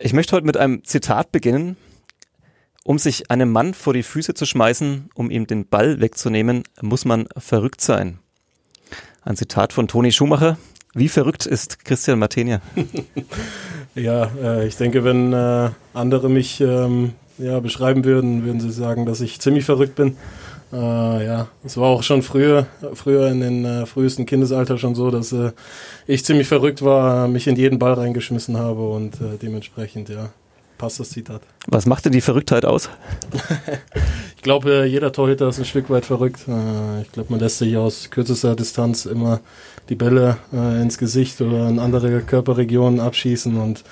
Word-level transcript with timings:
Ich 0.00 0.12
möchte 0.12 0.34
heute 0.34 0.46
mit 0.46 0.56
einem 0.56 0.82
Zitat 0.84 1.30
beginnen. 1.30 1.76
Um 2.82 2.98
sich 2.98 3.30
einem 3.30 3.50
Mann 3.50 3.72
vor 3.72 3.94
die 3.94 4.02
Füße 4.02 4.34
zu 4.34 4.44
schmeißen, 4.44 5.08
um 5.14 5.30
ihm 5.30 5.46
den 5.46 5.66
Ball 5.66 6.00
wegzunehmen, 6.00 6.64
muss 6.82 7.04
man 7.06 7.28
verrückt 7.36 7.80
sein. 7.80 8.18
Ein 9.22 9.36
Zitat 9.36 9.72
von 9.72 9.88
Toni 9.88 10.12
Schumacher. 10.12 10.58
Wie 10.94 11.08
verrückt 11.08 11.46
ist 11.46 11.84
Christian 11.84 12.18
Martenia? 12.18 12.60
ja, 13.94 14.30
äh, 14.42 14.66
ich 14.66 14.76
denke, 14.76 15.02
wenn 15.04 15.32
äh, 15.32 15.70
andere 15.94 16.28
mich 16.28 16.60
ähm, 16.60 17.12
ja, 17.38 17.60
beschreiben 17.60 18.04
würden, 18.04 18.44
würden 18.44 18.60
sie 18.60 18.72
sagen, 18.72 19.06
dass 19.06 19.20
ich 19.20 19.40
ziemlich 19.40 19.64
verrückt 19.64 19.94
bin. 19.94 20.16
Äh, 20.74 21.26
ja, 21.26 21.48
es 21.64 21.76
war 21.76 21.88
auch 21.88 22.02
schon 22.02 22.22
früher, 22.22 22.66
früher 22.94 23.28
in 23.28 23.40
den 23.40 23.64
äh, 23.64 23.86
frühesten 23.86 24.26
Kindesalter 24.26 24.76
schon 24.76 24.96
so, 24.96 25.10
dass 25.12 25.32
äh, 25.32 25.52
ich 26.08 26.24
ziemlich 26.24 26.48
verrückt 26.48 26.82
war, 26.82 27.28
mich 27.28 27.46
in 27.46 27.54
jeden 27.54 27.78
Ball 27.78 27.92
reingeschmissen 27.92 28.58
habe 28.58 28.88
und 28.88 29.14
äh, 29.20 29.38
dementsprechend, 29.40 30.08
ja, 30.08 30.30
passt 30.76 30.98
das 30.98 31.10
Zitat. 31.10 31.42
Was 31.68 31.86
macht 31.86 32.06
denn 32.06 32.12
die 32.12 32.20
Verrücktheit 32.20 32.64
aus? 32.64 32.90
ich 34.36 34.42
glaube, 34.42 34.86
jeder 34.86 35.12
Torhüter 35.12 35.48
ist 35.48 35.60
ein 35.60 35.64
Stück 35.64 35.90
weit 35.90 36.06
verrückt. 36.06 36.40
Äh, 36.48 37.02
ich 37.02 37.12
glaube, 37.12 37.30
man 37.30 37.38
lässt 37.38 37.58
sich 37.58 37.76
aus 37.76 38.10
kürzester 38.10 38.56
Distanz 38.56 39.06
immer 39.06 39.40
die 39.88 39.94
Bälle 39.94 40.38
äh, 40.52 40.82
ins 40.82 40.98
Gesicht 40.98 41.40
oder 41.40 41.68
in 41.68 41.78
andere 41.78 42.20
Körperregionen 42.22 42.98
abschießen 42.98 43.56
und 43.56 43.84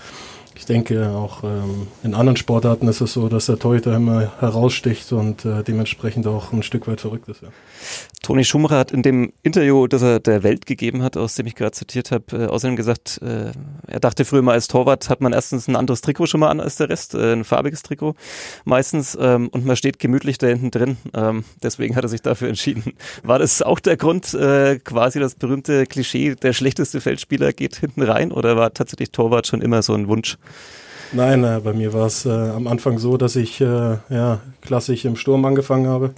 ich 0.55 0.67
denke, 0.67 1.11
auch 1.11 1.45
ähm, 1.45 1.89
in 2.03 2.15
anderen 2.15 2.37
Sportarten 2.37 2.89
ist 2.89 3.01
es 3.01 3.13
so, 3.15 3.29
dass 3.29 3.47
der 3.47 3.59
Torhüter 3.59 3.95
immer 3.95 4.33
heraussticht 4.41 5.13
und 5.13 5.45
äh, 5.45 5.63
dementsprechend 5.63 6.27
auch 6.27 6.53
ein 6.53 6.63
Stück 6.63 6.87
weit 6.87 7.01
verrückt 7.01 7.29
ist. 7.29 7.43
Ja. 7.43 7.49
Toni 8.23 8.45
Schumacher 8.45 8.79
hat 8.79 8.93
in 8.93 9.03
dem 9.03 9.33
Interview, 9.43 9.89
das 9.89 10.03
er 10.03 10.21
der 10.21 10.45
Welt 10.45 10.67
gegeben 10.67 11.03
hat, 11.03 11.17
aus 11.17 11.35
dem 11.35 11.47
ich 11.47 11.57
gerade 11.57 11.73
zitiert 11.73 12.13
habe, 12.13 12.45
äh, 12.45 12.47
außerdem 12.47 12.77
gesagt, 12.77 13.21
äh, 13.23 13.51
er 13.87 14.01
dachte 14.01 14.25
früher 14.25 14.43
mal 14.43 14.53
als 14.53 14.69
Torwart 14.69 15.09
hat 15.09 15.21
man 15.21 15.33
erstens 15.33 15.67
ein 15.67 15.75
anderes 15.75 16.03
Trikot 16.03 16.27
schon 16.27 16.41
mal 16.41 16.49
an 16.49 16.61
als 16.61 16.77
der 16.77 16.89
Rest, 16.89 17.15
äh, 17.15 17.33
ein 17.33 17.45
farbiges 17.45 17.83
Trikot 17.83 18.15
meistens 18.65 19.19
ähm, 19.21 19.49
und 19.49 19.65
man 19.65 19.77
steht 19.77 19.99
gemütlich 19.99 20.39
da 20.39 20.47
hinten 20.47 20.71
drin. 20.71 20.97
Ähm, 21.15 21.45
deswegen 21.63 21.97
hat 21.97 22.05
er 22.05 22.09
sich 22.09 22.23
dafür 22.23 22.49
entschieden. 22.49 22.85
War 23.25 23.41
das 23.41 23.63
auch 23.63 23.81
der 23.81 23.97
Grund, 23.97 24.33
äh, 24.35 24.79
quasi 24.79 25.19
das 25.19 25.35
berühmte 25.35 25.87
Klischee, 25.87 26.37
der 26.37 26.53
schlechteste 26.53 27.01
Feldspieler 27.01 27.53
geht 27.53 27.77
hinten 27.77 28.03
rein 28.03 28.31
oder 28.31 28.57
war 28.57 28.73
tatsächlich 28.73 29.11
Torwart 29.11 29.49
schon 29.49 29.63
immer 29.63 29.83
so 29.83 29.95
ein 29.95 30.07
Wunsch? 30.07 30.39
Nein, 31.13 31.45
äh, 31.45 31.61
bei 31.63 31.75
mir 31.75 31.93
war 31.93 32.07
es 32.07 32.25
äh, 32.25 32.31
am 32.31 32.67
Anfang 32.67 32.99
so, 32.99 33.19
dass 33.19 33.37
ich 33.37 33.61
äh, 33.61 33.99
ja, 34.09 34.41
klassisch 34.63 35.05
im 35.05 35.17
Sturm 35.17 35.45
angefangen 35.45 35.87
habe. 35.87 36.15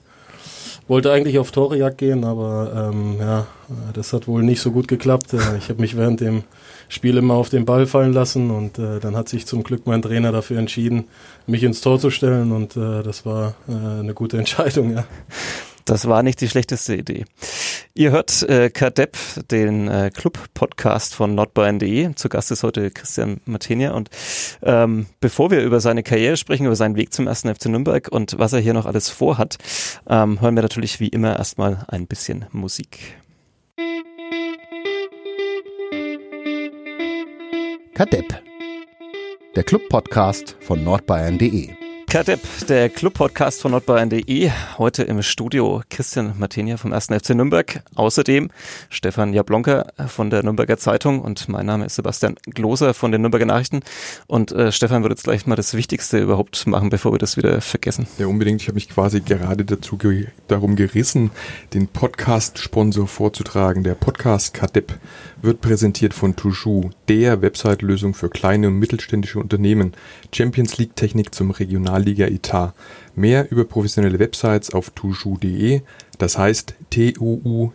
Wollte 0.87 1.11
eigentlich 1.11 1.39
auf 1.39 1.51
Torejagd 1.51 1.99
gehen, 1.99 2.25
aber 2.25 2.91
ähm, 2.93 3.17
ja, 3.19 3.47
das 3.95 4.13
hat 4.13 4.29
wohl 4.29 4.43
nicht 4.43 4.61
so 4.61 4.71
gut 4.71 4.87
geklappt. 4.87 5.33
Äh, 5.33 5.57
ich 5.59 5.69
habe 5.69 5.81
mich 5.81 5.97
während 5.97 6.21
dem 6.21 6.45
Spiel 6.89 7.17
immer 7.17 7.35
auf 7.35 7.49
den 7.49 7.65
Ball 7.65 7.87
fallen 7.87 8.13
lassen 8.13 8.53
und 8.53 8.79
äh, 8.79 9.01
dann 9.01 9.17
hat 9.17 9.29
sich 9.29 9.47
zum 9.47 9.65
Glück 9.65 9.87
mein 9.87 10.03
Trainer 10.03 10.31
dafür 10.31 10.59
entschieden, 10.59 11.07
mich 11.49 11.65
ins 11.65 11.81
Tor 11.81 11.99
zu 11.99 12.11
stellen 12.11 12.53
und 12.53 12.77
das 12.77 13.27
war 13.27 13.55
eine 13.67 14.15
gute 14.15 14.39
Entscheidung, 14.39 14.93
ja. 14.93 15.05
Das 15.85 16.09
war 16.09 16.23
nicht 16.23 16.41
die 16.41 16.49
schlechteste 16.49 16.95
Idee. 16.97 17.27
Ihr 17.95 18.11
hört 18.11 18.43
äh, 18.49 18.71
Kadepp, 18.71 19.17
den 19.51 19.89
äh, 19.89 20.11
Club-Podcast 20.15 21.15
von 21.15 21.35
nordbayern.de. 21.35 22.15
Zu 22.15 22.29
Gast 22.29 22.51
ist 22.51 22.63
heute 22.63 22.91
Christian 22.91 23.41
Matenia. 23.45 23.93
Und 23.93 24.09
ähm, 24.63 25.07
bevor 25.21 25.51
wir 25.51 25.63
über 25.63 25.81
seine 25.81 26.03
Karriere 26.03 26.37
sprechen, 26.37 26.67
über 26.67 26.77
seinen 26.77 26.97
Weg 26.97 27.13
zum 27.13 27.27
ersten 27.27 27.55
FC 27.55 27.67
Nürnberg 27.67 28.09
und 28.11 28.39
was 28.39 28.55
er 28.55 28.61
hier 28.61 28.73
noch 28.73 28.87
alles 28.87 29.11
vorhat, 29.11 29.59
ähm, 30.09 30.41
hören 30.41 30.55
wir 30.55 30.63
natürlich 30.63 31.01
wie 31.01 31.09
immer 31.09 31.37
erstmal 31.37 31.85
ein 31.89 32.07
bisschen 32.07 32.47
Musik. 32.51 33.19
Kadepp, 37.95 38.43
der 39.55 39.63
Club-Podcast 39.63 40.57
von 40.61 40.83
nordbayern.de. 40.83 41.84
Kadepp, 42.15 42.43
der 42.69 42.91
Club-Podcast 42.91 43.61
von 43.61 43.73
nordbayern.de. 43.73 44.49
Heute 44.79 45.03
im 45.03 45.21
Studio 45.21 45.83
Christian 45.91 46.35
Martinia 46.39 46.77
vom 46.77 46.93
1. 46.93 47.07
FC 47.07 47.31
Nürnberg. 47.31 47.83
Außerdem 47.97 48.53
Stefan 48.89 49.33
Jablonka 49.33 49.87
von 50.07 50.31
der 50.31 50.45
Nürnberger 50.45 50.79
Zeitung 50.79 51.23
und 51.23 51.49
mein 51.49 51.67
Name 51.67 51.87
ist 51.87 51.97
Sebastian 51.97 52.37
Gloser 52.45 52.95
von 52.95 53.11
den 53.11 53.23
Nürnberger 53.23 53.47
Nachrichten. 53.47 53.81
Und 54.29 54.53
äh, 54.53 54.71
Stefan 54.71 55.03
wird 55.03 55.11
jetzt 55.11 55.25
gleich 55.25 55.45
mal 55.49 55.57
das 55.57 55.75
Wichtigste 55.75 56.21
überhaupt 56.21 56.69
machen, 56.69 56.89
bevor 56.89 57.11
wir 57.11 57.19
das 57.19 57.37
wieder 57.37 57.61
vergessen. 57.61 58.07
Ja, 58.19 58.29
unbedingt. 58.29 58.63
Ich 58.63 58.69
habe 58.69 58.77
mich 58.77 58.89
quasi 58.89 59.21
gerade 59.21 59.65
dazu 59.65 59.99
ge 59.99 60.29
darum 60.47 60.77
gerissen, 60.77 61.33
den 61.73 61.89
Podcast-Sponsor 61.89 63.09
vorzutragen. 63.09 63.83
Der 63.83 63.97
Podcast 63.97 64.55
Kadepp 64.55 65.01
wird 65.43 65.61
präsentiert 65.61 66.15
von 66.15 66.37
Toujou, 66.37 66.91
der 67.09 67.43
Website-Lösung 67.43 68.15
für 68.15 68.31
kleine 68.31 68.69
und 68.69 68.79
mittelständische 68.79 69.41
Unternehmen. 69.41 69.95
Champions 70.33 70.79
League 70.79 70.95
Technik 70.95 71.35
zum 72.05 72.13
Regionalliga-Etat. 72.13 72.75
Mehr 73.17 73.51
über 73.51 73.65
professionelle 73.65 74.19
Websites 74.19 74.75
auf 74.75 74.91
toujou.de, 74.91 75.83
das 76.19 76.37
heißt 76.37 76.75
t-u-u-j-o-u.de. 76.91 77.71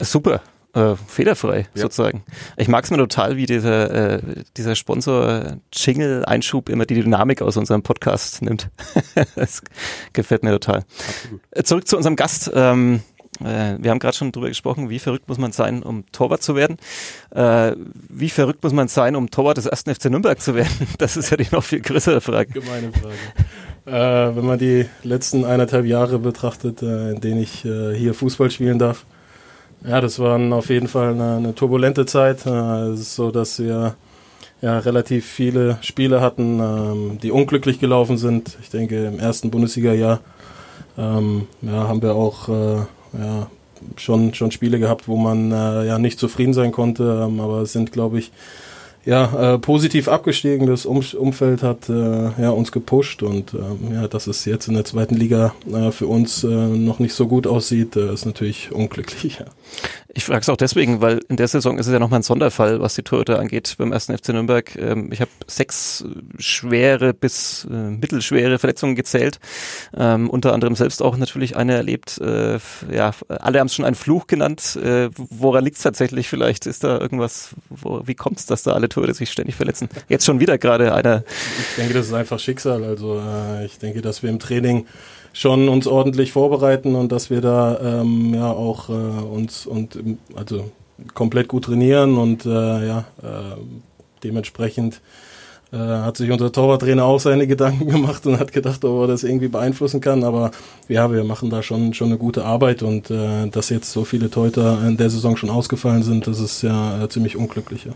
Super. 0.00 0.42
Äh, 0.74 0.96
fehlerfrei 0.96 1.68
ja. 1.74 1.82
sozusagen. 1.82 2.24
Ich 2.56 2.66
mag 2.66 2.82
es 2.84 2.90
mir 2.90 2.96
total, 2.96 3.36
wie 3.36 3.46
dieser, 3.46 4.16
äh, 4.16 4.20
dieser 4.56 4.74
Sponsor-Jingle-Einschub 4.74 6.68
immer 6.68 6.84
die 6.84 6.96
Dynamik 6.96 7.42
aus 7.42 7.56
unserem 7.56 7.84
Podcast 7.84 8.42
nimmt. 8.42 8.70
das 9.36 9.62
gefällt 10.12 10.42
mir 10.42 10.50
total. 10.50 10.84
Absolut. 11.06 11.40
Äh, 11.52 11.62
zurück 11.62 11.86
zu 11.86 11.96
unserem 11.96 12.16
Gast. 12.16 12.50
Ähm, 12.52 13.02
äh, 13.40 13.76
wir 13.78 13.90
haben 13.90 13.98
gerade 13.98 14.16
schon 14.16 14.32
drüber 14.32 14.48
gesprochen, 14.48 14.90
wie 14.90 14.98
verrückt 14.98 15.28
muss 15.28 15.38
man 15.38 15.52
sein, 15.52 15.82
um 15.82 16.04
Torwart 16.12 16.42
zu 16.42 16.54
werden. 16.54 16.76
Äh, 17.30 17.72
wie 18.08 18.30
verrückt 18.30 18.62
muss 18.62 18.72
man 18.72 18.88
sein, 18.88 19.16
um 19.16 19.30
Torwart 19.30 19.56
des 19.56 19.66
ersten 19.66 19.94
FC 19.94 20.06
Nürnberg 20.06 20.40
zu 20.40 20.54
werden? 20.54 20.70
Das 20.98 21.16
ist 21.16 21.30
ja 21.30 21.36
die 21.36 21.46
noch 21.50 21.64
viel 21.64 21.80
größere 21.80 22.20
Frage. 22.20 22.52
Gemeine 22.52 22.92
Frage. 22.92 23.14
Äh, 23.86 24.36
wenn 24.36 24.46
man 24.46 24.58
die 24.58 24.86
letzten 25.02 25.44
eineinhalb 25.44 25.84
Jahre 25.84 26.18
betrachtet, 26.18 26.82
äh, 26.82 27.10
in 27.10 27.20
denen 27.20 27.42
ich 27.42 27.64
äh, 27.64 27.94
hier 27.94 28.14
Fußball 28.14 28.50
spielen 28.50 28.78
darf, 28.78 29.04
ja, 29.86 30.00
das 30.00 30.18
war 30.18 30.40
auf 30.54 30.70
jeden 30.70 30.88
Fall 30.88 31.12
eine, 31.12 31.36
eine 31.36 31.54
turbulente 31.54 32.06
Zeit. 32.06 32.46
Äh, 32.46 32.50
es 32.88 33.00
ist 33.00 33.14
so, 33.16 33.30
dass 33.30 33.58
wir 33.58 33.96
ja, 34.62 34.78
relativ 34.78 35.26
viele 35.26 35.76
Spiele 35.82 36.22
hatten, 36.22 36.60
ähm, 36.60 37.18
die 37.22 37.30
unglücklich 37.30 37.80
gelaufen 37.80 38.16
sind. 38.16 38.56
Ich 38.62 38.70
denke, 38.70 39.04
im 39.04 39.18
ersten 39.18 39.50
Bundesliga-Jahr 39.50 40.20
ähm, 40.96 41.48
ja, 41.60 41.88
haben 41.88 42.00
wir 42.00 42.14
auch 42.14 42.86
ja, 43.18 43.46
schon, 43.96 44.34
schon 44.34 44.50
Spiele 44.50 44.78
gehabt, 44.78 45.08
wo 45.08 45.16
man 45.16 45.52
äh, 45.52 45.86
ja 45.86 45.98
nicht 45.98 46.18
zufrieden 46.18 46.54
sein 46.54 46.72
konnte, 46.72 47.26
ähm, 47.26 47.40
aber 47.40 47.62
es 47.62 47.72
sind, 47.72 47.92
glaube 47.92 48.18
ich, 48.18 48.32
ja, 49.04 49.54
äh, 49.54 49.58
positiv 49.58 50.08
abgestiegen. 50.08 50.66
Das 50.66 50.86
um 50.86 51.02
Umfeld 51.18 51.62
hat 51.62 51.88
äh, 51.88 52.42
ja, 52.42 52.50
uns 52.50 52.72
gepusht 52.72 53.22
und 53.22 53.52
ähm, 53.54 53.92
ja, 53.92 54.08
dass 54.08 54.26
es 54.26 54.44
jetzt 54.44 54.68
in 54.68 54.74
der 54.74 54.84
zweiten 54.84 55.14
Liga 55.14 55.54
äh, 55.70 55.90
für 55.90 56.06
uns 56.06 56.42
äh, 56.44 56.48
noch 56.48 56.98
nicht 56.98 57.14
so 57.14 57.26
gut 57.26 57.46
aussieht, 57.46 57.96
äh, 57.96 58.12
ist 58.12 58.26
natürlich 58.26 58.72
unglücklich. 58.72 59.38
Ja. 59.44 59.46
Ich 60.12 60.24
frage 60.24 60.40
es 60.40 60.48
auch 60.48 60.56
deswegen, 60.56 61.00
weil 61.00 61.20
in 61.28 61.36
der 61.36 61.48
Saison 61.48 61.78
ist 61.78 61.86
es 61.86 61.92
ja 61.92 61.98
nochmal 61.98 62.20
ein 62.20 62.24
Sonderfall, 62.24 62.80
was 62.80 62.94
die 62.94 63.02
Torhüter 63.02 63.40
angeht 63.40 63.74
beim 63.78 63.92
ersten 63.92 64.16
FC 64.16 64.28
Nürnberg. 64.28 64.76
Ähm, 64.76 65.10
ich 65.12 65.20
habe 65.20 65.30
sechs 65.46 66.04
schwere 66.38 67.14
bis 67.14 67.66
äh, 67.70 67.74
mittelschwere 67.74 68.58
Verletzungen 68.58 68.94
gezählt, 68.94 69.40
ähm, 69.96 70.30
unter 70.30 70.52
anderem 70.52 70.76
selbst 70.76 71.02
auch 71.02 71.16
natürlich 71.16 71.56
eine 71.56 71.74
erlebt. 71.74 72.18
Äh, 72.18 72.58
ja, 72.92 73.12
alle 73.28 73.58
haben 73.58 73.66
es 73.66 73.74
schon 73.74 73.84
einen 73.84 73.96
Fluch 73.96 74.26
genannt. 74.26 74.76
Äh, 74.76 75.10
woran 75.16 75.64
liegt 75.64 75.76
es 75.76 75.82
tatsächlich? 75.82 76.28
Vielleicht 76.28 76.66
ist 76.66 76.84
da 76.84 76.98
irgendwas, 76.98 77.50
wo, 77.68 78.02
wie 78.06 78.14
kommt 78.14 78.38
es, 78.38 78.46
dass 78.46 78.62
da 78.62 78.72
alle 78.72 78.88
Torhüter 78.88 79.14
sich 79.14 79.32
ständig 79.32 79.56
verletzen? 79.56 79.88
Jetzt 80.08 80.24
schon 80.24 80.40
wieder 80.40 80.58
gerade 80.58 80.94
einer. 80.94 81.24
Ich 81.58 81.76
denke, 81.76 81.94
das 81.94 82.06
ist 82.06 82.12
einfach 82.12 82.38
Schicksal. 82.38 82.84
Also 82.84 83.20
äh, 83.20 83.64
ich 83.66 83.78
denke, 83.78 84.00
dass 84.00 84.22
wir 84.22 84.30
im 84.30 84.38
Training 84.38 84.86
schon 85.34 85.68
uns 85.68 85.86
ordentlich 85.86 86.32
vorbereiten 86.32 86.94
und 86.94 87.12
dass 87.12 87.28
wir 87.28 87.42
da 87.42 88.00
ähm, 88.00 88.32
ja 88.32 88.50
auch 88.50 88.88
äh, 88.88 88.92
uns 88.92 89.66
und 89.66 89.98
also 90.34 90.70
komplett 91.12 91.48
gut 91.48 91.64
trainieren 91.64 92.16
und 92.16 92.46
äh, 92.46 92.86
ja 92.86 93.04
äh, 93.22 93.56
dementsprechend 94.22 95.00
äh, 95.72 95.76
hat 95.76 96.16
sich 96.16 96.30
unser 96.30 96.52
Torwarttrainer 96.52 97.04
auch 97.04 97.18
seine 97.18 97.46
Gedanken 97.46 97.88
gemacht 97.90 98.26
und 98.26 98.38
hat 98.38 98.52
gedacht, 98.52 98.84
ob 98.84 99.02
er 99.02 99.06
das 99.08 99.24
irgendwie 99.24 99.48
beeinflussen 99.48 100.00
kann. 100.00 100.22
Aber 100.22 100.50
ja, 100.88 101.10
wir 101.10 101.24
machen 101.24 101.50
da 101.50 101.62
schon, 101.62 101.94
schon 101.94 102.08
eine 102.08 102.18
gute 102.18 102.44
Arbeit 102.44 102.82
und 102.82 103.10
äh, 103.10 103.48
dass 103.48 103.70
jetzt 103.70 103.90
so 103.90 104.04
viele 104.04 104.30
Teuter 104.30 104.86
in 104.86 104.96
der 104.96 105.10
Saison 105.10 105.36
schon 105.36 105.50
ausgefallen 105.50 106.02
sind, 106.02 106.26
das 106.26 106.40
ist 106.40 106.62
ja 106.62 107.02
äh, 107.02 107.08
ziemlich 107.08 107.36
unglücklich. 107.36 107.86
Ja. 107.86 107.92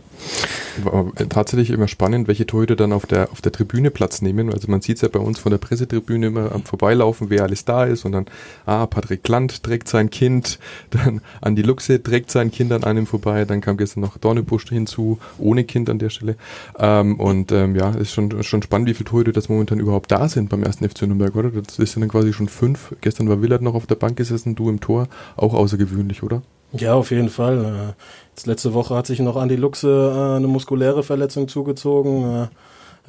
War 0.85 1.13
tatsächlich 1.29 1.71
immer 1.71 1.89
spannend, 1.89 2.29
welche 2.29 2.47
Torhüter 2.47 2.77
dann 2.77 2.93
auf 2.93 3.07
der, 3.07 3.31
auf 3.31 3.41
der 3.41 3.53
Tribüne 3.53 3.91
Platz 3.91 4.23
nehmen. 4.23 4.53
Also 4.53 4.71
man 4.71 4.81
sieht 4.81 4.97
es 4.97 5.03
ja 5.03 5.09
bei 5.09 5.21
uns 5.21 5.39
von 5.39 5.51
der 5.51 5.59
Pressetribüne 5.59 6.29
immer 6.29 6.53
am 6.53 6.65
Vorbeilaufen, 6.65 7.31
wer 7.31 7.45
alles 7.45 7.65
da 7.65 7.85
ist 7.85 8.05
und 8.05 8.13
dann, 8.13 8.27
ah, 8.67 8.87
Patrick 8.87 9.27
Land 9.29 9.63
trägt 9.63 9.89
sein 9.89 10.11
Kind, 10.11 10.59
dann 10.91 11.21
Andi 11.41 11.63
Luxe 11.63 12.03
trägt 12.03 12.31
sein 12.31 12.51
Kind 12.51 12.73
an 12.73 12.85
einem 12.85 13.07
vorbei, 13.07 13.45
dann 13.45 13.61
kam 13.61 13.77
gestern 13.77 14.01
noch 14.01 14.19
Dornebusch 14.19 14.69
hinzu, 14.69 15.19
ohne 15.39 15.65
Kind 15.65 15.89
an 15.91 15.99
der 15.99 16.11
Stelle. 16.11 16.37
Ähm, 16.79 17.21
und 17.21 17.53
ähm, 17.53 17.68
ja, 17.75 17.91
ist 17.91 18.13
schon, 18.13 18.43
schon 18.43 18.63
spannend, 18.63 18.89
wie 18.89 18.95
viele 18.95 19.09
Torhüter 19.09 19.33
das 19.33 19.49
momentan 19.49 19.81
überhaupt 19.81 20.11
da 20.11 20.29
sind 20.29 20.49
beim 20.49 20.63
ersten 20.63 20.89
FC 20.89 21.03
Nürnberg, 21.03 21.35
oder? 21.37 21.51
Das 21.51 21.79
ist 21.79 21.95
ja 21.95 22.01
dann 22.01 22.09
quasi 22.09 22.33
schon 22.33 22.49
fünf. 22.49 22.95
Gestern 23.01 23.29
war 23.29 23.43
Willard 23.43 23.63
noch 23.63 23.75
auf 23.75 23.87
der 23.87 23.95
Bank 23.95 24.17
gesessen, 24.17 24.55
du 24.55 24.69
im 24.69 24.81
Tor. 24.81 25.09
Auch 25.37 25.55
außergewöhnlich, 25.55 26.23
oder? 26.23 26.43
Ja, 26.73 26.95
auf 26.95 27.11
jeden 27.11 27.31
Fall. 27.31 27.65
Äh, 27.65 28.03
jetzt 28.31 28.47
letzte 28.47 28.75
Woche 28.75 28.95
hat 28.95 29.07
sich 29.07 29.21
noch 29.21 29.37
Andi 29.37 29.57
Luxe 29.57 29.89
äh, 29.89 30.37
eine 30.37 30.49
muskuläre 30.49 31.03
Verletzung 31.03 31.49
zugezogen. 31.49 32.49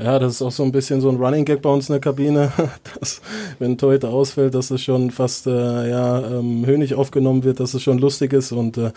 Ja, 0.01 0.17
das 0.17 0.35
ist 0.35 0.41
auch 0.41 0.51
so 0.51 0.63
ein 0.63 0.71
bisschen 0.71 1.01
so 1.01 1.09
ein 1.09 1.17
Running 1.17 1.43
Gag 1.43 1.61
bei 1.61 1.69
uns 1.69 1.89
in 1.89 1.93
der 1.93 1.99
Kabine, 1.99 2.53
dass, 2.99 3.21
wenn 3.59 3.71
ein 3.71 3.77
Torhüter 3.77 4.09
ausfällt, 4.09 4.55
dass 4.55 4.71
es 4.71 4.81
schon 4.81 5.11
fast 5.11 5.45
äh, 5.45 5.89
ja, 5.89 6.25
ähm, 6.25 6.65
höhnig 6.65 6.95
aufgenommen 6.95 7.43
wird, 7.43 7.59
dass 7.59 7.73
es 7.73 7.83
schon 7.83 7.97
lustig 7.97 8.31
ist 8.31 8.53
und 8.53 8.77
äh, 8.77 8.91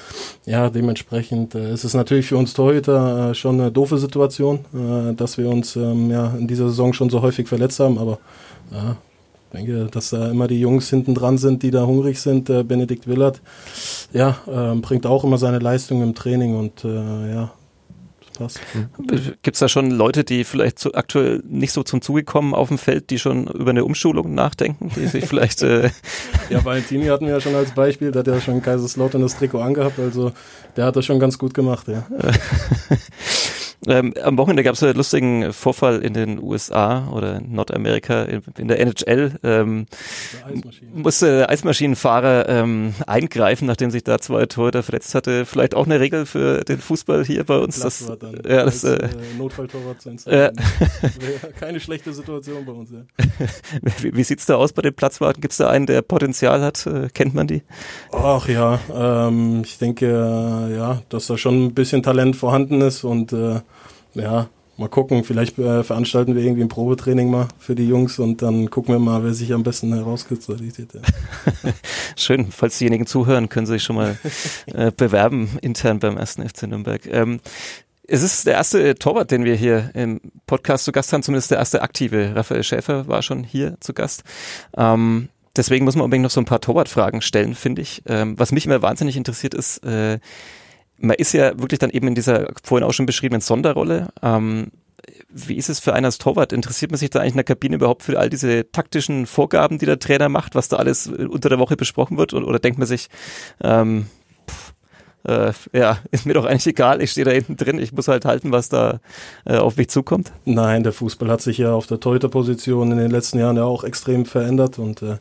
ja, 0.46 0.70
dementsprechend 0.70 1.56
äh, 1.56 1.72
ist 1.72 1.82
es 1.82 1.94
natürlich 1.94 2.26
für 2.26 2.36
uns 2.36 2.54
Torhüter 2.54 3.30
äh, 3.30 3.34
schon 3.34 3.60
eine 3.60 3.72
doofe 3.72 3.98
Situation, 3.98 4.60
äh, 4.72 5.12
dass 5.14 5.38
wir 5.38 5.48
uns 5.48 5.74
ähm, 5.74 6.08
ja 6.08 6.36
in 6.38 6.46
dieser 6.46 6.68
Saison 6.68 6.92
schon 6.92 7.10
so 7.10 7.20
häufig 7.20 7.48
verletzt 7.48 7.80
haben, 7.80 7.98
aber 7.98 8.20
ja, 8.70 8.96
ich 9.50 9.58
denke, 9.58 9.88
dass 9.90 10.10
da 10.10 10.30
immer 10.30 10.46
die 10.46 10.60
Jungs 10.60 10.88
hinten 10.88 11.16
dran 11.16 11.36
sind, 11.36 11.64
die 11.64 11.72
da 11.72 11.84
hungrig 11.84 12.20
sind. 12.20 12.48
Äh, 12.48 12.62
Benedikt 12.62 13.08
Willert, 13.08 13.40
ja, 14.12 14.36
äh, 14.46 14.76
bringt 14.76 15.06
auch 15.06 15.24
immer 15.24 15.36
seine 15.36 15.58
Leistung 15.58 16.00
im 16.00 16.14
Training 16.14 16.54
und 16.56 16.84
ja, 16.84 17.50
passt. 18.42 18.60
Gibt 19.42 19.54
es 19.54 19.60
da 19.60 19.68
schon 19.68 19.90
Leute, 19.90 20.24
die 20.24 20.44
vielleicht 20.44 20.78
zu, 20.78 20.94
aktuell 20.94 21.42
nicht 21.46 21.72
so 21.72 21.82
zum 21.82 22.02
Zuge 22.02 22.24
kommen 22.24 22.54
auf 22.54 22.68
dem 22.68 22.78
Feld, 22.78 23.10
die 23.10 23.18
schon 23.18 23.46
über 23.46 23.70
eine 23.70 23.84
Umschulung 23.84 24.34
nachdenken, 24.34 24.90
die 24.96 25.06
sich 25.06 25.24
vielleicht... 25.26 25.62
Äh 25.62 25.90
ja, 26.50 26.64
Valentini 26.64 27.06
hatten 27.06 27.26
wir 27.26 27.34
ja 27.34 27.40
schon 27.40 27.54
als 27.54 27.72
Beispiel, 27.72 28.10
der 28.10 28.20
hat 28.20 28.26
ja 28.26 28.40
schon 28.40 28.62
Kaiserslautern 28.62 29.22
das 29.22 29.36
Trikot 29.36 29.60
angehabt, 29.60 29.98
also 29.98 30.32
der 30.76 30.86
hat 30.86 30.96
das 30.96 31.04
schon 31.04 31.18
ganz 31.18 31.38
gut 31.38 31.54
gemacht, 31.54 31.88
ja. 31.88 32.04
Ähm, 33.86 34.14
am 34.22 34.38
Wochenende 34.38 34.62
gab 34.62 34.74
es 34.74 34.82
einen 34.82 34.96
lustigen 34.96 35.52
Vorfall 35.52 36.02
in 36.02 36.14
den 36.14 36.40
USA 36.40 37.08
oder 37.08 37.38
in 37.38 37.52
Nordamerika 37.52 38.22
in, 38.22 38.42
in 38.56 38.68
der 38.68 38.78
NHL. 38.80 39.32
Ähm, 39.42 39.86
musste 40.94 41.38
der 41.38 41.50
Eismaschinenfahrer 41.50 42.48
ähm, 42.48 42.94
eingreifen, 43.06 43.66
nachdem 43.66 43.90
sich 43.90 44.04
da 44.04 44.20
zwei 44.20 44.46
Torhüter 44.46 44.84
verletzt 44.84 45.14
hatte. 45.16 45.44
Vielleicht 45.46 45.74
auch 45.74 45.86
eine 45.86 45.98
Regel 45.98 46.26
für 46.26 46.62
den 46.62 46.78
Fußball 46.78 47.24
hier 47.24 47.44
bei 47.44 47.58
uns. 47.58 47.80
Das, 47.80 48.06
dann 48.20 48.34
ja, 48.48 48.64
das, 48.64 48.84
als, 48.84 49.02
äh, 49.02 49.08
Notfalltorwart 49.36 50.00
zu 50.00 50.10
installieren. 50.10 50.56
Ja. 50.56 51.48
Keine 51.58 51.80
schlechte 51.80 52.12
Situation 52.12 52.64
bei 52.64 52.72
uns. 52.72 52.90
Ja. 52.92 53.00
wie, 54.00 54.14
wie 54.14 54.22
sieht's 54.24 54.46
da 54.46 54.56
aus 54.56 54.72
bei 54.72 54.82
den 54.82 54.94
Platzwarten? 54.94 55.40
Gibt's 55.40 55.56
da 55.56 55.68
einen, 55.68 55.86
der 55.86 56.02
Potenzial 56.02 56.62
hat? 56.62 56.86
Äh, 56.86 57.08
kennt 57.12 57.34
man 57.34 57.48
die? 57.48 57.62
Ach 58.12 58.48
ja, 58.48 58.78
ähm, 58.94 59.62
ich 59.64 59.78
denke 59.78 60.06
äh, 60.06 60.76
ja, 60.76 61.02
dass 61.08 61.26
da 61.26 61.36
schon 61.36 61.66
ein 61.66 61.74
bisschen 61.74 62.04
Talent 62.04 62.36
vorhanden 62.36 62.80
ist 62.80 63.02
und 63.02 63.32
äh, 63.32 63.60
ja, 64.14 64.48
mal 64.76 64.88
gucken. 64.88 65.24
Vielleicht 65.24 65.58
äh, 65.58 65.82
veranstalten 65.82 66.34
wir 66.34 66.42
irgendwie 66.42 66.62
ein 66.62 66.68
Probetraining 66.68 67.30
mal 67.30 67.48
für 67.58 67.74
die 67.74 67.86
Jungs 67.86 68.18
und 68.18 68.42
dann 68.42 68.70
gucken 68.70 68.94
wir 68.94 68.98
mal, 68.98 69.24
wer 69.24 69.34
sich 69.34 69.52
am 69.52 69.62
besten 69.62 69.92
herauskristallisiert. 69.94 70.94
Ja. 70.94 71.00
Schön, 72.16 72.50
falls 72.50 72.78
diejenigen 72.78 73.06
zuhören, 73.06 73.48
können 73.48 73.66
sie 73.66 73.74
sich 73.74 73.82
schon 73.82 73.96
mal 73.96 74.18
äh, 74.66 74.90
bewerben 74.90 75.58
intern 75.62 75.98
beim 75.98 76.16
ersten 76.16 76.46
FC 76.46 76.64
Nürnberg. 76.64 77.06
Ähm, 77.06 77.40
es 78.06 78.22
ist 78.22 78.46
der 78.46 78.54
erste 78.54 78.94
Torwart, 78.96 79.30
den 79.30 79.44
wir 79.44 79.54
hier 79.54 79.90
im 79.94 80.20
Podcast 80.46 80.84
zu 80.84 80.92
Gast 80.92 81.12
haben, 81.12 81.22
zumindest 81.22 81.50
der 81.50 81.58
erste 81.58 81.82
aktive. 81.82 82.32
Raphael 82.34 82.64
Schäfer 82.64 83.06
war 83.08 83.22
schon 83.22 83.44
hier 83.44 83.76
zu 83.80 83.94
Gast. 83.94 84.24
Ähm, 84.76 85.28
deswegen 85.56 85.84
muss 85.84 85.94
man 85.94 86.04
unbedingt 86.04 86.24
noch 86.24 86.30
so 86.30 86.40
ein 86.40 86.44
paar 86.44 86.60
Torwartfragen 86.60 87.22
stellen, 87.22 87.54
finde 87.54 87.82
ich. 87.82 88.02
Ähm, 88.06 88.38
was 88.38 88.52
mich 88.52 88.66
immer 88.66 88.82
wahnsinnig 88.82 89.16
interessiert 89.16 89.54
ist, 89.54 89.84
äh, 89.84 90.18
man 91.02 91.16
ist 91.16 91.32
ja 91.32 91.58
wirklich 91.58 91.78
dann 91.78 91.90
eben 91.90 92.08
in 92.08 92.14
dieser 92.14 92.48
vorhin 92.62 92.86
auch 92.86 92.92
schon 92.92 93.06
beschriebenen 93.06 93.40
Sonderrolle. 93.40 94.08
Ähm, 94.22 94.70
wie 95.28 95.56
ist 95.56 95.68
es 95.68 95.80
für 95.80 95.94
einen 95.94 96.04
als 96.04 96.18
Torwart? 96.18 96.52
Interessiert 96.52 96.90
man 96.90 96.98
sich 96.98 97.10
da 97.10 97.20
eigentlich 97.20 97.32
in 97.32 97.38
der 97.38 97.44
Kabine 97.44 97.76
überhaupt 97.76 98.02
für 98.02 98.18
all 98.18 98.30
diese 98.30 98.70
taktischen 98.70 99.26
Vorgaben, 99.26 99.78
die 99.78 99.86
der 99.86 99.98
Trainer 99.98 100.28
macht, 100.28 100.54
was 100.54 100.68
da 100.68 100.76
alles 100.76 101.08
unter 101.08 101.48
der 101.48 101.58
Woche 101.58 101.76
besprochen 101.76 102.18
wird? 102.18 102.34
Oder, 102.34 102.46
oder 102.46 102.58
denkt 102.58 102.78
man 102.78 102.86
sich, 102.86 103.08
ähm, 103.62 104.06
äh, 105.24 105.52
ja, 105.72 105.98
ist 106.12 106.26
mir 106.26 106.34
doch 106.34 106.44
eigentlich 106.44 106.66
egal, 106.68 107.02
ich 107.02 107.10
stehe 107.10 107.24
da 107.24 107.32
hinten 107.32 107.56
drin, 107.56 107.78
ich 107.78 107.92
muss 107.92 108.08
halt 108.08 108.24
halten, 108.24 108.52
was 108.52 108.68
da 108.68 109.00
äh, 109.44 109.56
auf 109.56 109.76
mich 109.76 109.88
zukommt? 109.88 110.32
Nein, 110.44 110.84
der 110.84 110.92
Fußball 110.92 111.30
hat 111.30 111.40
sich 111.40 111.58
ja 111.58 111.72
auf 111.72 111.86
der 111.86 111.98
Torhüterposition 111.98 112.92
in 112.92 112.98
den 112.98 113.10
letzten 113.10 113.38
Jahren 113.38 113.56
ja 113.56 113.64
auch 113.64 113.84
extrem 113.84 114.24
verändert 114.24 114.78
und 114.78 115.02
äh, 115.02 115.16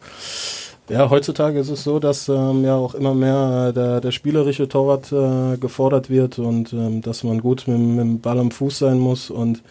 ja, 0.90 1.10
heutzutage 1.10 1.60
ist 1.60 1.70
es 1.70 1.84
so, 1.84 2.00
dass 2.00 2.28
ähm, 2.28 2.66
ja 2.66 2.76
auch 2.76 2.96
immer 2.96 3.14
mehr 3.14 3.68
äh, 3.70 3.74
der, 3.74 4.02
der 4.02 4.12
spielerische 4.12 4.68
Torwart 4.68 5.12
äh, 5.12 5.58
gefordert 5.58 6.10
wird 6.10 6.40
und 6.40 6.74
ähm, 6.74 7.02
dass 7.02 7.24
man 7.24 7.40
gut 7.40 7.68
mit, 7.68 7.80
mit, 7.80 8.00
dem 8.00 8.20
Ball 8.20 8.40
am 8.40 8.52
Fuß 8.52 8.80
sein 8.80 9.00
muss 9.00 9.30
und 9.30 9.62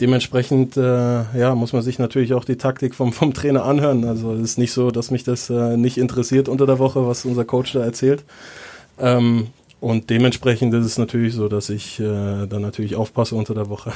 dementsprechend 0.00 0.76
äh, 0.76 0.80
ja, 1.38 1.54
muss 1.54 1.72
man 1.72 1.82
sich 1.82 1.98
natürlich 1.98 2.34
auch 2.34 2.44
die 2.44 2.56
Taktik 2.56 2.94
vom, 2.94 3.12
vom 3.12 3.32
Trainer 3.32 3.64
anhören. 3.64 4.04
Also 4.04 4.34
es 4.34 4.42
ist 4.42 4.58
nicht 4.58 4.72
so, 4.72 4.90
dass 4.90 5.10
mich 5.10 5.24
das 5.24 5.48
äh, 5.48 5.76
nicht 5.76 5.98
interessiert 5.98 6.48
unter 6.48 6.66
der 6.66 6.78
Woche, 6.78 7.06
was 7.06 7.24
unser 7.24 7.44
Coach 7.44 7.72
da 7.72 7.82
erzählt. 7.82 8.24
Ähm, 8.98 9.48
und 9.80 10.10
dementsprechend 10.10 10.74
ist 10.74 10.86
es 10.86 10.98
natürlich 10.98 11.34
so, 11.34 11.48
dass 11.48 11.68
ich 11.70 12.00
äh, 12.00 12.46
dann 12.46 12.62
natürlich 12.62 12.96
aufpasse 12.96 13.34
unter 13.34 13.54
der 13.54 13.68
Woche. 13.68 13.92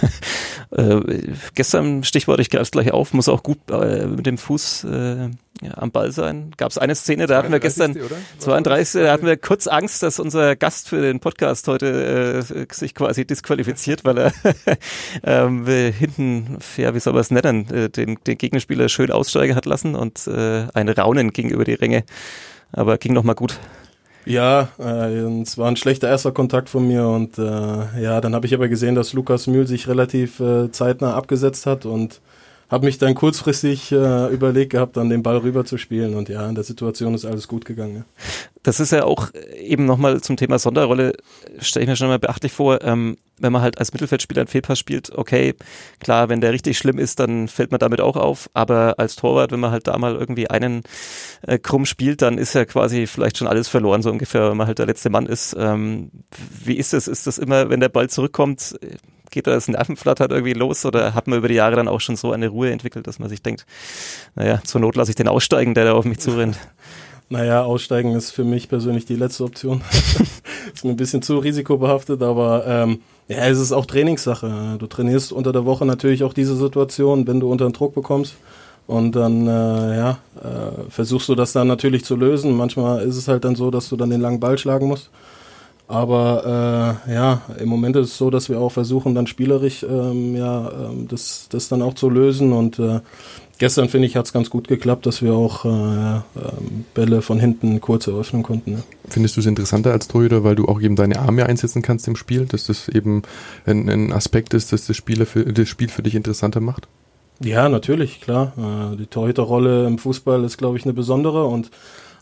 äh, 0.76 1.22
gestern, 1.54 2.02
Stichwort, 2.04 2.40
ich 2.40 2.50
greife 2.50 2.62
es 2.62 2.70
gleich 2.70 2.92
auf, 2.92 3.12
muss 3.12 3.28
auch 3.28 3.42
gut 3.42 3.58
äh, 3.70 4.06
mit 4.06 4.26
dem 4.26 4.38
Fuß 4.38 4.84
äh, 4.84 5.28
ja, 5.62 5.76
am 5.76 5.92
Ball 5.92 6.10
sein. 6.10 6.52
Gab 6.56 6.70
es 6.70 6.78
eine 6.78 6.94
Szene, 6.94 7.26
da 7.26 7.38
hatten 7.38 7.52
wir 7.52 7.60
gestern, 7.60 7.92
oder? 7.92 8.16
32, 8.38 9.02
da 9.02 9.12
hatten 9.12 9.26
wir 9.26 9.36
kurz 9.36 9.68
Angst, 9.68 10.02
dass 10.02 10.18
unser 10.18 10.56
Gast 10.56 10.88
für 10.88 11.00
den 11.00 11.20
Podcast 11.20 11.68
heute 11.68 12.44
äh, 12.50 12.66
sich 12.72 12.94
quasi 12.94 13.24
disqualifiziert, 13.24 14.04
weil 14.04 14.18
er 14.18 14.32
ähm, 15.22 15.64
hinten, 15.66 16.58
ja, 16.76 16.94
wie 16.94 17.00
soll 17.00 17.12
man 17.12 17.20
es 17.20 17.30
nennen, 17.30 17.70
äh, 17.70 17.88
den, 17.88 18.18
den 18.26 18.36
Gegenspieler 18.38 18.88
schön 18.88 19.12
aussteigen 19.12 19.54
hat 19.54 19.66
lassen 19.66 19.94
und 19.94 20.26
äh, 20.26 20.66
ein 20.74 20.88
Raunen 20.88 21.32
ging 21.32 21.50
über 21.50 21.64
die 21.64 21.74
Ränge. 21.74 22.04
Aber 22.72 22.98
ging 22.98 23.12
nochmal 23.12 23.36
gut. 23.36 23.60
Ja, 24.26 24.68
äh, 24.78 25.40
es 25.42 25.58
war 25.58 25.68
ein 25.68 25.76
schlechter 25.76 26.08
erster 26.08 26.32
Kontakt 26.32 26.70
von 26.70 26.86
mir 26.88 27.06
und 27.06 27.38
äh, 27.38 27.42
ja, 28.02 28.20
dann 28.22 28.34
habe 28.34 28.46
ich 28.46 28.54
aber 28.54 28.68
gesehen, 28.68 28.94
dass 28.94 29.12
Lukas 29.12 29.46
Mühl 29.46 29.66
sich 29.66 29.86
relativ 29.86 30.40
äh, 30.40 30.70
zeitnah 30.70 31.14
abgesetzt 31.14 31.66
hat 31.66 31.84
und 31.84 32.22
habe 32.70 32.86
mich 32.86 32.98
dann 32.98 33.14
kurzfristig 33.14 33.92
äh, 33.92 34.32
überlegt 34.32 34.72
gehabt, 34.72 34.96
dann 34.96 35.10
den 35.10 35.22
Ball 35.22 35.38
rüber 35.38 35.64
zu 35.64 35.78
spielen 35.78 36.14
und 36.14 36.28
ja, 36.28 36.48
in 36.48 36.54
der 36.54 36.64
Situation 36.64 37.14
ist 37.14 37.24
alles 37.24 37.48
gut 37.48 37.64
gegangen. 37.64 37.96
Ja. 37.96 38.04
Das 38.62 38.80
ist 38.80 38.92
ja 38.92 39.04
auch 39.04 39.30
eben 39.58 39.84
nochmal 39.84 40.20
zum 40.20 40.36
Thema 40.36 40.58
Sonderrolle, 40.58 41.12
stelle 41.58 41.84
ich 41.84 41.88
mir 41.88 41.96
schon 41.96 42.08
mal 42.08 42.18
beachtlich 42.18 42.52
vor, 42.52 42.82
ähm, 42.82 43.16
wenn 43.38 43.52
man 43.52 43.62
halt 43.62 43.78
als 43.78 43.92
Mittelfeldspieler 43.92 44.42
einen 44.42 44.48
Fehlpass 44.48 44.78
spielt, 44.78 45.10
okay, 45.10 45.54
klar, 45.98 46.28
wenn 46.28 46.40
der 46.40 46.52
richtig 46.52 46.78
schlimm 46.78 46.98
ist, 46.98 47.20
dann 47.20 47.48
fällt 47.48 47.72
man 47.72 47.80
damit 47.80 48.00
auch 48.00 48.16
auf, 48.16 48.48
aber 48.54 48.94
als 48.98 49.16
Torwart, 49.16 49.52
wenn 49.52 49.60
man 49.60 49.70
halt 49.70 49.86
da 49.86 49.98
mal 49.98 50.14
irgendwie 50.14 50.48
einen 50.48 50.82
äh, 51.42 51.58
krumm 51.58 51.84
spielt, 51.84 52.22
dann 52.22 52.38
ist 52.38 52.54
ja 52.54 52.64
quasi 52.64 53.06
vielleicht 53.06 53.38
schon 53.38 53.48
alles 53.48 53.68
verloren, 53.68 54.02
so 54.02 54.10
ungefähr, 54.10 54.50
wenn 54.50 54.56
man 54.56 54.66
halt 54.66 54.78
der 54.78 54.86
letzte 54.86 55.10
Mann 55.10 55.26
ist. 55.26 55.56
Ähm, 55.58 56.10
wie 56.64 56.76
ist 56.76 56.92
das? 56.92 57.08
Ist 57.08 57.26
das 57.26 57.38
immer, 57.38 57.70
wenn 57.70 57.80
der 57.80 57.88
Ball 57.88 58.08
zurückkommt, 58.08 58.76
geht 59.34 59.46
da 59.46 59.50
das 59.50 59.68
Nervenflattert 59.68 60.30
irgendwie 60.30 60.54
los 60.54 60.86
oder 60.86 61.14
hat 61.14 61.26
man 61.26 61.38
über 61.38 61.48
die 61.48 61.54
Jahre 61.54 61.76
dann 61.76 61.88
auch 61.88 62.00
schon 62.00 62.16
so 62.16 62.32
eine 62.32 62.48
Ruhe 62.48 62.70
entwickelt, 62.70 63.06
dass 63.06 63.18
man 63.18 63.28
sich 63.28 63.42
denkt, 63.42 63.66
naja, 64.34 64.62
zur 64.64 64.80
Not 64.80 64.96
lasse 64.96 65.10
ich 65.10 65.16
den 65.16 65.28
aussteigen, 65.28 65.74
der 65.74 65.84
da 65.84 65.92
auf 65.92 66.06
mich 66.06 66.18
zurennt? 66.18 66.56
Naja, 67.30 67.64
aussteigen 67.64 68.14
ist 68.14 68.32
für 68.32 68.44
mich 68.44 68.68
persönlich 68.68 69.06
die 69.06 69.16
letzte 69.16 69.44
Option. 69.44 69.80
ist 70.74 70.84
mir 70.84 70.90
ein 70.90 70.96
bisschen 70.96 71.22
zu 71.22 71.38
risikobehaftet, 71.38 72.22
aber 72.22 72.64
ähm, 72.66 73.00
ja, 73.28 73.46
es 73.46 73.58
ist 73.58 73.72
auch 73.72 73.86
Trainingssache. 73.86 74.76
Du 74.78 74.86
trainierst 74.86 75.32
unter 75.32 75.50
der 75.50 75.64
Woche 75.64 75.86
natürlich 75.86 76.22
auch 76.22 76.34
diese 76.34 76.54
Situation, 76.54 77.26
wenn 77.26 77.40
du 77.40 77.50
unter 77.50 77.66
den 77.66 77.72
Druck 77.72 77.94
bekommst. 77.94 78.34
Und 78.86 79.16
dann 79.16 79.46
äh, 79.46 79.96
ja, 79.96 80.18
äh, 80.42 80.90
versuchst 80.90 81.28
du 81.30 81.34
das 81.34 81.52
dann 81.52 81.66
natürlich 81.66 82.04
zu 82.04 82.14
lösen. 82.16 82.54
Manchmal 82.54 83.00
ist 83.02 83.16
es 83.16 83.26
halt 83.26 83.44
dann 83.44 83.56
so, 83.56 83.70
dass 83.70 83.88
du 83.88 83.96
dann 83.96 84.10
den 84.10 84.20
langen 84.20 84.40
Ball 84.40 84.58
schlagen 84.58 84.88
musst. 84.88 85.08
Aber 85.86 87.00
äh, 87.06 87.12
ja, 87.12 87.42
im 87.58 87.68
Moment 87.68 87.96
ist 87.96 88.08
es 88.08 88.18
so, 88.18 88.30
dass 88.30 88.48
wir 88.48 88.58
auch 88.58 88.72
versuchen, 88.72 89.14
dann 89.14 89.26
spielerisch 89.26 89.82
ähm, 89.82 90.34
ja, 90.34 90.70
ähm, 90.70 91.08
das, 91.08 91.48
das 91.50 91.68
dann 91.68 91.82
auch 91.82 91.94
zu 91.94 92.08
lösen. 92.08 92.54
Und 92.54 92.78
äh, 92.78 93.00
gestern, 93.58 93.90
finde 93.90 94.06
ich, 94.06 94.16
hat 94.16 94.24
es 94.24 94.32
ganz 94.32 94.48
gut 94.48 94.66
geklappt, 94.66 95.04
dass 95.04 95.20
wir 95.20 95.34
auch 95.34 95.66
äh, 95.66 96.16
äh, 96.16 96.20
Bälle 96.94 97.20
von 97.20 97.38
hinten 97.38 97.82
kurz 97.82 98.06
eröffnen 98.06 98.42
konnten. 98.42 98.72
Ja. 98.72 98.78
Findest 99.10 99.36
du 99.36 99.40
es 99.40 99.46
interessanter 99.46 99.92
als 99.92 100.08
Torhüter, 100.08 100.42
weil 100.42 100.56
du 100.56 100.66
auch 100.66 100.80
eben 100.80 100.96
deine 100.96 101.18
Arme 101.18 101.44
einsetzen 101.44 101.82
kannst 101.82 102.08
im 102.08 102.16
Spiel, 102.16 102.46
dass 102.46 102.66
das 102.66 102.88
eben 102.88 103.22
ein, 103.66 103.90
ein 103.90 104.12
Aspekt 104.12 104.54
ist, 104.54 104.72
dass 104.72 104.86
das, 104.86 104.96
Spieler 104.96 105.26
für, 105.26 105.44
das 105.44 105.68
Spiel 105.68 105.90
für 105.90 106.02
dich 106.02 106.14
interessanter 106.14 106.60
macht? 106.60 106.88
Ja, 107.40 107.68
natürlich, 107.68 108.22
klar. 108.22 108.52
Äh, 108.56 108.96
die 108.96 109.06
Torhüterrolle 109.06 109.86
im 109.86 109.98
Fußball 109.98 110.44
ist, 110.44 110.56
glaube 110.56 110.78
ich, 110.78 110.84
eine 110.84 110.94
besondere 110.94 111.44
und 111.44 111.70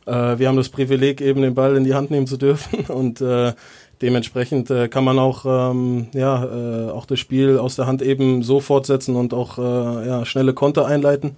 äh, 0.07 0.39
wir 0.39 0.49
haben 0.49 0.57
das 0.57 0.69
Privileg, 0.69 1.21
eben 1.21 1.43
den 1.43 1.55
Ball 1.55 1.77
in 1.77 1.85
die 1.85 1.95
Hand 1.95 2.11
nehmen 2.11 2.27
zu 2.27 2.37
dürfen 2.37 2.81
und 2.89 3.21
äh, 3.21 3.53
dementsprechend 4.01 4.71
äh, 4.71 4.89
kann 4.89 5.05
man 5.05 5.19
auch 5.19 5.45
ähm, 5.47 6.09
ja 6.13 6.45
äh, 6.45 6.91
auch 6.91 7.07
das 7.07 7.21
Spiel 7.21 7.59
aus 7.59 7.77
der 7.77 7.87
Hand 7.87 8.03
eben 8.03 8.43
so 8.43 8.61
fortsetzen 8.61 9.17
und 9.17 9.33
auch 9.33 9.59
äh, 9.59 10.07
ja, 10.07 10.25
schnelle 10.25 10.55
Konter 10.55 10.87
einleiten. 10.87 11.37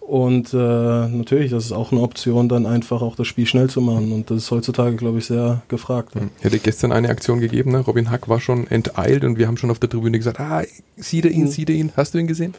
Und 0.00 0.52
äh, 0.52 0.56
natürlich, 0.56 1.52
das 1.52 1.64
ist 1.64 1.72
auch 1.72 1.92
eine 1.92 2.00
Option, 2.00 2.48
dann 2.48 2.66
einfach 2.66 3.02
auch 3.02 3.14
das 3.14 3.28
Spiel 3.28 3.46
schnell 3.46 3.70
zu 3.70 3.80
machen. 3.80 4.12
Und 4.12 4.30
das 4.30 4.38
ist 4.38 4.50
heutzutage, 4.50 4.96
glaube 4.96 5.18
ich, 5.18 5.26
sehr 5.26 5.62
gefragt. 5.68 6.16
Ja. 6.16 6.22
Hätte 6.40 6.58
gestern 6.58 6.90
eine 6.90 7.08
Aktion 7.08 7.38
gegeben, 7.38 7.70
ne? 7.70 7.78
Robin 7.78 8.10
Hack 8.10 8.28
war 8.28 8.40
schon 8.40 8.66
enteilt 8.66 9.22
und 9.22 9.38
wir 9.38 9.46
haben 9.46 9.56
schon 9.56 9.70
auf 9.70 9.78
der 9.78 9.88
Tribüne 9.88 10.18
gesagt, 10.18 10.40
ah, 10.40 10.64
sieht 10.96 11.24
er 11.24 11.30
ihn, 11.30 11.44
mhm. 11.44 11.48
sieht 11.48 11.70
er 11.70 11.76
ihn. 11.76 11.92
Hast 11.96 12.14
du 12.14 12.18
ihn 12.18 12.26
gesehen? 12.26 12.54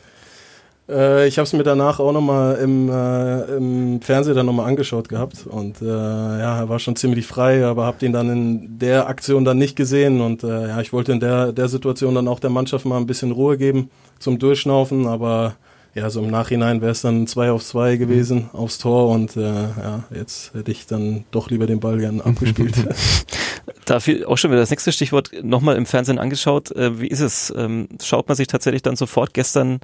Äh, 0.89 1.27
ich 1.27 1.37
habe 1.37 1.45
es 1.45 1.53
mir 1.53 1.63
danach 1.63 1.99
auch 1.99 2.11
nochmal 2.11 2.55
im, 2.57 2.89
äh, 2.89 3.55
im 3.55 4.01
Fernsehen 4.01 4.35
dann 4.35 4.45
nochmal 4.45 4.67
angeschaut 4.67 5.07
gehabt 5.07 5.47
und 5.47 5.81
äh, 5.81 5.85
ja, 5.85 6.59
er 6.59 6.69
war 6.69 6.79
schon 6.79 6.95
ziemlich 6.95 7.25
frei, 7.25 7.65
aber 7.65 7.85
habe 7.85 8.05
ihn 8.05 8.13
dann 8.13 8.29
in 8.29 8.79
der 8.79 9.07
Aktion 9.07 9.45
dann 9.45 9.57
nicht 9.57 9.75
gesehen 9.75 10.19
und 10.19 10.43
äh, 10.43 10.67
ja, 10.67 10.81
ich 10.81 10.91
wollte 10.91 11.13
in 11.13 11.19
der, 11.19 11.53
der 11.53 11.69
Situation 11.69 12.15
dann 12.15 12.27
auch 12.27 12.39
der 12.39 12.49
Mannschaft 12.49 12.85
mal 12.85 12.97
ein 12.97 13.07
bisschen 13.07 13.31
Ruhe 13.31 13.57
geben 13.57 13.89
zum 14.19 14.39
Durchschnaufen, 14.39 15.07
aber 15.07 15.55
ja, 15.95 16.09
so 16.09 16.21
im 16.21 16.31
Nachhinein 16.31 16.81
wäre 16.81 16.91
es 16.91 17.01
dann 17.01 17.27
2 17.27 17.51
auf 17.51 17.63
2 17.63 17.97
gewesen 17.97 18.49
mhm. 18.51 18.59
aufs 18.59 18.79
Tor 18.79 19.09
und 19.09 19.37
äh, 19.37 19.41
ja, 19.41 20.03
jetzt 20.13 20.53
hätte 20.53 20.71
ich 20.71 20.87
dann 20.87 21.25
doch 21.31 21.49
lieber 21.49 21.67
den 21.67 21.79
Ball 21.79 21.99
gern 21.99 22.19
abgespielt. 22.19 22.75
Dafür 23.85 24.27
auch 24.27 24.37
schon 24.37 24.51
wieder 24.51 24.61
das 24.61 24.71
nächste 24.71 24.91
Stichwort 24.91 25.31
nochmal 25.43 25.75
im 25.75 25.85
Fernsehen 25.85 26.19
angeschaut. 26.19 26.71
Äh, 26.71 26.99
wie 26.99 27.07
ist 27.07 27.19
es? 27.19 27.53
Ähm, 27.55 27.89
schaut 28.01 28.27
man 28.27 28.35
sich 28.35 28.47
tatsächlich 28.47 28.81
dann 28.81 28.95
sofort 28.95 29.33
gestern 29.33 29.79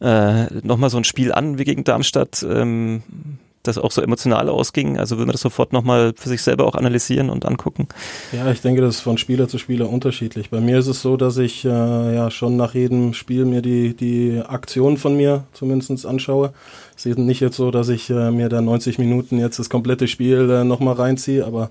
äh, 0.00 0.44
nochmal 0.62 0.90
so 0.90 0.98
ein 0.98 1.04
Spiel 1.04 1.32
an 1.32 1.58
wie 1.58 1.64
gegen 1.64 1.84
Darmstadt? 1.84 2.44
Ähm, 2.48 3.02
das 3.66 3.78
auch 3.78 3.90
so 3.90 4.02
emotional 4.02 4.48
ausging? 4.48 4.98
Also 4.98 5.18
will 5.18 5.26
man 5.26 5.32
das 5.32 5.40
sofort 5.40 5.72
nochmal 5.72 6.12
für 6.16 6.28
sich 6.28 6.42
selber 6.42 6.66
auch 6.66 6.74
analysieren 6.74 7.30
und 7.30 7.44
angucken? 7.44 7.88
Ja, 8.32 8.50
ich 8.50 8.60
denke, 8.60 8.80
das 8.80 8.96
ist 8.96 9.00
von 9.00 9.18
Spieler 9.18 9.48
zu 9.48 9.58
Spieler 9.58 9.88
unterschiedlich. 9.88 10.50
Bei 10.50 10.60
mir 10.60 10.78
ist 10.78 10.86
es 10.86 11.02
so, 11.02 11.16
dass 11.16 11.38
ich 11.38 11.64
äh, 11.64 11.68
ja 11.68 12.30
schon 12.30 12.56
nach 12.56 12.74
jedem 12.74 13.14
Spiel 13.14 13.44
mir 13.44 13.62
die, 13.62 13.94
die 13.94 14.42
Aktion 14.46 14.96
von 14.96 15.16
mir 15.16 15.44
zumindest 15.52 16.06
anschaue. 16.06 16.52
Es 16.96 17.04
ist 17.04 17.18
nicht 17.18 17.40
jetzt 17.40 17.56
so, 17.56 17.70
dass 17.70 17.88
ich 17.90 18.08
äh, 18.08 18.30
mir 18.30 18.48
da 18.48 18.60
90 18.60 18.98
Minuten 18.98 19.38
jetzt 19.38 19.58
das 19.58 19.68
komplette 19.68 20.08
Spiel 20.08 20.50
äh, 20.50 20.64
nochmal 20.64 20.94
reinziehe, 20.94 21.44
aber 21.44 21.68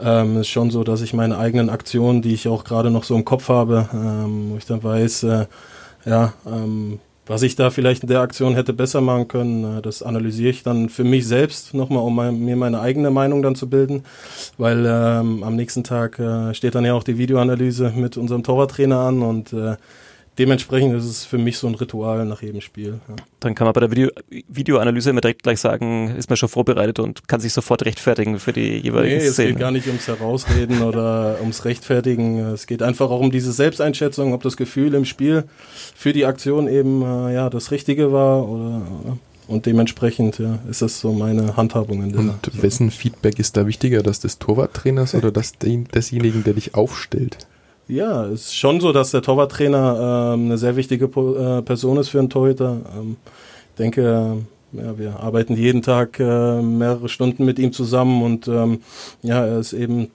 ähm, 0.00 0.38
ist 0.38 0.48
schon 0.48 0.70
so, 0.70 0.82
dass 0.82 1.02
ich 1.02 1.14
meine 1.14 1.38
eigenen 1.38 1.70
Aktionen, 1.70 2.20
die 2.20 2.34
ich 2.34 2.48
auch 2.48 2.64
gerade 2.64 2.90
noch 2.90 3.04
so 3.04 3.14
im 3.14 3.24
Kopf 3.24 3.48
habe, 3.48 3.88
ähm, 3.92 4.50
wo 4.50 4.56
ich 4.56 4.66
dann 4.66 4.82
weiß, 4.82 5.22
äh, 5.22 5.46
ja, 6.04 6.32
ähm, 6.46 6.98
was 7.26 7.42
ich 7.42 7.56
da 7.56 7.70
vielleicht 7.70 8.02
in 8.02 8.08
der 8.08 8.20
Aktion 8.20 8.54
hätte 8.54 8.72
besser 8.72 9.00
machen 9.00 9.28
können, 9.28 9.78
äh, 9.78 9.82
das 9.82 10.02
analysiere 10.02 10.50
ich 10.50 10.62
dann 10.62 10.88
für 10.88 11.04
mich 11.04 11.26
selbst 11.26 11.74
nochmal, 11.74 12.02
um 12.02 12.14
mein, 12.14 12.38
mir 12.38 12.56
meine 12.56 12.80
eigene 12.80 13.10
Meinung 13.10 13.42
dann 13.42 13.56
zu 13.56 13.68
bilden, 13.68 14.04
weil 14.58 14.86
ähm, 14.86 15.42
am 15.42 15.56
nächsten 15.56 15.84
Tag 15.84 16.18
äh, 16.18 16.54
steht 16.54 16.74
dann 16.74 16.84
ja 16.84 16.94
auch 16.94 17.04
die 17.04 17.18
Videoanalyse 17.18 17.92
mit 17.94 18.16
unserem 18.16 18.42
Torwarttrainer 18.42 19.00
an 19.00 19.22
und 19.22 19.52
äh, 19.52 19.76
dementsprechend 20.38 20.94
ist 20.94 21.04
es 21.04 21.24
für 21.24 21.38
mich 21.38 21.58
so 21.58 21.66
ein 21.66 21.74
Ritual 21.74 22.24
nach 22.24 22.42
jedem 22.42 22.60
Spiel. 22.60 23.00
Ja. 23.08 23.16
Dann 23.40 23.54
kann 23.54 23.66
man 23.66 23.74
bei 23.74 23.80
der 23.80 23.90
Video 23.90 24.10
Videoanalyse 24.48 25.10
immer 25.10 25.20
direkt 25.20 25.42
gleich 25.42 25.60
sagen, 25.60 26.14
ist 26.16 26.28
man 26.28 26.36
schon 26.36 26.48
vorbereitet 26.48 26.98
und 26.98 27.28
kann 27.28 27.40
sich 27.40 27.52
sofort 27.52 27.84
rechtfertigen 27.84 28.38
für 28.38 28.52
die 28.52 28.78
jeweiligen 28.78 29.18
nee, 29.18 29.30
Szenen. 29.30 29.48
Es 29.48 29.54
geht 29.54 29.58
gar 29.58 29.70
nicht 29.70 29.86
ums 29.86 30.08
Herausreden 30.08 30.82
oder 30.82 31.38
ums 31.40 31.64
Rechtfertigen. 31.64 32.38
Es 32.38 32.66
geht 32.66 32.82
einfach 32.82 33.10
auch 33.10 33.20
um 33.20 33.30
diese 33.30 33.52
Selbsteinschätzung, 33.52 34.32
ob 34.32 34.42
das 34.42 34.56
Gefühl 34.56 34.94
im 34.94 35.04
Spiel 35.04 35.44
für 35.94 36.12
die 36.12 36.26
Aktion 36.26 36.68
eben 36.68 37.02
äh, 37.02 37.34
ja 37.34 37.50
das 37.50 37.70
Richtige 37.70 38.12
war 38.12 38.48
oder 38.48 38.82
und 39.48 39.66
dementsprechend 39.66 40.38
ja, 40.38 40.58
ist 40.68 40.82
das 40.82 41.00
so 41.00 41.12
meine 41.12 41.56
Handhabung. 41.56 42.02
In 42.02 42.10
der 42.10 42.20
und 42.20 42.62
wessen 42.62 42.90
Feedback 42.90 43.38
ist 43.38 43.56
da 43.56 43.66
wichtiger, 43.66 44.02
das 44.02 44.18
des 44.18 44.40
Torwarttrainers 44.40 45.14
oder 45.14 45.30
das 45.30 45.52
desjenigen, 45.58 46.42
der 46.42 46.54
dich 46.54 46.74
aufstellt? 46.74 47.46
Ja, 47.88 48.24
ist 48.24 48.56
schon 48.56 48.80
so, 48.80 48.92
dass 48.92 49.12
der 49.12 49.22
Torwarttrainer 49.22 50.34
ähm, 50.34 50.46
eine 50.46 50.58
sehr 50.58 50.74
wichtige 50.74 51.06
po 51.06 51.36
äh, 51.36 51.62
Person 51.62 51.98
ist 51.98 52.08
für 52.08 52.18
einen 52.18 52.30
Torhüter. 52.30 52.80
Ähm, 52.98 53.16
ich 53.70 53.76
denke, 53.78 54.42
äh, 54.74 54.82
ja, 54.82 54.98
wir 54.98 55.20
arbeiten 55.20 55.54
jeden 55.54 55.82
Tag 55.82 56.18
äh, 56.18 56.62
mehrere 56.62 57.08
Stunden 57.08 57.44
mit 57.44 57.60
ihm 57.60 57.72
zusammen 57.72 58.22
und 58.22 58.48
ähm, 58.48 58.80
ja, 59.22 59.46
er 59.46 59.60
ist 59.60 59.72
eben 59.72 60.10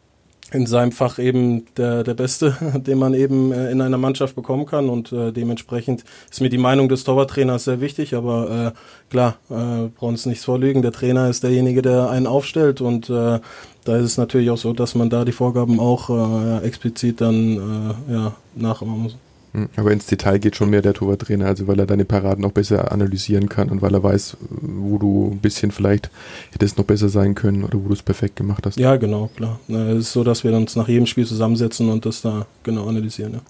in 0.51 0.65
seinem 0.65 0.91
Fach 0.91 1.17
eben 1.17 1.65
der, 1.75 2.03
der 2.03 2.13
Beste, 2.13 2.55
den 2.75 2.99
man 2.99 3.13
eben 3.13 3.51
äh, 3.51 3.71
in 3.71 3.81
einer 3.81 3.97
Mannschaft 3.97 4.35
bekommen 4.35 4.65
kann. 4.65 4.89
Und 4.89 5.11
äh, 5.11 5.31
dementsprechend 5.31 6.03
ist 6.29 6.41
mir 6.41 6.49
die 6.49 6.57
Meinung 6.57 6.89
des 6.89 7.03
Torwarttrainers 7.03 7.63
sehr 7.63 7.81
wichtig, 7.81 8.15
aber 8.15 8.73
äh, 8.73 9.09
klar, 9.09 9.35
äh, 9.49 9.87
brauchen 9.95 10.13
uns 10.13 10.25
nichts 10.25 10.45
vorlügen, 10.45 10.81
der 10.81 10.91
Trainer 10.91 11.29
ist 11.29 11.43
derjenige, 11.43 11.81
der 11.81 12.09
einen 12.09 12.27
aufstellt. 12.27 12.81
Und 12.81 13.09
äh, 13.09 13.39
da 13.83 13.97
ist 13.97 14.05
es 14.05 14.17
natürlich 14.17 14.49
auch 14.51 14.57
so, 14.57 14.73
dass 14.73 14.93
man 14.93 15.09
da 15.09 15.25
die 15.25 15.31
Vorgaben 15.31 15.79
auch 15.79 16.09
äh, 16.09 16.65
explizit 16.65 17.21
dann 17.21 17.95
äh, 18.09 18.13
ja, 18.13 18.33
nachahmen 18.55 19.03
muss. 19.03 19.17
Hm, 19.53 19.69
aber 19.75 19.91
ins 19.91 20.05
Detail 20.05 20.39
geht 20.39 20.55
schon 20.55 20.69
mehr 20.69 20.81
der 20.81 20.93
Torwarttrainer, 20.93 21.45
also 21.45 21.67
weil 21.67 21.79
er 21.79 21.85
deine 21.85 22.05
Paraden 22.05 22.45
auch 22.45 22.51
besser 22.51 22.91
analysieren 22.91 23.49
kann 23.49 23.69
und 23.69 23.81
weil 23.81 23.93
er 23.93 24.03
weiß, 24.03 24.37
wo 24.49 24.97
du 24.97 25.31
ein 25.33 25.39
bisschen 25.39 25.71
vielleicht 25.71 26.09
hättest 26.51 26.77
noch 26.77 26.85
besser 26.85 27.09
sein 27.09 27.35
können 27.35 27.63
oder 27.63 27.77
wo 27.83 27.87
du 27.87 27.93
es 27.93 28.03
perfekt 28.03 28.37
gemacht 28.37 28.65
hast. 28.65 28.79
Ja, 28.79 28.95
genau, 28.95 29.29
klar. 29.35 29.59
Es 29.67 29.97
ist 29.97 30.13
so, 30.13 30.23
dass 30.23 30.43
wir 30.43 30.53
uns 30.53 30.75
nach 30.75 30.87
jedem 30.87 31.05
Spiel 31.05 31.25
zusammensetzen 31.25 31.89
und 31.89 32.05
das 32.05 32.21
da 32.21 32.45
genau 32.63 32.87
analysieren. 32.87 33.33
Ja. 33.33 33.41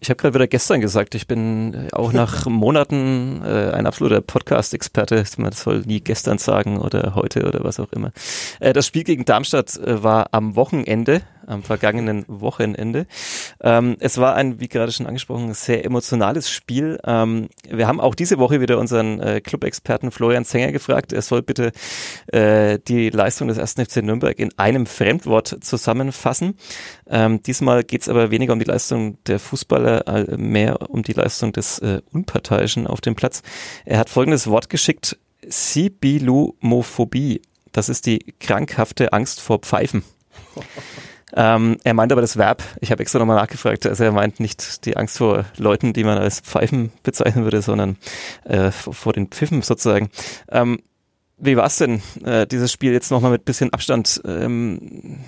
Ich 0.00 0.10
habe 0.10 0.16
gerade 0.16 0.34
wieder 0.34 0.46
gestern 0.46 0.80
gesagt, 0.80 1.14
ich 1.14 1.26
bin 1.26 1.74
äh, 1.74 1.92
auch 1.92 2.12
nach 2.12 2.46
Monaten 2.46 3.42
äh, 3.44 3.70
ein 3.72 3.86
absoluter 3.86 4.20
Podcast-Experte. 4.20 5.24
Man 5.38 5.52
soll 5.52 5.80
nie 5.80 6.00
gestern 6.00 6.38
sagen 6.38 6.78
oder 6.78 7.14
heute 7.14 7.46
oder 7.46 7.64
was 7.64 7.80
auch 7.80 7.92
immer. 7.92 8.12
Äh, 8.60 8.72
das 8.72 8.86
Spiel 8.86 9.04
gegen 9.04 9.24
Darmstadt 9.24 9.76
äh, 9.76 10.02
war 10.02 10.28
am 10.32 10.56
Wochenende 10.56 11.22
am 11.46 11.62
vergangenen 11.62 12.24
Wochenende. 12.28 13.06
Ähm, 13.60 13.96
es 14.00 14.18
war 14.18 14.34
ein, 14.34 14.60
wie 14.60 14.68
gerade 14.68 14.92
schon 14.92 15.06
angesprochen, 15.06 15.54
sehr 15.54 15.84
emotionales 15.84 16.50
Spiel. 16.50 16.98
Ähm, 17.04 17.48
wir 17.68 17.86
haben 17.86 18.00
auch 18.00 18.14
diese 18.14 18.38
Woche 18.38 18.60
wieder 18.60 18.78
unseren 18.78 19.20
äh, 19.20 19.40
Club-Experten 19.40 20.10
Florian 20.10 20.44
Zenger 20.44 20.72
gefragt. 20.72 21.12
Er 21.12 21.22
soll 21.22 21.42
bitte 21.42 21.72
äh, 22.26 22.78
die 22.86 23.10
Leistung 23.10 23.48
des 23.48 23.58
1. 23.58 23.74
FC 23.74 24.02
Nürnberg 24.02 24.38
in 24.38 24.50
einem 24.58 24.86
Fremdwort 24.86 25.58
zusammenfassen. 25.60 26.56
Ähm, 27.08 27.42
diesmal 27.42 27.84
geht 27.84 28.02
es 28.02 28.08
aber 28.08 28.30
weniger 28.30 28.52
um 28.52 28.58
die 28.58 28.64
Leistung 28.64 29.22
der 29.24 29.38
Fußballer, 29.38 29.85
äh, 29.86 30.36
mehr 30.36 30.90
um 30.90 31.02
die 31.02 31.12
Leistung 31.12 31.52
des 31.52 31.78
äh, 31.78 32.00
Unparteiischen 32.12 32.86
auf 32.86 33.00
dem 33.00 33.14
Platz. 33.14 33.42
Er 33.84 33.98
hat 33.98 34.10
folgendes 34.10 34.46
Wort 34.48 34.68
geschickt. 34.68 35.18
Sibilumophobie. 35.46 37.42
Das 37.72 37.88
ist 37.88 38.06
die 38.06 38.34
krankhafte 38.40 39.12
Angst 39.12 39.40
vor 39.40 39.58
Pfeifen. 39.60 40.02
Ähm, 41.34 41.76
er 41.84 41.92
meint 41.92 42.12
aber 42.12 42.20
das 42.20 42.38
Verb. 42.38 42.62
Ich 42.80 42.90
habe 42.90 43.02
extra 43.02 43.18
nochmal 43.18 43.36
nachgefragt. 43.36 43.84
Also 43.84 44.04
er 44.04 44.12
meint 44.12 44.40
nicht 44.40 44.86
die 44.86 44.96
Angst 44.96 45.18
vor 45.18 45.44
Leuten, 45.58 45.92
die 45.92 46.04
man 46.04 46.16
als 46.16 46.40
Pfeifen 46.40 46.92
bezeichnen 47.02 47.44
würde, 47.44 47.60
sondern 47.62 47.96
äh, 48.44 48.70
vor 48.70 49.12
den 49.12 49.28
Pfiffen 49.28 49.60
sozusagen. 49.60 50.08
Ähm, 50.50 50.78
wie 51.36 51.56
war 51.56 51.66
es 51.66 51.76
denn, 51.76 52.00
äh, 52.24 52.46
dieses 52.46 52.72
Spiel 52.72 52.92
jetzt 52.92 53.10
nochmal 53.10 53.32
mit 53.32 53.44
bisschen 53.44 53.72
Abstand? 53.72 54.22
Ähm, 54.24 55.18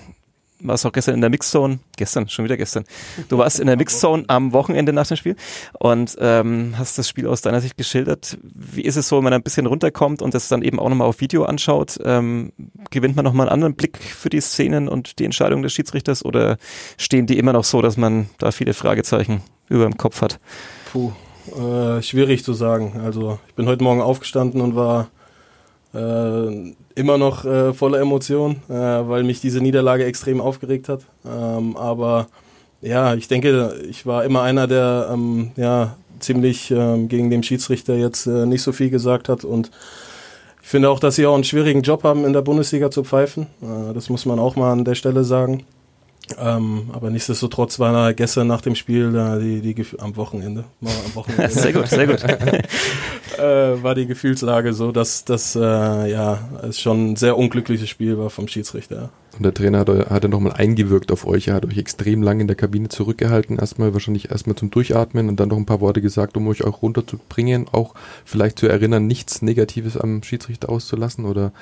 warst 0.61 0.85
auch 0.85 0.91
gestern 0.91 1.15
in 1.15 1.21
der 1.21 1.29
Mixzone, 1.29 1.79
gestern, 1.97 2.27
schon 2.27 2.45
wieder 2.45 2.57
gestern. 2.57 2.83
Du 3.29 3.37
warst 3.37 3.59
in 3.59 3.67
der 3.67 3.77
Mixzone 3.77 4.25
am 4.27 4.53
Wochenende 4.53 4.93
nach 4.93 5.07
dem 5.07 5.17
Spiel 5.17 5.35
und 5.79 6.17
ähm, 6.19 6.75
hast 6.77 6.97
das 6.97 7.07
Spiel 7.07 7.27
aus 7.27 7.41
deiner 7.41 7.61
Sicht 7.61 7.77
geschildert. 7.77 8.37
Wie 8.43 8.81
ist 8.81 8.95
es 8.95 9.07
so, 9.07 9.17
wenn 9.17 9.23
man 9.23 9.33
ein 9.33 9.43
bisschen 9.43 9.65
runterkommt 9.65 10.21
und 10.21 10.33
das 10.33 10.47
dann 10.47 10.61
eben 10.61 10.79
auch 10.79 10.89
nochmal 10.89 11.07
auf 11.07 11.21
Video 11.21 11.45
anschaut? 11.45 11.99
Ähm, 12.03 12.51
gewinnt 12.89 13.15
man 13.15 13.25
nochmal 13.25 13.47
einen 13.47 13.53
anderen 13.53 13.75
Blick 13.75 13.97
für 13.97 14.29
die 14.29 14.41
Szenen 14.41 14.87
und 14.87 15.19
die 15.19 15.25
Entscheidung 15.25 15.61
des 15.61 15.73
Schiedsrichters 15.73 16.23
oder 16.25 16.57
stehen 16.97 17.25
die 17.25 17.37
immer 17.37 17.53
noch 17.53 17.63
so, 17.63 17.81
dass 17.81 17.97
man 17.97 18.29
da 18.37 18.51
viele 18.51 18.73
Fragezeichen 18.73 19.41
über 19.69 19.85
dem 19.85 19.97
Kopf 19.97 20.21
hat? 20.21 20.39
Puh, 20.91 21.11
äh, 21.55 22.01
schwierig 22.01 22.43
zu 22.43 22.53
sagen. 22.53 22.99
Also 23.03 23.39
ich 23.47 23.55
bin 23.55 23.67
heute 23.67 23.83
Morgen 23.83 24.01
aufgestanden 24.01 24.61
und 24.61 24.75
war 24.75 25.09
äh, 25.93 26.73
immer 26.99 27.17
noch 27.17 27.45
äh, 27.45 27.73
voller 27.73 27.99
Emotion, 27.99 28.57
äh, 28.67 28.73
weil 28.73 29.23
mich 29.23 29.39
diese 29.39 29.61
Niederlage 29.61 30.03
extrem 30.03 30.41
aufgeregt 30.41 30.89
hat. 30.89 31.01
Ähm, 31.25 31.77
aber 31.77 32.27
ja, 32.81 33.15
ich 33.15 33.27
denke, 33.29 33.73
ich 33.89 34.05
war 34.05 34.25
immer 34.25 34.41
einer, 34.41 34.67
der 34.67 35.09
ähm, 35.11 35.51
ja 35.55 35.95
ziemlich 36.19 36.69
ähm, 36.71 37.07
gegen 37.07 37.29
den 37.29 37.41
Schiedsrichter 37.41 37.95
jetzt 37.95 38.27
äh, 38.27 38.45
nicht 38.45 38.61
so 38.61 38.73
viel 38.73 38.89
gesagt 38.89 39.29
hat 39.29 39.45
und 39.45 39.71
ich 40.61 40.67
finde 40.67 40.89
auch, 40.89 40.99
dass 40.99 41.15
sie 41.15 41.25
auch 41.25 41.33
einen 41.33 41.45
schwierigen 41.45 41.81
Job 41.81 42.03
haben, 42.03 42.25
in 42.25 42.33
der 42.33 42.41
Bundesliga 42.41 42.91
zu 42.91 43.03
pfeifen. 43.03 43.47
Äh, 43.61 43.93
das 43.93 44.09
muss 44.09 44.25
man 44.25 44.37
auch 44.37 44.55
mal 44.55 44.71
an 44.71 44.85
der 44.85 44.95
Stelle 44.95 45.23
sagen. 45.23 45.63
Ähm, 46.37 46.89
aber 46.91 47.09
nichtsdestotrotz 47.09 47.79
war 47.79 47.93
da 47.93 48.11
gestern 48.11 48.47
nach 48.47 48.61
dem 48.61 48.75
Spiel 48.75 49.15
äh, 49.15 49.39
die, 49.39 49.73
die 49.73 49.85
am 49.99 50.15
Wochenende, 50.15 50.65
am 50.81 51.15
Wochenende 51.15 51.49
sehr 51.49 51.73
gut, 51.73 51.87
sehr 51.87 52.07
gut, 52.07 52.23
äh, 53.37 53.83
war 53.83 53.95
die 53.95 54.05
Gefühlslage 54.05 54.73
so, 54.73 54.91
dass 54.91 55.25
das 55.25 55.55
äh, 55.55 55.59
ja 55.59 56.39
es 56.67 56.79
schon 56.79 57.11
ein 57.11 57.15
sehr 57.15 57.37
unglückliches 57.37 57.89
Spiel 57.89 58.17
war 58.17 58.29
vom 58.29 58.47
Schiedsrichter. 58.47 59.09
Und 59.37 59.43
der 59.43 59.53
Trainer 59.53 59.79
hat, 59.79 59.89
hat 59.89 60.23
er 60.23 60.29
nochmal 60.29 60.53
eingewirkt 60.53 61.11
auf 61.11 61.25
euch. 61.25 61.47
Er 61.47 61.53
hat 61.53 61.65
euch 61.65 61.77
extrem 61.77 62.21
lang 62.23 62.39
in 62.39 62.47
der 62.47 62.57
Kabine 62.57 62.89
zurückgehalten. 62.89 63.57
Erstmal 63.57 63.93
wahrscheinlich 63.93 64.31
erstmal 64.31 64.55
zum 64.55 64.71
Durchatmen 64.71 65.29
und 65.29 65.39
dann 65.39 65.49
noch 65.49 65.57
ein 65.57 65.65
paar 65.65 65.81
Worte 65.81 66.01
gesagt, 66.01 66.35
um 66.35 66.47
euch 66.47 66.65
auch 66.65 66.81
runterzubringen. 66.81 67.67
Auch 67.71 67.93
vielleicht 68.25 68.59
zu 68.59 68.67
erinnern, 68.67 69.07
nichts 69.07 69.41
Negatives 69.41 69.97
am 69.97 70.23
Schiedsrichter 70.23 70.69
auszulassen 70.69 71.25
oder 71.25 71.53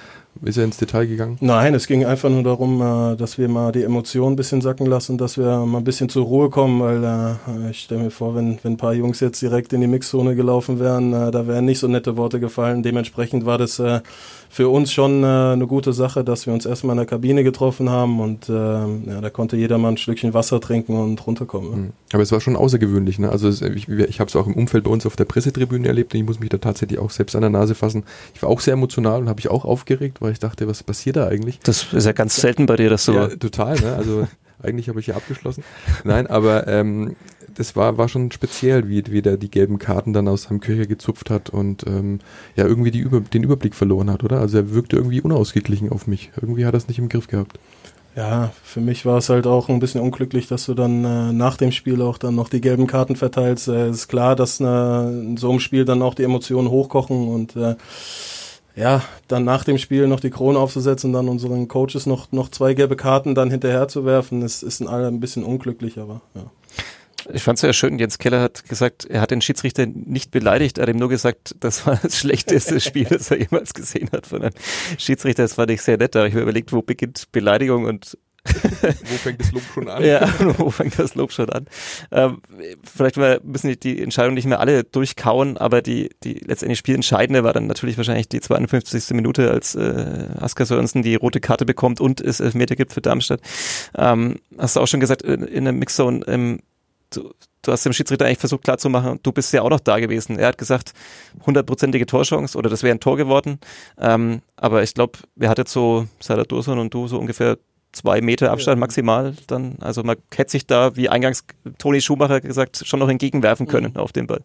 ist 0.44 0.58
er 0.58 0.64
ins 0.64 0.78
Detail 0.78 1.06
gegangen? 1.06 1.38
Nein, 1.42 1.74
es 1.74 1.88
ging 1.88 2.06
einfach 2.06 2.30
nur 2.30 2.44
darum, 2.44 2.82
äh, 2.82 3.16
dass 3.16 3.38
wir 3.38 3.48
mal 3.48 3.72
die 3.72 3.84
Emotionen 3.84 4.34
ein 4.34 4.36
bisschen 4.36 4.62
sacken 4.62 4.86
lassen, 4.86 5.18
dass 5.18 5.38
wir 5.38 5.66
mal 5.66 5.80
ein 5.80 5.84
bisschen 5.84 6.10
zur 6.10 6.26
Ruhe 6.26 6.50
kommen, 6.50 6.80
weil 6.82 7.04
äh, 7.04 7.72
ich 7.72 7.82
stelle 7.82 8.04
mir 8.04 8.12
vor, 8.12 8.36
wenn, 8.36 8.60
wenn 8.64 8.74
ein 8.74 8.78
paar 8.78 8.94
Jungs 8.94 9.20
jetzt 9.20 9.42
direkt 9.42 9.74
in 9.74 9.82
die 9.82 9.88
Mixzone 9.88 10.36
gelaufen 10.36 10.80
wären, 10.80 11.14
äh, 11.14 11.32
da 11.32 11.48
wären 11.48 11.66
nicht 11.66 11.80
so 11.80 11.88
nette 11.88 12.18
Worte 12.18 12.40
gefallen. 12.40 12.84
Dementsprechend 12.84 13.46
war 13.46 13.58
das 13.58 13.82
für 14.50 14.70
uns 14.70 14.92
schon 14.92 15.24
eine 15.24 15.68
gute 15.68 15.94
Sache, 15.94 16.24
dass 16.24 16.46
wir 16.46 16.54
uns 16.54 16.66
erstmal 16.66 16.94
in 16.94 16.98
der 16.98 17.06
Kabine 17.06 17.44
getroffen 17.44 17.90
haben 17.90 18.20
und 18.20 18.48
ja, 18.48 18.88
da 19.22 19.30
konnte 19.30 19.58
jeder 19.58 19.78
mal 19.78 19.90
ein 19.90 19.98
Schlückchen 19.98 20.34
Wasser 20.34 20.60
trinken 20.62 20.98
und 20.98 21.26
runterkommen. 21.26 21.82
Mhm. 21.82 21.94
Aber 22.14 22.24
es 22.24 22.32
war 22.32 22.40
schon 22.40 22.56
außergewöhnlich. 22.56 23.20
Ne? 23.20 23.30
Also 23.30 23.50
ich, 23.50 23.90
ich 23.90 24.20
habe 24.20 24.30
es 24.30 24.36
auch 24.36 24.48
im 24.48 24.54
Umfeld 24.54 24.86
bei 24.86 24.92
uns 24.92 25.06
auf 25.06 25.16
der 25.16 25.26
Pressetribüne 25.26 25.88
erlebt 25.88 26.14
und 26.14 26.20
ich 26.20 26.26
muss 26.26 26.40
mich 26.40 26.50
da 26.50 26.58
tatsächlich 26.58 27.00
auch 27.00 27.12
selbst 27.12 27.36
an 27.36 27.42
der 27.42 27.50
Nase 27.50 27.76
fassen. 27.76 28.04
Ich 28.34 28.42
war 28.42 28.50
auch 28.50 28.62
sehr 28.62 28.74
emotional 28.74 29.22
und 29.22 29.30
habe 29.30 29.40
ich 29.40 29.50
auch 29.50 29.66
aufgeregt, 29.66 30.22
weil 30.22 30.27
ich 30.32 30.40
dachte, 30.40 30.68
was 30.68 30.84
passiert 30.84 31.16
da 31.16 31.28
eigentlich? 31.28 31.60
Das 31.60 31.94
ist 31.94 32.06
ja 32.06 32.12
ganz 32.12 32.36
selten 32.36 32.66
bei 32.66 32.76
dir, 32.76 32.90
dass 32.90 33.06
so. 33.06 33.14
Ja, 33.14 33.28
total. 33.28 33.80
Ne? 33.80 33.96
Also 33.96 34.28
eigentlich 34.62 34.90
habe 34.90 35.00
ich 35.00 35.08
ja 35.08 35.16
abgeschlossen. 35.16 35.64
Nein, 36.04 36.28
aber 36.28 36.68
ähm, 36.68 37.16
das 37.56 37.76
war, 37.76 37.98
war 37.98 38.08
schon 38.08 38.32
speziell, 38.32 38.88
wie, 38.88 39.04
wie 39.08 39.22
der 39.22 39.38
die 39.38 39.50
gelben 39.50 39.80
Karten 39.80 40.14
dann 40.14 40.28
aus 40.28 40.44
seinem 40.44 40.60
Köcher 40.60 40.86
gezupft 40.86 41.30
hat 41.30 41.50
und 41.50 41.86
ähm, 41.88 42.20
ja 42.56 42.66
irgendwie 42.66 42.92
die 42.92 43.00
Über 43.00 43.20
den 43.20 43.44
Überblick 43.44 43.76
verloren 43.76 44.12
hat, 44.12 44.24
oder? 44.24 44.40
Also 44.40 44.58
er 44.58 44.74
wirkte 44.74 44.96
irgendwie 44.96 45.22
unausgeglichen 45.22 45.92
auf 45.92 46.08
mich. 46.08 46.32
Irgendwie 46.40 46.66
hat 46.66 46.74
er 46.74 46.78
es 46.78 46.88
nicht 46.88 47.00
im 47.00 47.10
Griff 47.10 47.28
gehabt. 47.28 47.60
Ja, 48.18 48.52
für 48.64 48.82
mich 48.82 49.06
war 49.06 49.20
es 49.20 49.30
halt 49.30 49.46
auch 49.46 49.70
ein 49.70 49.80
bisschen 49.80 50.02
unglücklich, 50.02 50.48
dass 50.48 50.66
du 50.66 50.74
dann 50.74 51.06
äh, 51.06 51.34
nach 51.34 51.56
dem 51.56 51.72
Spiel 51.72 52.02
auch 52.02 52.18
dann 52.18 52.34
noch 52.34 52.50
die 52.50 52.62
gelben 52.62 52.88
Karten 52.88 53.16
verteilst. 53.16 53.68
Äh, 53.68 53.92
ist 53.92 54.08
klar, 54.08 54.36
dass 54.36 54.60
äh, 54.60 54.64
in 54.64 55.38
so 55.38 55.52
einem 55.52 55.60
Spiel 55.60 55.86
dann 55.86 56.02
auch 56.02 56.16
die 56.16 56.24
Emotionen 56.24 56.72
hochkochen 56.72 57.28
und 57.28 57.56
äh, 57.56 57.76
ja, 58.78 59.04
dann 59.28 59.44
nach 59.44 59.64
dem 59.64 59.80
Spiel 59.80 60.08
noch 60.08 60.20
die 60.20 60.30
Krone 60.30 60.60
aufzusetzen 60.60 61.10
und 61.10 61.14
dann 61.14 61.30
unseren 61.30 61.68
Coaches 61.68 62.06
noch, 62.06 62.32
noch 62.32 62.50
zwei 62.50 62.76
gelbe 62.76 62.96
Karten 62.96 63.34
dann 63.34 63.50
hinterher 63.50 63.88
zu 63.88 64.06
werfen, 64.06 64.44
ist, 64.44 64.62
ist 64.62 64.82
ein, 64.82 64.88
ein 64.88 65.20
bisschen 65.20 65.44
unglücklich, 65.44 65.98
aber 65.98 66.22
ja. 66.36 66.44
Ich 67.34 67.44
fand 67.44 67.58
es 67.58 67.62
sehr 67.62 67.74
schön. 67.74 68.00
Jens 68.00 68.20
Keller 68.20 68.40
hat 68.40 68.70
gesagt, 68.70 69.06
er 69.06 69.20
hat 69.20 69.32
den 69.32 69.42
Schiedsrichter 69.42 69.86
nicht 69.86 70.32
beleidigt, 70.32 70.78
er 70.78 70.84
hat 70.84 70.90
ihm 70.90 71.00
nur 71.00 71.10
gesagt, 71.10 71.56
das 71.60 71.86
war 71.86 72.00
das 72.02 72.18
schlechteste 72.18 72.80
Spiel, 72.80 73.06
das 73.06 73.32
er 73.32 73.40
jemals 73.40 73.74
gesehen 73.74 74.10
hat 74.12 74.28
von 74.28 74.44
einem 74.44 74.54
Schiedsrichter. 74.98 75.44
Das 75.44 75.56
fand 75.56 75.72
ich 75.72 75.82
sehr 75.82 75.98
nett. 75.98 76.16
Aber 76.16 76.28
ich 76.28 76.34
habe 76.34 76.44
überlegt, 76.44 76.72
wo 76.72 76.82
beginnt 76.82 77.32
Beleidigung 77.32 77.86
und 77.86 78.18
wo 78.82 79.16
fängt 79.18 79.40
das 79.40 79.52
Lob 79.52 79.64
schon 79.74 79.90
an? 79.90 80.04
Ja, 80.04 80.28
wo 80.58 80.70
fängt 80.70 80.98
das 80.98 81.16
Lob 81.16 81.32
schon 81.32 81.50
an? 81.50 81.66
Ähm, 82.12 82.42
vielleicht 82.84 83.18
müssen 83.44 83.70
die, 83.70 83.80
die 83.80 84.02
Entscheidungen 84.02 84.36
nicht 84.36 84.46
mehr 84.46 84.60
alle 84.60 84.84
durchkauen, 84.84 85.58
aber 85.58 85.82
die, 85.82 86.10
die 86.24 86.36
letztendlich 86.36 86.80
spielentscheidende 86.80 87.44
war 87.44 87.54
dann 87.54 87.68
natürlich 87.68 87.98
wahrscheinlich 87.98 88.30
die 88.30 88.42
52. 88.42 89.12
Minute, 89.12 89.52
als 89.52 89.76
äh, 89.76 90.28
Asker 90.40 90.66
Sörensen 90.66 91.04
die 91.04 91.16
rote 91.16 91.40
Karte 91.40 91.66
bekommt 91.66 92.02
und 92.02 92.22
es 92.22 92.40
Elfmeter 92.40 92.76
gibt 92.76 92.94
für 92.94 93.02
Darmstadt. 93.02 93.42
Ähm, 93.98 94.40
hast 94.58 94.76
du 94.76 94.80
auch 94.82 94.88
schon 94.88 95.00
gesagt, 95.00 95.22
in, 95.22 95.44
in 95.44 95.64
der 95.66 95.74
Mixzone, 95.74 96.26
ähm, 96.28 96.60
du, 97.12 97.34
du 97.62 97.72
hast 97.72 97.86
dem 97.86 97.94
Schiedsrichter 97.94 98.26
eigentlich 98.26 98.40
versucht 98.40 98.64
klarzumachen, 98.64 99.20
du 99.24 99.32
bist 99.32 99.54
ja 99.54 99.62
auch 99.62 99.70
noch 99.70 99.80
da 99.80 100.00
gewesen. 100.00 100.40
Er 100.40 100.48
hat 100.48 100.58
gesagt, 100.58 100.94
hundertprozentige 101.46 102.06
Torchance 102.06 102.58
oder 102.58 102.70
das 102.70 102.84
wäre 102.84 102.96
ein 102.96 103.00
Tor 103.00 103.18
geworden. 103.18 103.60
Ähm, 104.00 104.42
aber 104.56 104.84
ich 104.84 104.94
glaube, 104.94 105.20
wir 105.36 105.50
hatten 105.50 105.66
so, 105.68 106.08
Salah 106.20 106.44
Dursun 106.44 106.80
und 106.80 106.94
du, 106.94 107.08
so 107.08 107.20
ungefähr 107.20 107.58
zwei 107.92 108.22
Meter 108.22 108.52
Abstand 108.52 108.80
maximal 108.80 109.34
dann. 109.48 109.78
Also 109.82 110.04
man 110.04 110.18
hätte 110.36 110.52
sich 110.52 110.68
da, 110.68 110.96
wie 110.96 111.10
eingangs 111.10 111.46
Toni 111.78 112.02
Schumacher 112.02 112.42
gesagt, 112.42 112.84
schon 112.86 113.00
noch 113.00 113.10
entgegenwerfen 113.10 113.68
können 113.68 113.94
mhm. 113.94 114.00
auf 114.00 114.12
den 114.12 114.28
Ball. 114.28 114.42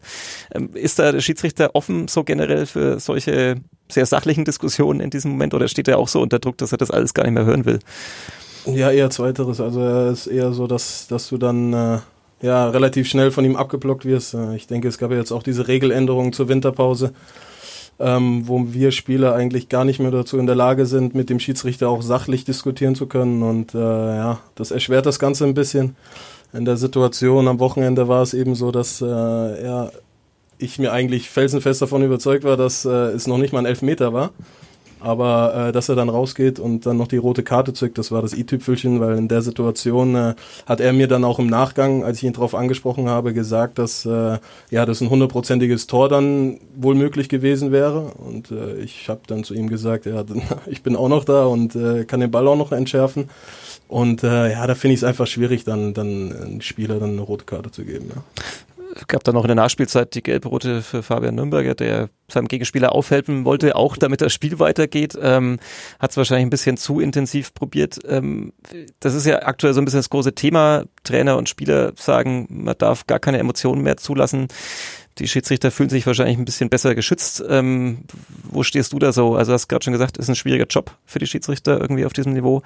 Ähm, 0.55 0.71
ist 0.75 0.99
da 0.99 1.13
der 1.13 1.21
Schiedsrichter 1.21 1.75
offen 1.75 2.09
so 2.09 2.25
generell 2.25 2.67
für 2.67 2.99
solche 3.01 3.57
sehr 3.91 4.07
sachlichen 4.07 4.45
Diskussionen 4.45 5.01
in 5.01 5.11
diesem 5.11 5.33
Moment 5.33 5.55
oder 5.55 5.69
steht 5.69 5.89
er 5.89 5.99
auch 5.99 6.09
so 6.09 6.21
unter 6.21 6.39
Druck, 6.39 6.59
dass 6.59 6.73
er 6.73 6.79
das 6.79 6.91
alles 6.91 7.15
gar 7.15 7.25
nicht 7.25 7.35
mehr 7.35 7.45
hören 7.45 7.65
will? 7.65 7.79
Ja, 8.67 8.91
eher 8.91 9.11
zweiteres. 9.11 9.61
Also 9.61 9.81
er 9.81 10.11
ist 10.13 10.27
eher 10.27 10.53
so, 10.53 10.67
dass, 10.67 11.09
dass 11.09 11.29
du 11.29 11.37
dann 11.37 11.73
äh, 11.73 11.99
ja, 12.43 12.69
relativ 12.69 13.09
schnell 13.09 13.31
von 13.31 13.45
ihm 13.45 13.57
abgeblockt 13.57 14.05
wirst. 14.05 14.35
Äh, 14.35 14.57
ich 14.57 14.67
denke, 14.67 14.89
es 14.89 14.99
gab 14.99 15.11
ja 15.11 15.17
jetzt 15.17 15.33
auch 15.33 15.43
diese 15.43 15.69
Regeländerung 15.69 16.33
zur 16.33 16.49
Winterpause, 16.49 17.13
ähm, 18.03 18.49
wo 18.49 18.73
wir 18.73 18.91
Spieler 18.91 19.35
eigentlich 19.35 19.69
gar 19.69 19.85
nicht 19.85 20.01
mehr 20.01 20.11
dazu 20.11 20.37
in 20.39 20.47
der 20.47 20.57
Lage 20.57 20.87
sind, 20.87 21.15
mit 21.15 21.31
dem 21.31 21.39
Schiedsrichter 21.39 21.89
auch 21.89 22.03
sachlich 22.03 22.45
diskutieren 22.45 22.97
zu 22.97 23.07
können. 23.07 23.43
Und 23.43 23.75
äh, 23.75 23.79
ja, 23.79 24.41
das 24.57 24.73
erschwert 24.73 25.07
das 25.07 25.21
Ganze 25.21 25.45
ein 25.45 25.55
bisschen. 25.55 25.95
In 26.53 26.65
der 26.65 26.77
Situation 26.77 27.47
am 27.47 27.61
Wochenende 27.61 28.09
war 28.09 28.23
es 28.23 28.35
eben 28.35 28.57
so, 28.57 28.73
dass 28.73 29.01
äh, 29.01 29.07
ja, 29.07 29.91
ich 30.59 30.79
mir 30.79 30.93
eigentlich 30.93 31.31
felsenfest 31.31 31.81
davon 31.81 32.03
überzeugt 32.03 32.45
war, 32.45 32.57
dass 32.57 32.85
äh, 32.85 32.89
es 32.89 33.27
noch 33.27 33.39
nicht 33.39 33.53
mal 33.53 33.61
ein 33.61 33.67
Elfmeter 33.67 34.13
war. 34.13 34.31
Aber 35.03 35.69
äh, 35.69 35.73
dass 35.73 35.89
er 35.89 35.97
dann 35.97 36.09
rausgeht 36.09 36.61
und 36.61 36.87
dann 36.87 36.97
noch 36.97 37.09
die 37.09 37.17
rote 37.17 37.43
Karte 37.43 37.73
zückt, 37.73 37.99
das 37.99 38.13
war 38.13 38.23
das 38.23 38.35
i-Tüpfelchen, 38.35 39.01
weil 39.01 39.19
in 39.19 39.27
der 39.27 39.43
Situation 39.43 40.15
äh, 40.15 40.35
hat 40.67 40.81
er 40.81 40.93
mir 40.93 41.09
dann 41.09 41.25
auch 41.25 41.41
im 41.41 41.49
Nachgang, 41.49 42.05
als 42.05 42.19
ich 42.19 42.25
ihn 42.25 42.33
darauf 42.33 42.55
angesprochen 42.55 43.09
habe, 43.09 43.35
gesagt, 43.35 43.79
dass 43.79 44.07
äh, 44.07 44.39
ja 44.71 44.87
das 44.87 45.01
ein 45.01 45.11
hundertprozentiges 45.11 45.89
Tor 45.89 46.09
dann 46.09 46.61
wohl 46.77 46.95
möglich 46.95 47.29
gewesen 47.29 47.73
wäre. 47.73 48.12
Und 48.17 48.53
äh, 48.53 48.77
ich 48.77 49.09
habe 49.09 49.21
dann 49.27 49.43
zu 49.43 49.55
ihm 49.55 49.69
gesagt, 49.69 50.07
ja, 50.07 50.25
ich 50.67 50.83
bin 50.83 50.95
auch 50.95 51.09
noch 51.09 51.25
da 51.25 51.47
und 51.47 51.75
äh, 51.75 52.05
kann 52.05 52.21
den 52.21 52.31
Ball 52.31 52.47
auch 52.47 52.57
noch 52.57 52.71
entschärfen. 52.71 53.29
Und 53.88 54.23
äh, 54.23 54.53
ja, 54.53 54.67
da 54.67 54.75
finde 54.75 54.95
ich 54.95 55.01
es 55.01 55.05
einfach 55.05 55.27
schwierig, 55.27 55.65
dann, 55.65 55.95
dann 55.95 56.33
einem 56.33 56.61
Spieler 56.61 56.99
dann 56.99 57.11
eine 57.11 57.21
rote 57.23 57.45
Karte 57.45 57.71
zu 57.71 57.85
geben. 57.85 58.07
Ja 58.15 58.23
gab 59.09 59.24
dann 59.24 59.35
noch 59.35 59.44
in 59.44 59.48
der 59.48 59.57
Nachspielzeit 59.57 60.14
die 60.14 60.22
gelb-rote 60.22 60.83
für 60.83 61.02
Fabian 61.02 61.35
Nürnberger, 61.35 61.74
der 61.74 62.09
seinem 62.28 62.48
Gegenspieler 62.48 62.92
aufhelfen 62.92 63.44
wollte, 63.44 63.76
auch 63.76 63.96
damit 63.96 64.20
das 64.20 64.33
Spiel 64.33 64.59
weitergeht. 64.59 65.16
Ähm, 65.20 65.59
Hat 65.98 66.11
es 66.11 66.16
wahrscheinlich 66.16 66.46
ein 66.46 66.50
bisschen 66.50 66.76
zu 66.76 67.00
intensiv 67.00 67.55
probiert. 67.55 67.98
Ähm, 68.07 68.52
das 69.00 69.14
ist 69.14 69.26
ja 69.26 69.42
aktuell 69.42 69.74
so 69.74 69.81
ein 69.81 69.85
bisschen 69.85 70.00
das 70.00 70.11
große 70.11 70.35
Thema. 70.35 70.85
Trainer 71.05 71.37
und 71.37 71.48
Spieler 71.48 71.92
sagen, 71.96 72.46
man 72.48 72.76
darf 72.78 73.07
gar 73.07 73.18
keine 73.18 73.38
Emotionen 73.38 73.83
mehr 73.83 73.96
zulassen. 73.96 74.48
Die 75.18 75.29
Schiedsrichter 75.29 75.70
fühlen 75.70 75.90
sich 75.90 76.07
wahrscheinlich 76.07 76.38
ein 76.38 76.44
bisschen 76.44 76.70
besser 76.70 76.94
geschützt. 76.94 77.44
Ähm, 77.48 78.05
wo 78.44 78.62
stehst 78.62 78.92
du 78.92 78.98
da 78.98 79.12
so? 79.12 79.35
Also 79.35 79.53
hast 79.53 79.68
gerade 79.68 79.85
schon 79.85 79.92
gesagt, 79.92 80.16
ist 80.16 80.29
ein 80.29 80.37
schwieriger 80.37 80.66
Job 80.66 80.96
für 81.05 81.18
die 81.18 81.27
Schiedsrichter 81.27 81.81
irgendwie 81.81 82.07
auf 82.07 82.12
diesem 82.12 82.33
Niveau. 82.33 82.62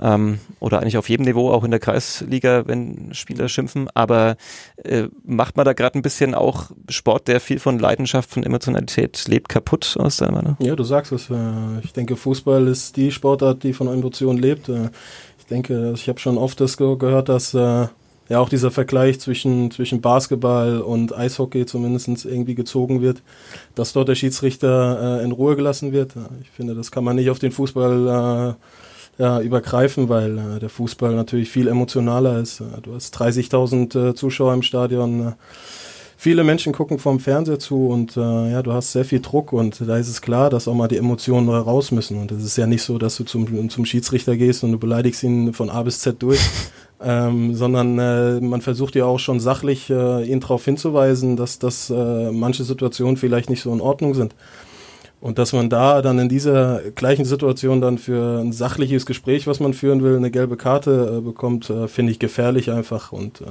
Ähm, 0.00 0.38
oder 0.60 0.80
eigentlich 0.80 0.98
auf 0.98 1.08
jedem 1.08 1.26
Niveau, 1.26 1.50
auch 1.50 1.64
in 1.64 1.70
der 1.70 1.80
Kreisliga, 1.80 2.66
wenn 2.66 3.12
Spieler 3.12 3.48
schimpfen. 3.48 3.88
Aber 3.94 4.36
äh, 4.84 5.08
macht 5.24 5.56
man 5.56 5.64
da 5.64 5.72
gerade 5.72 5.98
ein 5.98 6.02
bisschen 6.02 6.34
auch 6.34 6.70
Sport, 6.88 7.26
der 7.28 7.40
viel 7.40 7.58
von 7.58 7.78
Leidenschaft, 7.78 8.30
von 8.30 8.44
Emotionalität 8.44 9.26
lebt, 9.26 9.48
kaputt 9.48 9.96
aus 9.98 10.18
deiner 10.18 10.32
Meinung? 10.32 10.56
Ja, 10.60 10.76
du 10.76 10.84
sagst 10.84 11.12
es. 11.12 11.28
Äh, 11.28 11.34
ich 11.82 11.92
denke, 11.92 12.16
Fußball 12.16 12.68
ist 12.68 12.96
die 12.96 13.10
Sportart, 13.10 13.64
die 13.64 13.72
von 13.72 13.88
Emotionen 13.88 14.38
lebt. 14.38 14.68
Äh, 14.68 14.90
ich 15.38 15.46
denke, 15.46 15.92
ich 15.96 16.08
habe 16.08 16.20
schon 16.20 16.38
oft 16.38 16.60
das 16.60 16.76
gehört, 16.76 17.28
dass 17.28 17.54
äh, 17.54 17.88
ja 18.30 18.38
auch 18.38 18.48
dieser 18.48 18.70
Vergleich 18.70 19.20
zwischen, 19.20 19.70
zwischen 19.72 20.00
Basketball 20.00 20.80
und 20.80 21.14
Eishockey 21.14 21.66
zumindest 21.66 22.24
irgendwie 22.24 22.54
gezogen 22.54 23.02
wird, 23.02 23.22
dass 23.74 23.92
dort 23.92 24.08
der 24.08 24.14
Schiedsrichter 24.14 25.20
äh, 25.20 25.24
in 25.24 25.32
Ruhe 25.32 25.56
gelassen 25.56 25.92
wird. 25.92 26.14
Ich 26.40 26.50
finde, 26.50 26.74
das 26.74 26.92
kann 26.92 27.04
man 27.04 27.16
nicht 27.16 27.28
auf 27.28 27.40
den 27.40 27.50
Fußball 27.50 28.56
äh, 29.18 29.22
ja, 29.22 29.40
übergreifen, 29.40 30.08
weil 30.08 30.38
äh, 30.38 30.58
der 30.60 30.70
Fußball 30.70 31.14
natürlich 31.14 31.50
viel 31.50 31.66
emotionaler 31.66 32.38
ist. 32.38 32.62
Du 32.82 32.94
hast 32.94 33.14
30.000 33.16 34.10
äh, 34.10 34.14
Zuschauer 34.14 34.54
im 34.54 34.62
Stadion. 34.62 35.34
Viele 36.16 36.44
Menschen 36.44 36.72
gucken 36.72 37.00
vom 37.00 37.18
Fernseher 37.18 37.58
zu 37.58 37.88
und 37.88 38.16
äh, 38.16 38.52
ja, 38.52 38.62
du 38.62 38.72
hast 38.72 38.92
sehr 38.92 39.04
viel 39.04 39.20
Druck 39.20 39.52
und 39.52 39.80
da 39.80 39.96
ist 39.96 40.08
es 40.08 40.22
klar, 40.22 40.50
dass 40.50 40.68
auch 40.68 40.74
mal 40.74 40.86
die 40.86 40.98
Emotionen 40.98 41.48
raus 41.48 41.90
müssen. 41.90 42.20
Und 42.20 42.30
es 42.30 42.44
ist 42.44 42.56
ja 42.56 42.68
nicht 42.68 42.82
so, 42.82 42.98
dass 42.98 43.16
du 43.16 43.24
zum, 43.24 43.70
zum 43.70 43.84
Schiedsrichter 43.86 44.36
gehst 44.36 44.62
und 44.62 44.70
du 44.70 44.78
beleidigst 44.78 45.24
ihn 45.24 45.52
von 45.52 45.68
A 45.68 45.82
bis 45.82 45.98
Z 45.98 46.22
durch, 46.22 46.38
ähm, 47.02 47.54
sondern 47.54 47.98
äh, 47.98 48.40
man 48.40 48.60
versucht 48.60 48.94
ja 48.94 49.06
auch 49.06 49.18
schon 49.18 49.40
sachlich 49.40 49.88
äh, 49.90 50.24
ihn 50.24 50.40
darauf 50.40 50.64
hinzuweisen, 50.64 51.36
dass, 51.36 51.58
dass 51.58 51.90
äh, 51.90 52.30
manche 52.30 52.64
Situationen 52.64 53.16
vielleicht 53.16 53.50
nicht 53.50 53.62
so 53.62 53.72
in 53.72 53.80
Ordnung 53.80 54.14
sind. 54.14 54.34
Und 55.20 55.38
dass 55.38 55.52
man 55.52 55.68
da 55.68 56.00
dann 56.00 56.18
in 56.18 56.30
dieser 56.30 56.80
gleichen 56.94 57.26
Situation 57.26 57.82
dann 57.82 57.98
für 57.98 58.40
ein 58.40 58.52
sachliches 58.52 59.04
Gespräch, 59.04 59.46
was 59.46 59.60
man 59.60 59.74
führen 59.74 60.02
will, 60.02 60.16
eine 60.16 60.30
gelbe 60.30 60.56
Karte 60.56 61.18
äh, 61.18 61.20
bekommt, 61.20 61.68
äh, 61.68 61.88
finde 61.88 62.12
ich 62.12 62.18
gefährlich 62.18 62.70
einfach 62.70 63.12
und 63.12 63.42
äh, 63.42 63.44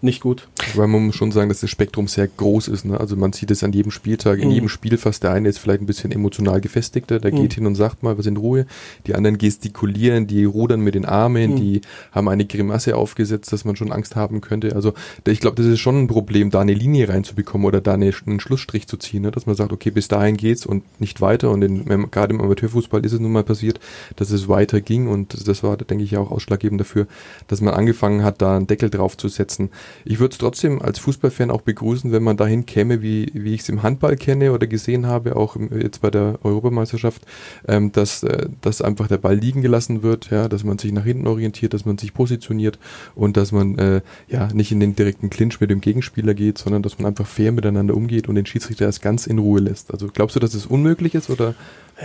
nicht 0.00 0.20
gut. 0.20 0.46
Weil 0.76 0.86
man 0.86 1.06
muss 1.06 1.16
schon 1.16 1.32
sagen, 1.32 1.48
dass 1.48 1.60
das 1.60 1.70
Spektrum 1.70 2.06
sehr 2.06 2.28
groß 2.28 2.68
ist. 2.68 2.84
Ne? 2.84 3.00
Also 3.00 3.16
man 3.16 3.32
sieht 3.32 3.50
es 3.50 3.64
an 3.64 3.72
jedem 3.72 3.90
Spieltag, 3.90 4.38
in 4.38 4.48
mhm. 4.48 4.54
jedem 4.54 4.68
Spiel 4.68 4.98
fast. 4.98 5.24
Der 5.24 5.32
eine 5.32 5.48
ist 5.48 5.58
vielleicht 5.58 5.80
ein 5.80 5.86
bisschen 5.86 6.12
emotional 6.12 6.60
gefestigter, 6.60 7.18
der 7.18 7.32
mhm. 7.32 7.42
geht 7.42 7.54
hin 7.54 7.66
und 7.66 7.74
sagt 7.74 8.04
mal 8.04 8.16
was 8.16 8.26
in 8.26 8.36
Ruhe. 8.36 8.66
Die 9.08 9.16
anderen 9.16 9.36
gestikulieren, 9.36 10.28
die 10.28 10.44
rudern 10.44 10.80
mit 10.80 10.94
den 10.94 11.06
Armen, 11.06 11.54
mhm. 11.54 11.56
die 11.56 11.80
haben 12.12 12.28
eine 12.28 12.44
Grimasse 12.44 12.94
aufgesetzt, 12.94 13.52
dass 13.52 13.64
man 13.64 13.74
schon 13.74 13.90
Angst 13.90 14.14
haben 14.14 14.40
könnte. 14.40 14.76
Also 14.76 14.94
ich 15.26 15.40
glaube, 15.40 15.56
das 15.56 15.66
ist 15.66 15.80
schon 15.80 16.04
ein 16.04 16.06
Problem, 16.06 16.50
da 16.50 16.60
eine 16.60 16.74
Linie 16.74 17.08
reinzubekommen 17.08 17.66
oder 17.66 17.80
da 17.80 17.94
eine, 17.94 18.12
einen 18.26 18.38
Schlussstrich 18.38 18.86
zu 18.86 18.96
ziehen, 18.96 19.22
ne? 19.22 19.32
dass 19.32 19.46
man 19.46 19.56
sagt, 19.56 19.72
okay, 19.72 19.90
bis 19.90 20.06
dahin 20.06 20.36
geht's 20.36 20.64
und 20.64 20.84
nicht 21.00 21.15
nicht 21.16 21.20
weiter. 21.20 21.50
Und 21.50 21.62
in, 21.62 22.10
gerade 22.10 22.34
im 22.34 22.40
Amateurfußball 22.40 23.04
ist 23.04 23.12
es 23.12 23.20
nun 23.20 23.32
mal 23.32 23.44
passiert, 23.44 23.80
dass 24.16 24.30
es 24.30 24.48
weiter 24.48 24.80
ging. 24.80 25.08
Und 25.08 25.48
das 25.48 25.62
war, 25.62 25.76
denke 25.76 26.04
ich, 26.04 26.16
auch 26.16 26.30
ausschlaggebend 26.30 26.80
dafür, 26.80 27.06
dass 27.48 27.60
man 27.60 27.74
angefangen 27.74 28.22
hat, 28.22 28.42
da 28.42 28.56
einen 28.56 28.66
Deckel 28.66 28.90
drauf 28.90 29.16
zu 29.16 29.28
setzen. 29.28 29.70
Ich 30.04 30.18
würde 30.18 30.32
es 30.32 30.38
trotzdem 30.38 30.82
als 30.82 30.98
Fußballfan 30.98 31.50
auch 31.50 31.62
begrüßen, 31.62 32.12
wenn 32.12 32.22
man 32.22 32.36
dahin 32.36 32.66
käme, 32.66 33.02
wie, 33.02 33.30
wie 33.34 33.54
ich 33.54 33.62
es 33.62 33.68
im 33.68 33.82
Handball 33.82 34.16
kenne 34.16 34.52
oder 34.52 34.66
gesehen 34.66 35.06
habe, 35.06 35.36
auch 35.36 35.56
im, 35.56 35.70
jetzt 35.80 36.02
bei 36.02 36.10
der 36.10 36.38
Europameisterschaft, 36.42 37.22
ähm, 37.66 37.92
dass, 37.92 38.22
äh, 38.22 38.48
dass 38.60 38.82
einfach 38.82 39.08
der 39.08 39.18
Ball 39.18 39.36
liegen 39.36 39.62
gelassen 39.62 40.02
wird, 40.02 40.30
ja, 40.30 40.48
dass 40.48 40.64
man 40.64 40.78
sich 40.78 40.92
nach 40.92 41.04
hinten 41.04 41.26
orientiert, 41.26 41.74
dass 41.74 41.84
man 41.84 41.98
sich 41.98 42.12
positioniert 42.12 42.78
und 43.14 43.36
dass 43.36 43.52
man 43.52 43.78
äh, 43.78 44.00
ja 44.28 44.48
nicht 44.52 44.72
in 44.72 44.80
den 44.80 44.94
direkten 44.96 45.30
Clinch 45.30 45.60
mit 45.60 45.70
dem 45.70 45.80
Gegenspieler 45.80 46.34
geht, 46.34 46.58
sondern 46.58 46.82
dass 46.82 46.98
man 46.98 47.06
einfach 47.06 47.26
fair 47.26 47.52
miteinander 47.52 47.94
umgeht 47.94 48.28
und 48.28 48.34
den 48.34 48.46
Schiedsrichter 48.46 48.84
erst 48.84 49.02
ganz 49.02 49.26
in 49.26 49.38
Ruhe 49.38 49.60
lässt. 49.60 49.92
Also 49.92 50.08
glaubst 50.12 50.36
du, 50.36 50.40
dass 50.40 50.54
es 50.54 50.66
das 50.66 50.70
unmöglich 51.06 51.14
Mögliches 51.14 51.30
oder? 51.30 51.54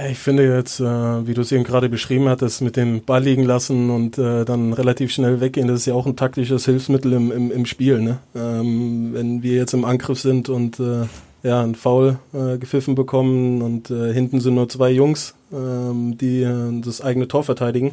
Ich 0.09 0.19
finde 0.19 0.47
jetzt, 0.47 0.79
äh, 0.79 0.83
wie 0.85 1.33
du 1.33 1.41
es 1.41 1.51
eben 1.51 1.65
gerade 1.65 1.89
beschrieben 1.89 2.29
hattest, 2.29 2.61
mit 2.61 2.77
dem 2.77 3.03
Ball 3.03 3.23
liegen 3.23 3.43
lassen 3.43 3.89
und 3.89 4.17
äh, 4.17 4.45
dann 4.45 4.71
relativ 4.71 5.11
schnell 5.11 5.41
weggehen, 5.41 5.67
das 5.67 5.81
ist 5.81 5.85
ja 5.85 5.93
auch 5.93 6.05
ein 6.05 6.15
taktisches 6.15 6.63
Hilfsmittel 6.63 7.11
im, 7.11 7.29
im, 7.29 7.51
im 7.51 7.65
Spiel. 7.65 7.99
Ne? 7.99 8.19
Ähm, 8.33 9.09
wenn 9.13 9.43
wir 9.43 9.55
jetzt 9.55 9.73
im 9.73 9.83
Angriff 9.83 10.21
sind 10.21 10.47
und 10.47 10.79
äh, 10.79 11.07
ja, 11.43 11.61
einen 11.61 11.75
Foul 11.75 12.19
äh, 12.33 12.57
gepfiffen 12.57 12.95
bekommen 12.95 13.61
und 13.61 13.91
äh, 13.91 14.13
hinten 14.13 14.39
sind 14.39 14.55
nur 14.55 14.69
zwei 14.69 14.91
Jungs, 14.91 15.33
ähm, 15.51 16.17
die 16.17 16.43
äh, 16.43 16.81
das 16.81 17.01
eigene 17.01 17.27
Tor 17.27 17.43
verteidigen, 17.43 17.91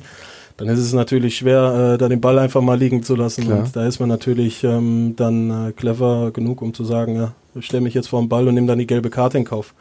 dann 0.57 0.69
ist 0.69 0.79
es 0.79 0.93
natürlich 0.93 1.37
schwer, 1.37 1.95
äh, 1.95 1.99
da 1.99 2.09
den 2.09 2.21
Ball 2.21 2.39
einfach 2.39 2.61
mal 2.61 2.79
liegen 2.79 3.03
zu 3.03 3.17
lassen. 3.17 3.45
Klar. 3.45 3.59
Und 3.61 3.75
da 3.75 3.87
ist 3.87 3.99
man 3.99 4.09
natürlich 4.09 4.63
ähm, 4.63 5.15
dann 5.17 5.69
äh, 5.69 5.73
clever 5.73 6.31
genug, 6.33 6.63
um 6.63 6.75
zu 6.75 6.85
sagen, 6.85 7.17
ja, 7.17 7.33
ich 7.57 7.67
stelle 7.67 7.81
mich 7.81 7.95
jetzt 7.95 8.09
vor 8.09 8.21
den 8.21 8.29
Ball 8.29 8.47
und 8.47 8.55
nehme 8.55 8.67
dann 8.67 8.79
die 8.79 8.87
gelbe 8.87 9.11
Karte 9.11 9.39
in 9.39 9.45
Kauf. 9.45 9.75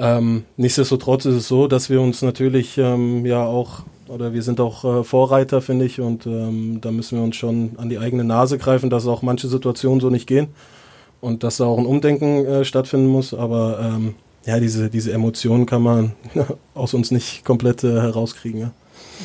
Ähm, 0.00 0.44
nichtsdestotrotz 0.56 1.26
ist 1.26 1.34
es 1.34 1.48
so, 1.48 1.68
dass 1.68 1.90
wir 1.90 2.00
uns 2.00 2.22
natürlich 2.22 2.78
ähm, 2.78 3.26
ja 3.26 3.44
auch, 3.44 3.82
oder 4.08 4.32
wir 4.32 4.42
sind 4.42 4.58
auch 4.58 4.84
äh, 4.84 5.04
Vorreiter, 5.04 5.60
finde 5.60 5.84
ich, 5.84 6.00
und 6.00 6.26
ähm, 6.26 6.78
da 6.80 6.90
müssen 6.90 7.18
wir 7.18 7.22
uns 7.22 7.36
schon 7.36 7.72
an 7.76 7.90
die 7.90 7.98
eigene 7.98 8.24
Nase 8.24 8.56
greifen, 8.56 8.88
dass 8.88 9.06
auch 9.06 9.20
manche 9.20 9.46
Situationen 9.46 10.00
so 10.00 10.08
nicht 10.08 10.26
gehen 10.26 10.48
und 11.20 11.44
dass 11.44 11.58
da 11.58 11.66
auch 11.66 11.76
ein 11.76 11.84
Umdenken 11.84 12.46
äh, 12.46 12.64
stattfinden 12.64 13.08
muss. 13.08 13.34
Aber 13.34 13.78
ähm, 13.78 14.14
ja, 14.46 14.58
diese, 14.58 14.88
diese 14.88 15.12
Emotionen 15.12 15.66
kann 15.66 15.82
man 15.82 16.12
aus 16.74 16.94
uns 16.94 17.10
nicht 17.10 17.44
komplett 17.44 17.84
äh, 17.84 18.00
herauskriegen. 18.00 18.60
Ja. 18.60 18.70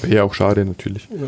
Wäre 0.01 0.15
ja 0.15 0.23
auch 0.23 0.33
schade 0.33 0.65
natürlich. 0.65 1.07
Ja. 1.11 1.27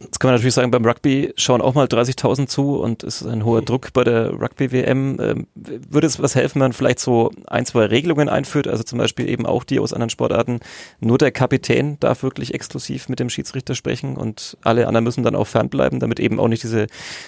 Jetzt 0.00 0.20
kann 0.20 0.28
man 0.28 0.36
natürlich 0.36 0.54
sagen, 0.54 0.70
beim 0.70 0.84
Rugby 0.84 1.32
schauen 1.36 1.60
auch 1.60 1.74
mal 1.74 1.86
30.000 1.86 2.46
zu 2.46 2.76
und 2.76 3.02
es 3.02 3.22
ist 3.22 3.26
ein 3.26 3.44
hoher 3.44 3.62
Druck 3.62 3.92
bei 3.92 4.04
der 4.04 4.32
Rugby-WM. 4.32 5.18
Ähm, 5.20 5.46
würde 5.54 6.06
es 6.06 6.20
was 6.20 6.34
helfen, 6.34 6.56
wenn 6.56 6.66
man 6.66 6.72
vielleicht 6.72 7.00
so 7.00 7.32
ein, 7.46 7.66
zwei 7.66 7.86
Regelungen 7.86 8.28
einführt, 8.28 8.68
also 8.68 8.82
zum 8.82 8.98
Beispiel 8.98 9.28
eben 9.28 9.46
auch 9.46 9.64
die 9.64 9.80
aus 9.80 9.92
anderen 9.92 10.10
Sportarten, 10.10 10.60
nur 11.00 11.18
der 11.18 11.32
Kapitän 11.32 11.98
darf 12.00 12.22
wirklich 12.22 12.54
exklusiv 12.54 13.08
mit 13.08 13.18
dem 13.18 13.28
Schiedsrichter 13.28 13.74
sprechen 13.74 14.16
und 14.16 14.56
alle 14.62 14.86
anderen 14.86 15.04
müssen 15.04 15.24
dann 15.24 15.34
auch 15.34 15.46
fernbleiben, 15.46 16.00
damit 16.00 16.20
eben 16.20 16.38
auch 16.38 16.48
nicht 16.48 16.62
diese 16.62 16.86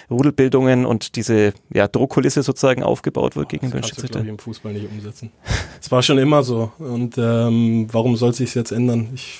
Rudelbildungen 0.09 0.85
und 0.85 1.15
diese 1.15 1.53
ja, 1.73 1.87
Druckkulisse 1.87 2.43
sozusagen 2.43 2.83
aufgebaut 2.83 3.35
wird 3.35 3.49
gegen 3.49 3.71
den 3.71 3.81
Das 3.81 3.89
Schiedsrichter. 3.89 4.21
ich, 4.21 4.27
im 4.27 4.39
Fußball 4.39 4.73
nicht 4.73 4.89
umsetzen. 4.89 5.31
Es 5.81 5.91
war 5.91 6.01
schon 6.03 6.17
immer 6.17 6.43
so. 6.43 6.71
Und 6.77 7.17
ähm, 7.17 7.87
warum 7.91 8.15
soll 8.15 8.33
sich 8.33 8.55
jetzt 8.55 8.71
ändern? 8.71 9.09
Ich 9.13 9.39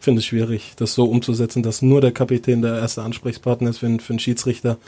finde 0.00 0.20
es 0.20 0.26
schwierig, 0.26 0.72
das 0.76 0.94
so 0.94 1.04
umzusetzen, 1.04 1.62
dass 1.62 1.82
nur 1.82 2.00
der 2.00 2.12
Kapitän 2.12 2.62
der 2.62 2.78
erste 2.78 3.02
Ansprechpartner 3.02 3.70
ist 3.70 3.78
für, 3.78 3.86
einen- 3.86 4.00
für 4.00 4.12
einen 4.14 4.18
Schiedsrichter. 4.18 4.78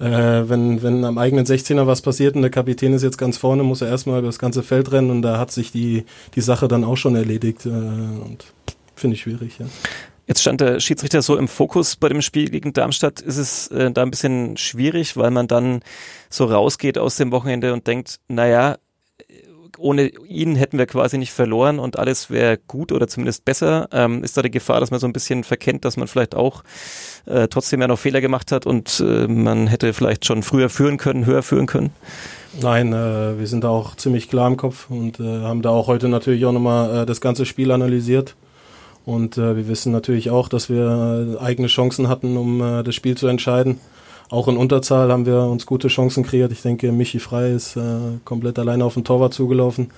Äh, 0.00 0.04
wenn, 0.48 0.82
wenn 0.82 1.04
am 1.04 1.18
eigenen 1.18 1.44
16er 1.46 1.86
was 1.86 2.02
passiert 2.02 2.34
und 2.36 2.42
der 2.42 2.50
Kapitän 2.50 2.92
ist 2.92 3.02
jetzt 3.02 3.18
ganz 3.18 3.36
vorne, 3.36 3.62
muss 3.62 3.82
er 3.82 3.88
erstmal 3.88 4.18
über 4.18 4.28
das 4.28 4.38
ganze 4.38 4.62
Feld 4.62 4.92
rennen 4.92 5.10
und 5.10 5.22
da 5.22 5.38
hat 5.38 5.50
sich 5.52 5.72
die, 5.72 6.04
die 6.34 6.40
Sache 6.40 6.68
dann 6.68 6.84
auch 6.84 6.96
schon 6.96 7.14
erledigt. 7.16 7.66
Äh, 7.66 7.68
und 7.70 8.44
finde 8.94 9.14
ich 9.16 9.22
schwierig, 9.22 9.58
ja. 9.58 9.66
Jetzt 10.28 10.40
stand 10.40 10.60
der 10.60 10.80
Schiedsrichter 10.80 11.22
so 11.22 11.36
im 11.36 11.46
Fokus 11.46 11.94
bei 11.94 12.08
dem 12.08 12.20
Spiel 12.20 12.50
gegen 12.50 12.72
Darmstadt. 12.72 13.20
Ist 13.20 13.36
es 13.36 13.68
äh, 13.68 13.92
da 13.92 14.02
ein 14.02 14.10
bisschen 14.10 14.56
schwierig, 14.56 15.16
weil 15.16 15.30
man 15.30 15.46
dann 15.46 15.82
so 16.30 16.46
rausgeht 16.46 16.98
aus 16.98 17.14
dem 17.16 17.30
Wochenende 17.30 17.72
und 17.72 17.86
denkt, 17.86 18.18
naja, 18.26 18.76
ohne 19.78 20.08
ihn 20.08 20.56
hätten 20.56 20.78
wir 20.78 20.86
quasi 20.86 21.18
nicht 21.18 21.32
verloren 21.32 21.78
und 21.78 21.98
alles 21.98 22.30
wäre 22.30 22.58
gut 22.66 22.92
oder 22.92 23.08
zumindest 23.08 23.44
besser. 23.44 23.88
Ähm, 23.92 24.24
ist 24.24 24.36
da 24.36 24.42
die 24.42 24.50
Gefahr, 24.50 24.80
dass 24.80 24.90
man 24.90 25.00
so 25.00 25.06
ein 25.06 25.12
bisschen 25.12 25.44
verkennt, 25.44 25.84
dass 25.84 25.96
man 25.96 26.08
vielleicht 26.08 26.34
auch 26.34 26.62
äh, 27.26 27.48
trotzdem 27.48 27.80
ja 27.80 27.88
noch 27.88 27.98
Fehler 27.98 28.20
gemacht 28.20 28.52
hat 28.52 28.66
und 28.66 29.00
äh, 29.00 29.26
man 29.26 29.66
hätte 29.66 29.92
vielleicht 29.92 30.24
schon 30.24 30.42
früher 30.42 30.68
führen 30.68 30.96
können, 30.96 31.26
höher 31.26 31.42
führen 31.42 31.66
können? 31.66 31.90
Nein, 32.60 32.92
äh, 32.92 33.38
wir 33.38 33.46
sind 33.46 33.64
da 33.64 33.68
auch 33.68 33.96
ziemlich 33.96 34.28
klar 34.28 34.48
im 34.48 34.56
Kopf 34.56 34.90
und 34.90 35.20
äh, 35.20 35.40
haben 35.42 35.62
da 35.62 35.70
auch 35.70 35.86
heute 35.86 36.08
natürlich 36.08 36.44
auch 36.46 36.52
nochmal 36.52 37.02
äh, 37.02 37.06
das 37.06 37.20
ganze 37.20 37.46
Spiel 37.46 37.70
analysiert. 37.70 38.34
Und 39.04 39.38
äh, 39.38 39.56
wir 39.56 39.68
wissen 39.68 39.92
natürlich 39.92 40.30
auch, 40.30 40.48
dass 40.48 40.68
wir 40.68 41.36
äh, 41.38 41.42
eigene 41.42 41.68
Chancen 41.68 42.08
hatten, 42.08 42.36
um 42.36 42.58
das 42.58 42.94
Spiel 42.94 43.16
zu 43.16 43.28
entscheiden. 43.28 43.78
Auch 44.28 44.48
in 44.48 44.56
Unterzahl 44.56 45.12
haben 45.12 45.24
wir 45.24 45.42
uns 45.42 45.66
gute 45.66 45.88
Chancen 45.88 46.24
kreiert. 46.24 46.50
Ich 46.50 46.62
denke, 46.62 46.90
Michi 46.90 47.20
Frei 47.20 47.50
ist 47.50 47.76
äh, 47.76 47.80
komplett 48.24 48.58
alleine 48.58 48.84
auf 48.84 48.94
den 48.94 49.04
Torwart 49.04 49.32
zugelaufen. 49.32 49.90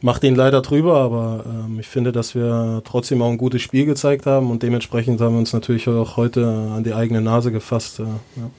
Macht 0.00 0.22
ihn 0.22 0.36
leider 0.36 0.62
drüber, 0.62 0.98
aber 0.98 1.44
ähm, 1.46 1.80
ich 1.80 1.88
finde, 1.88 2.12
dass 2.12 2.34
wir 2.34 2.82
trotzdem 2.84 3.22
auch 3.22 3.30
ein 3.30 3.38
gutes 3.38 3.62
Spiel 3.62 3.84
gezeigt 3.84 4.26
haben 4.26 4.50
und 4.50 4.62
dementsprechend 4.62 5.20
haben 5.20 5.34
wir 5.34 5.40
uns 5.40 5.52
natürlich 5.52 5.88
auch 5.88 6.16
heute 6.16 6.46
an 6.46 6.84
die 6.84 6.94
eigene 6.94 7.20
Nase 7.20 7.50
gefasst. 7.50 7.98
Äh, 7.98 8.04
ja. 8.04 8.50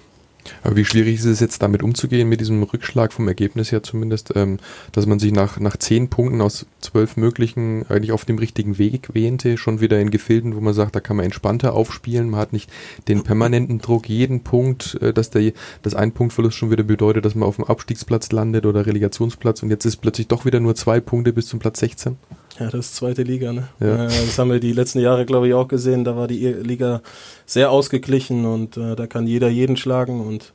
Aber 0.63 0.75
wie 0.75 0.85
schwierig 0.85 1.15
ist 1.15 1.25
es 1.25 1.39
jetzt 1.39 1.61
damit 1.61 1.83
umzugehen, 1.83 2.29
mit 2.29 2.39
diesem 2.39 2.63
Rückschlag 2.63 3.13
vom 3.13 3.27
Ergebnis 3.27 3.71
her 3.71 3.83
zumindest, 3.83 4.33
ähm, 4.35 4.59
dass 4.91 5.05
man 5.05 5.19
sich 5.19 5.31
nach, 5.31 5.59
nach 5.59 5.77
zehn 5.77 6.09
Punkten 6.09 6.41
aus 6.41 6.65
zwölf 6.81 7.17
möglichen 7.17 7.85
eigentlich 7.89 8.11
auf 8.11 8.25
dem 8.25 8.37
richtigen 8.37 8.77
Weg 8.77 9.13
wähnte, 9.13 9.57
schon 9.57 9.81
wieder 9.81 9.99
in 9.99 10.11
Gefilden, 10.11 10.55
wo 10.55 10.61
man 10.61 10.73
sagt, 10.73 10.95
da 10.95 10.99
kann 10.99 11.17
man 11.17 11.25
entspannter 11.25 11.73
aufspielen, 11.73 12.29
man 12.29 12.39
hat 12.39 12.53
nicht 12.53 12.69
den 13.07 13.23
permanenten 13.23 13.79
Druck, 13.79 14.09
jeden 14.09 14.43
Punkt, 14.43 14.97
äh, 15.01 15.13
dass 15.13 15.29
der, 15.29 15.53
dass 15.81 15.95
ein 15.95 16.11
Punktverlust 16.11 16.57
schon 16.57 16.71
wieder 16.71 16.83
bedeutet, 16.83 17.25
dass 17.25 17.35
man 17.35 17.47
auf 17.47 17.55
dem 17.55 17.65
Abstiegsplatz 17.65 18.31
landet 18.31 18.65
oder 18.65 18.85
Relegationsplatz 18.85 19.63
und 19.63 19.69
jetzt 19.69 19.85
ist 19.85 19.97
plötzlich 19.97 20.27
doch 20.27 20.45
wieder 20.45 20.59
nur 20.59 20.75
zwei 20.75 20.99
Punkte 20.99 21.33
bis 21.33 21.47
zum 21.47 21.59
Platz 21.59 21.79
16. 21.79 22.17
Ja, 22.59 22.67
das 22.67 22.87
ist 22.87 22.95
zweite 22.95 23.23
Liga, 23.23 23.51
ne? 23.51 23.67
Ja. 23.79 24.05
Äh, 24.05 24.07
das 24.07 24.37
haben 24.37 24.51
wir 24.51 24.59
die 24.59 24.73
letzten 24.73 24.99
Jahre, 24.99 25.25
glaube 25.25 25.47
ich, 25.47 25.53
auch 25.53 25.67
gesehen. 25.67 26.03
Da 26.03 26.15
war 26.15 26.27
die 26.27 26.47
Liga 26.47 27.01
sehr 27.45 27.71
ausgeglichen 27.71 28.45
und 28.45 28.77
äh, 28.77 28.95
da 28.95 29.07
kann 29.07 29.25
jeder 29.25 29.49
jeden 29.49 29.75
schlagen. 29.75 30.21
Und 30.21 30.53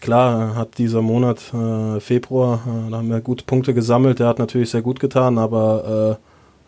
klar 0.00 0.56
hat 0.56 0.78
dieser 0.78 1.02
Monat 1.02 1.40
äh, 1.54 2.00
Februar, 2.00 2.60
äh, 2.66 2.90
da 2.90 2.98
haben 2.98 3.08
wir 3.08 3.20
gute 3.20 3.44
Punkte 3.44 3.72
gesammelt. 3.72 4.18
Der 4.18 4.26
hat 4.26 4.38
natürlich 4.38 4.70
sehr 4.70 4.82
gut 4.82 4.98
getan, 4.98 5.38
aber 5.38 6.18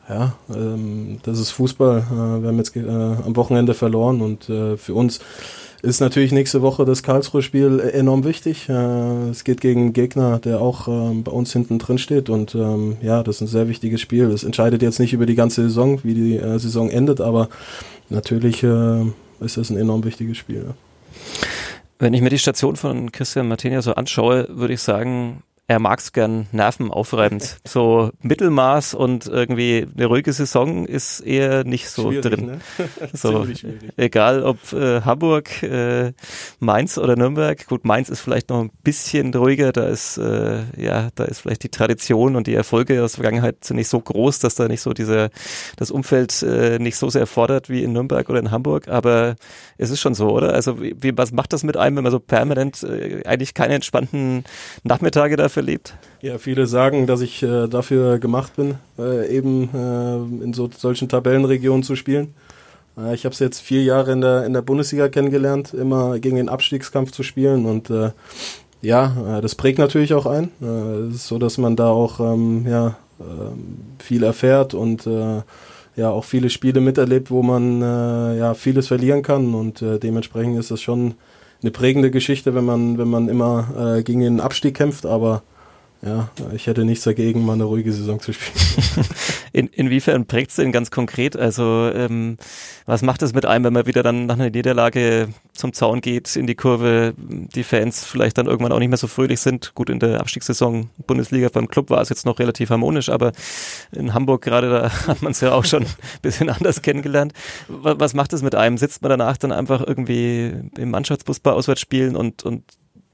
äh, 0.08 0.12
ja, 0.12 0.34
ähm, 0.54 1.18
das 1.24 1.38
ist 1.38 1.50
Fußball. 1.50 1.98
Äh, 1.98 2.42
wir 2.42 2.48
haben 2.48 2.58
jetzt 2.58 2.76
äh, 2.76 2.88
am 2.88 3.34
Wochenende 3.36 3.74
verloren 3.74 4.20
und 4.20 4.44
für 4.44 4.94
uns 4.94 5.20
ist 5.82 6.00
natürlich 6.00 6.32
nächste 6.32 6.62
Woche 6.62 6.84
das 6.84 7.02
Karlsruhe-Spiel 7.02 7.80
enorm 7.80 8.24
wichtig. 8.24 8.68
Äh, 8.68 9.30
es 9.30 9.44
geht 9.44 9.60
gegen 9.60 9.80
einen 9.80 9.92
Gegner, 9.92 10.38
der 10.38 10.60
auch 10.60 10.88
ähm, 10.88 11.22
bei 11.22 11.32
uns 11.32 11.52
hinten 11.52 11.78
drin 11.78 11.98
steht. 11.98 12.28
Und 12.28 12.54
ähm, 12.54 12.96
ja, 13.02 13.22
das 13.22 13.36
ist 13.36 13.40
ein 13.42 13.46
sehr 13.48 13.68
wichtiges 13.68 14.00
Spiel. 14.00 14.30
Es 14.30 14.44
entscheidet 14.44 14.82
jetzt 14.82 15.00
nicht 15.00 15.12
über 15.12 15.26
die 15.26 15.34
ganze 15.34 15.62
Saison, 15.62 16.00
wie 16.04 16.14
die 16.14 16.36
äh, 16.36 16.58
Saison 16.58 16.90
endet, 16.90 17.20
aber 17.20 17.48
natürlich 18.08 18.62
äh, 18.62 19.02
ist 19.40 19.56
das 19.56 19.70
ein 19.70 19.76
enorm 19.76 20.04
wichtiges 20.04 20.36
Spiel. 20.36 20.64
Ja. 20.68 20.74
Wenn 21.98 22.14
ich 22.14 22.22
mir 22.22 22.30
die 22.30 22.38
Station 22.38 22.76
von 22.76 23.12
Christian 23.12 23.48
Martinia 23.48 23.82
so 23.82 23.94
anschaue, 23.94 24.48
würde 24.50 24.72
ich 24.72 24.80
sagen, 24.80 25.42
er 25.70 25.78
mag 25.78 26.00
es 26.00 26.12
gern 26.12 26.48
nervenaufreibend. 26.50 27.58
so 27.64 28.10
Mittelmaß 28.22 28.94
und 28.94 29.28
irgendwie 29.28 29.86
eine 29.96 30.06
ruhige 30.06 30.32
Saison 30.32 30.84
ist 30.84 31.20
eher 31.20 31.62
nicht 31.62 31.88
so 31.88 32.10
Schwierig, 32.10 32.22
drin. 32.22 32.46
Ne? 32.46 32.60
So, 33.12 33.46
egal 33.96 34.42
ob 34.42 34.72
äh, 34.72 35.02
Hamburg, 35.02 35.62
äh, 35.62 36.12
Mainz 36.58 36.98
oder 36.98 37.14
Nürnberg. 37.14 37.68
Gut, 37.68 37.84
Mainz 37.84 38.08
ist 38.08 38.18
vielleicht 38.18 38.50
noch 38.50 38.62
ein 38.62 38.70
bisschen 38.82 39.32
ruhiger, 39.32 39.70
da 39.70 39.86
ist 39.86 40.18
äh, 40.18 40.62
ja, 40.76 41.10
da 41.14 41.22
ist 41.22 41.42
vielleicht 41.42 41.62
die 41.62 41.68
Tradition 41.68 42.34
und 42.34 42.48
die 42.48 42.54
Erfolge 42.54 43.04
aus 43.04 43.12
der 43.12 43.22
Vergangenheit 43.22 43.70
nicht 43.70 43.88
so 43.88 44.00
groß, 44.00 44.40
dass 44.40 44.56
da 44.56 44.66
nicht 44.66 44.80
so 44.80 44.92
dieser 44.92 45.30
das 45.76 45.92
Umfeld 45.92 46.42
äh, 46.42 46.80
nicht 46.80 46.96
so 46.96 47.10
sehr 47.10 47.28
fordert 47.28 47.68
wie 47.68 47.84
in 47.84 47.92
Nürnberg 47.92 48.28
oder 48.28 48.40
in 48.40 48.50
Hamburg, 48.50 48.88
aber 48.88 49.36
es 49.78 49.90
ist 49.90 50.00
schon 50.00 50.14
so, 50.14 50.30
oder? 50.30 50.52
Also 50.52 50.82
wie, 50.82 50.96
wie 51.00 51.16
was 51.16 51.30
macht 51.30 51.52
das 51.52 51.62
mit 51.62 51.76
einem, 51.76 51.94
wenn 51.94 52.02
man 52.02 52.12
so 52.12 52.18
permanent 52.18 52.82
äh, 52.82 53.22
eigentlich 53.24 53.54
keine 53.54 53.74
entspannten 53.74 54.42
Nachmittage 54.82 55.36
dafür 55.36 55.59
lebt? 55.62 55.94
Ja, 56.22 56.38
viele 56.38 56.66
sagen, 56.66 57.06
dass 57.06 57.20
ich 57.20 57.42
äh, 57.42 57.66
dafür 57.66 58.18
gemacht 58.18 58.56
bin, 58.56 58.74
äh, 58.98 59.34
eben 59.34 59.70
äh, 59.74 60.44
in 60.44 60.52
so, 60.52 60.68
solchen 60.74 61.08
Tabellenregionen 61.08 61.82
zu 61.82 61.96
spielen. 61.96 62.34
Äh, 62.98 63.14
ich 63.14 63.24
habe 63.24 63.32
es 63.32 63.38
jetzt 63.38 63.60
vier 63.60 63.82
Jahre 63.82 64.12
in 64.12 64.20
der, 64.20 64.44
in 64.44 64.52
der 64.52 64.62
Bundesliga 64.62 65.08
kennengelernt, 65.08 65.74
immer 65.74 66.18
gegen 66.18 66.36
den 66.36 66.48
Abstiegskampf 66.48 67.12
zu 67.12 67.22
spielen 67.22 67.66
und 67.66 67.90
äh, 67.90 68.10
ja, 68.82 69.38
äh, 69.38 69.40
das 69.40 69.54
prägt 69.54 69.78
natürlich 69.78 70.14
auch 70.14 70.26
ein. 70.26 70.50
Es 71.14 71.26
so, 71.26 71.38
dass 71.38 71.58
man 71.58 71.76
da 71.76 71.88
auch 71.88 72.20
ähm, 72.20 72.66
ja, 72.66 72.96
ähm, 73.20 73.78
viel 73.98 74.22
erfährt 74.22 74.74
und 74.74 75.08
ja 75.96 76.08
auch 76.08 76.24
viele 76.24 76.50
Spiele 76.50 76.80
miterlebt, 76.80 77.30
wo 77.30 77.42
man 77.42 77.82
ja 77.82 78.54
vieles 78.54 78.86
verlieren 78.86 79.22
kann 79.22 79.54
und 79.54 79.82
dementsprechend 79.82 80.58
ist 80.58 80.70
das 80.70 80.80
schon 80.80 81.14
eine 81.62 81.70
prägende 81.70 82.10
Geschichte, 82.10 82.54
wenn 82.54 82.64
man 82.64 82.98
wenn 82.98 83.08
man 83.08 83.28
immer 83.28 83.96
äh, 83.98 84.02
gegen 84.02 84.20
den 84.20 84.40
Abstieg 84.40 84.76
kämpft, 84.76 85.06
aber 85.06 85.42
ja, 86.02 86.30
ich 86.54 86.66
hätte 86.66 86.84
nichts 86.84 87.04
dagegen, 87.04 87.44
mal 87.44 87.52
eine 87.52 87.64
ruhige 87.64 87.92
Saison 87.92 88.20
zu 88.20 88.32
spielen. 88.32 89.06
In, 89.52 89.66
inwiefern 89.66 90.26
prägt 90.26 90.50
es 90.50 90.56
denn 90.56 90.72
ganz 90.72 90.90
konkret? 90.90 91.36
Also 91.36 91.90
ähm, 91.92 92.38
was 92.86 93.02
macht 93.02 93.20
es 93.22 93.34
mit 93.34 93.44
einem, 93.44 93.64
wenn 93.64 93.72
man 93.72 93.86
wieder 93.86 94.02
dann 94.02 94.26
nach 94.26 94.36
einer 94.36 94.48
Niederlage 94.48 95.28
zum 95.52 95.72
Zaun 95.72 96.00
geht, 96.00 96.36
in 96.36 96.46
die 96.46 96.54
Kurve, 96.54 97.14
die 97.18 97.64
Fans 97.64 98.04
vielleicht 98.04 98.38
dann 98.38 98.46
irgendwann 98.46 98.72
auch 98.72 98.78
nicht 98.78 98.88
mehr 98.88 98.96
so 98.96 99.08
fröhlich 99.08 99.40
sind? 99.40 99.74
Gut, 99.74 99.90
in 99.90 99.98
der 99.98 100.20
Abstiegssaison 100.20 100.88
Bundesliga 101.06 101.48
beim 101.52 101.68
Club 101.68 101.90
war 101.90 102.00
es 102.00 102.08
jetzt 102.08 102.24
noch 102.24 102.38
relativ 102.38 102.70
harmonisch, 102.70 103.08
aber 103.08 103.32
in 103.92 104.14
Hamburg 104.14 104.42
gerade, 104.42 104.70
da 104.70 104.90
hat 105.08 105.20
man 105.20 105.32
es 105.32 105.40
ja 105.40 105.52
auch 105.52 105.64
schon 105.64 105.82
ein 105.82 105.94
bisschen 106.22 106.48
anders 106.48 106.80
kennengelernt. 106.80 107.34
Was, 107.68 108.00
was 108.00 108.14
macht 108.14 108.32
es 108.32 108.42
mit 108.42 108.54
einem? 108.54 108.78
Sitzt 108.78 109.02
man 109.02 109.10
danach 109.10 109.36
dann 109.36 109.52
einfach 109.52 109.86
irgendwie 109.86 110.52
im 110.78 110.90
Mannschaftsbus 110.90 111.40
bei 111.40 111.50
Auswärtsspielen 111.50 112.16
und, 112.16 112.44
und 112.44 112.62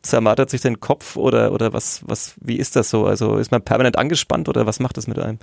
zermartert 0.07 0.51
sich 0.51 0.61
den 0.61 0.81
Kopf 0.81 1.16
oder, 1.16 1.53
oder 1.53 1.73
was, 1.73 2.01
was, 2.07 2.35
wie 2.40 2.57
ist 2.57 2.77
das 2.77 2.90
so? 2.90 3.07
Also 3.07 3.37
ist 3.37 3.51
man 3.51 3.62
permanent 3.62 3.99
angespannt 3.99 4.49
oder 4.49 4.66
was 4.66 4.81
macht 4.81 4.97
das 4.97 5.07
mit 5.07 5.19
einem? 5.19 5.38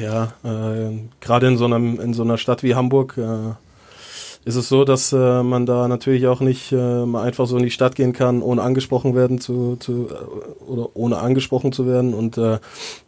Ja, 0.00 0.34
äh, 0.44 0.98
gerade 1.20 1.48
in 1.48 1.56
so 1.56 1.66
in 1.66 2.14
so 2.14 2.22
einer 2.22 2.38
Stadt 2.38 2.62
wie 2.62 2.74
Hamburg, 2.74 3.16
äh, 3.18 3.54
ist 4.44 4.56
es 4.56 4.68
so, 4.68 4.84
dass 4.84 5.12
äh, 5.12 5.42
man 5.42 5.64
da 5.64 5.88
natürlich 5.88 6.26
auch 6.26 6.40
nicht 6.40 6.70
äh, 6.70 7.06
mal 7.06 7.22
einfach 7.22 7.46
so 7.46 7.56
in 7.56 7.62
die 7.62 7.70
Stadt 7.70 7.94
gehen 7.94 8.12
kann, 8.12 8.42
ohne 8.42 8.62
angesprochen 8.62 9.14
werden 9.14 9.40
zu, 9.40 9.76
zu 9.76 10.08
äh, 10.10 10.70
oder 10.70 10.90
ohne 10.94 11.18
angesprochen 11.18 11.72
zu 11.72 11.86
werden. 11.86 12.12
Und 12.12 12.36
äh, 12.36 12.58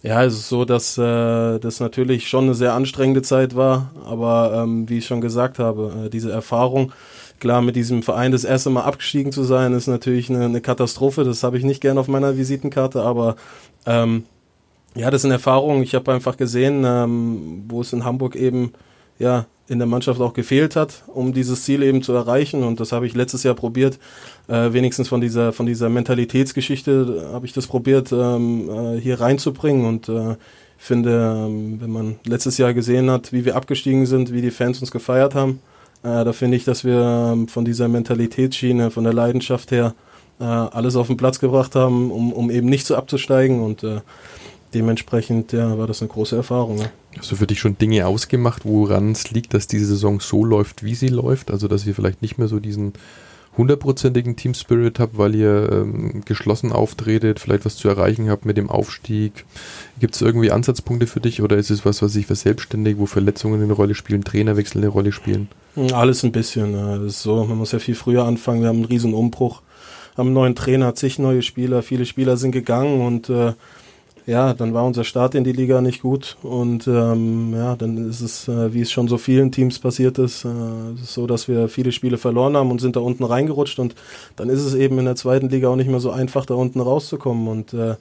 ja, 0.03 0.25
es 0.25 0.35
ist 0.35 0.49
so, 0.49 0.65
dass 0.65 0.97
äh, 0.97 1.59
das 1.59 1.81
natürlich 1.81 2.29
schon 2.29 2.45
eine 2.45 2.55
sehr 2.55 2.73
anstrengende 2.73 3.21
Zeit 3.21 3.55
war, 3.55 3.91
aber 4.07 4.63
ähm, 4.63 4.89
wie 4.89 4.99
ich 4.99 5.07
schon 5.07 5.21
gesagt 5.21 5.59
habe, 5.59 6.07
äh, 6.07 6.09
diese 6.09 6.33
Erfahrung, 6.33 6.93
klar 7.41 7.63
mit 7.63 7.77
diesem 7.77 8.03
Verein 8.03 8.33
das 8.33 8.45
erste 8.45 8.71
Mal 8.71 8.83
abgestiegen 8.83 9.33
zu 9.33 9.45
sein, 9.45 9.73
ist 9.73 9.87
natürlich 9.87 10.31
eine, 10.31 10.45
eine 10.45 10.61
Katastrophe. 10.61 11.25
Das 11.25 11.43
habe 11.43 11.59
ich 11.59 11.65
nicht 11.65 11.81
gern 11.81 11.99
auf 11.99 12.09
meiner 12.09 12.37
Visitenkarte, 12.37 13.03
aber 13.03 13.37
ähm, 13.87 14.25
ja, 14.95 15.11
das 15.11 15.23
sind 15.23 15.31
Erfahrungen. 15.31 15.83
Ich 15.83 15.95
habe 15.95 16.13
einfach 16.13 16.37
gesehen, 16.37 16.85
ähm, 16.85 17.65
wo 17.69 17.81
es 17.81 17.93
in 17.93 18.05
Hamburg 18.05 18.35
eben 18.35 18.73
ja 19.19 19.47
in 19.69 19.79
der 19.79 19.89
Mannschaft 19.89 20.21
auch 20.21 20.33
gefehlt 20.33 20.77
hat, 20.77 21.03
um 21.09 21.33
dieses 21.33 21.65
Ziel 21.65 21.83
eben 21.83 22.03
zu 22.03 22.13
erreichen. 22.13 22.63
Und 22.63 22.79
das 22.79 22.93
habe 22.93 23.07
ich 23.07 23.15
letztes 23.15 23.43
Jahr 23.43 23.55
probiert. 23.55 23.99
Äh, 24.49 24.73
wenigstens 24.73 25.09
von 25.09 25.21
dieser 25.21 25.53
von 25.53 25.67
dieser 25.67 25.89
Mentalitätsgeschichte 25.89 27.31
habe 27.33 27.47
ich 27.47 27.53
das 27.53 27.67
probiert 27.67 28.13
ähm, 28.13 28.71
äh, 28.71 29.01
hier 29.01 29.21
reinzubringen. 29.21 29.85
Und 29.85 30.09
äh, 30.09 30.37
finde, 30.79 31.47
ähm, 31.47 31.81
wenn 31.81 31.91
man 31.91 32.17
letztes 32.25 32.59
Jahr 32.59 32.75
gesehen 32.75 33.11
hat, 33.11 33.33
wie 33.33 33.45
wir 33.45 33.57
abgestiegen 33.57 34.07
sind, 34.07 34.33
wie 34.33 34.43
die 34.43 34.51
Fans 34.51 34.81
uns 34.81 34.91
gefeiert 34.91 35.35
haben, 35.35 35.61
äh, 36.03 36.25
da 36.25 36.33
finde 36.33 36.57
ich, 36.57 36.65
dass 36.65 36.85
wir 36.85 37.33
ähm, 37.33 37.49
von 37.49 37.65
dieser 37.65 37.89
Mentalitätsschiene, 37.89 38.91
von 38.91 39.05
der 39.05 39.13
Leidenschaft 39.13 39.71
her 39.71 39.95
äh, 40.39 40.45
alles 40.45 40.97
auf 40.97 41.07
den 41.07 41.17
Platz 41.17 41.39
gebracht 41.39 41.75
haben, 41.75 42.11
um, 42.11 42.33
um 42.33 42.51
eben 42.51 42.69
nicht 42.69 42.87
so 42.87 42.97
abzusteigen. 42.97 43.61
Und 43.61 43.83
äh, 43.83 44.01
dementsprechend 44.75 45.53
ja, 45.53 45.79
war 45.79 45.87
das 45.87 46.03
eine 46.03 46.09
große 46.09 46.37
Erfahrung. 46.37 46.79
Ja. 46.79 46.91
Hast 47.19 47.33
du 47.33 47.37
für 47.37 47.47
dich 47.47 47.61
schon 47.61 47.79
Dinge 47.79 48.07
ausgemacht, 48.07 48.65
woran 48.65 49.13
es 49.13 49.31
liegt, 49.31 49.55
dass 49.55 49.67
diese 49.67 49.87
Saison 49.87 50.21
so 50.21 50.45
läuft, 50.45 50.83
wie 50.83 50.95
sie 50.95 51.09
läuft? 51.09 51.51
Also, 51.51 51.67
dass 51.69 51.87
ihr 51.87 51.95
vielleicht 51.95 52.23
nicht 52.23 52.39
mehr 52.39 52.49
so 52.49 52.61
diesen 52.61 52.93
hundertprozentigen 53.57 54.37
Team 54.37 54.55
Spirit 54.55 54.99
habt, 54.99 55.19
weil 55.19 55.35
ihr 55.35 55.71
ähm, 55.73 56.23
geschlossen 56.25 56.73
auftretet, 56.73 57.41
vielleicht 57.41 57.65
was 57.65 57.77
zu 57.77 57.89
erreichen 57.89 58.29
habt 58.31 58.45
mit 58.45 58.57
dem 58.57 58.71
Aufstieg. 58.71 59.45
Gibt 59.99 60.15
es 60.15 60.23
irgendwie 60.23 60.51
Ansatzpunkte 60.51 61.07
für 61.07 61.21
dich 61.21 61.43
oder 61.43 61.57
ist 61.57 61.71
es 61.71 61.85
was, 61.85 62.03
was 62.03 62.13
sich 62.13 62.27
verselbstständigt, 62.27 62.99
wo 62.99 63.07
Verletzungen 63.07 63.63
eine 63.63 63.73
Rolle 63.73 63.95
spielen, 63.95 64.25
Trainerwechsel 64.25 64.83
eine 64.83 64.89
Rolle 64.89 65.13
spielen? 65.13 65.49
Alles 65.93 66.23
ein 66.23 66.33
bisschen. 66.33 67.07
Ist 67.07 67.23
so, 67.23 67.45
man 67.45 67.59
muss 67.59 67.73
ja 67.73 67.79
viel 67.79 67.95
früher 67.95 68.25
anfangen. 68.25 68.63
Wir 68.63 68.69
haben 68.69 68.77
einen 68.77 68.87
riesen 68.87 69.15
Umbruch, 69.15 69.63
haben 70.17 70.29
einen 70.29 70.35
neuen 70.35 70.55
Trainer, 70.55 70.95
zig 70.95 71.19
neue 71.19 71.43
Spieler, 71.43 71.83
viele 71.83 72.07
Spieler 72.07 72.37
sind 72.37 72.53
gegangen 72.53 73.01
und 73.01 73.29
äh, 73.29 73.53
ja, 74.27 74.55
dann 74.55 74.75
war 74.75 74.85
unser 74.85 75.05
Start 75.05 75.37
in 75.37 75.45
die 75.45 75.53
Liga 75.53 75.81
nicht 75.81 76.03
gut 76.03 76.37
und 76.43 76.89
ähm, 76.89 77.55
ja, 77.55 77.77
dann 77.77 78.11
ist 78.11 78.21
es, 78.21 78.49
äh, 78.49 78.75
wie 78.75 78.81
es 78.81 78.91
schon 78.91 79.07
so 79.07 79.19
vielen 79.19 79.53
Teams 79.53 79.79
passiert 79.79 80.19
ist, 80.19 80.45
äh, 80.45 80.49
ist 81.01 81.15
so, 81.15 81.29
dass 81.29 81.47
wir 81.47 81.69
viele 81.69 81.93
Spiele 81.93 82.19
verloren 82.19 82.57
haben 82.57 82.73
und 82.73 82.81
sind 82.81 82.97
da 82.97 83.01
unten 83.01 83.23
reingerutscht 83.23 83.79
und 83.79 83.95
dann 84.35 84.49
ist 84.49 84.63
es 84.63 84.75
eben 84.75 84.99
in 84.99 85.05
der 85.05 85.15
zweiten 85.15 85.49
Liga 85.49 85.69
auch 85.69 85.77
nicht 85.77 85.89
mehr 85.89 86.01
so 86.01 86.11
einfach, 86.11 86.45
da 86.45 86.55
unten 86.55 86.81
rauszukommen 86.81 87.47
und 87.47 87.73
äh, 87.73 87.95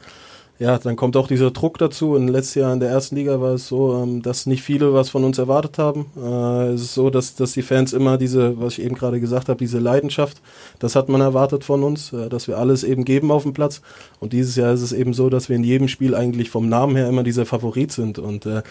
ja, 0.58 0.78
dann 0.78 0.96
kommt 0.96 1.18
auch 1.18 1.28
dieser 1.28 1.52
Druck 1.52 1.78
dazu. 1.80 2.12
Und 2.12 2.30
letztes 2.30 2.56
Jahr 2.56 2.74
in 2.74 2.80
der 2.80 2.90
ersten 2.90 3.16
Liga 3.16 3.42
war 3.42 3.56
es 3.56 3.68
so, 3.68 4.02
ähm, 4.02 4.22
dass 4.22 4.46
nicht 4.46 4.64
viele 4.64 4.94
was 4.94 5.10
von 5.10 5.26
uns 5.26 5.38
erwartet 5.38 5.78
haben. 5.78 6.06
Äh, 6.16 6.74
es 6.74 6.82
ist 6.82 6.94
so, 6.94 7.10
dass, 7.10 7.36
dass 7.36 7.52
die 7.52 7.62
Fans 7.62 7.92
immer 7.92 8.18
diese, 8.18 8.60
was 8.60 8.78
ich 8.78 8.86
eben 8.86 8.96
gerade 8.96 9.20
gesagt 9.20 9.50
habe, 9.50 9.60
diese 9.60 9.80
Leidenschaft, 9.80 10.42
das 10.80 10.96
hat 10.96 11.10
man 11.10 11.20
erwartet 11.20 11.66
von 11.66 11.84
uns, 11.84 12.14
äh, 12.14 12.30
dass 12.30 12.48
wir 12.48 12.58
alles 12.58 12.86
eben 12.86 13.04
geben 13.04 13.32
auf 13.32 13.44
dem 13.44 13.54
Platz. 13.54 13.82
Und 14.20 14.32
dieses 14.32 14.56
Jahr 14.56 14.74
ist 14.74 14.82
es 14.82 14.94
eben 14.94 15.14
so, 15.14 15.30
dass 15.30 15.50
wir 15.50 15.58
in 15.58 15.64
jedem 15.66 15.90
Spiel 15.90 16.16
eigentlich 16.16 16.50
vom 16.50 16.70
Namen 16.70 16.96
her 16.96 17.10
immer 17.10 17.24
dieser 17.24 17.46
Favorit 17.46 17.92
sind. 17.92 18.18
Und 18.18 18.46
äh, 18.46 18.62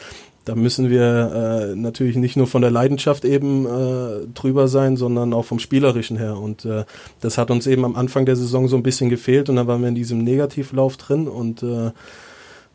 da 0.45 0.55
müssen 0.55 0.91
wir 0.91 1.73
äh, 1.73 1.77
natürlich 1.77 2.17
nicht 2.17 2.37
nur 2.37 2.47
von 2.47 2.63
der 2.63 2.71
Leidenschaft 2.71 3.25
eben 3.25 3.67
äh, 3.67 4.27
drüber 4.35 4.69
sein, 4.69 4.97
sondern 4.97 5.33
auch 5.33 5.45
vom 5.45 5.59
Spielerischen 5.59 6.17
her. 6.17 6.37
Und 6.37 6.65
äh, 6.65 6.85
das 7.21 7.39
hat 7.39 7.51
uns 7.51 7.67
eben 7.67 7.85
am 7.85 7.97
Anfang 7.97 8.27
der 8.27 8.37
Saison 8.37 8.69
so 8.69 8.77
ein 8.77 8.83
bisschen 8.83 9.09
gefehlt 9.09 9.49
und 9.49 9.57
dann 9.57 9.67
waren 9.67 9.81
wir 9.81 9.89
in 9.89 9.95
diesem 9.95 10.19
Negativlauf 10.19 10.97
drin 10.97 11.29
und 11.29 11.63
äh, 11.63 11.93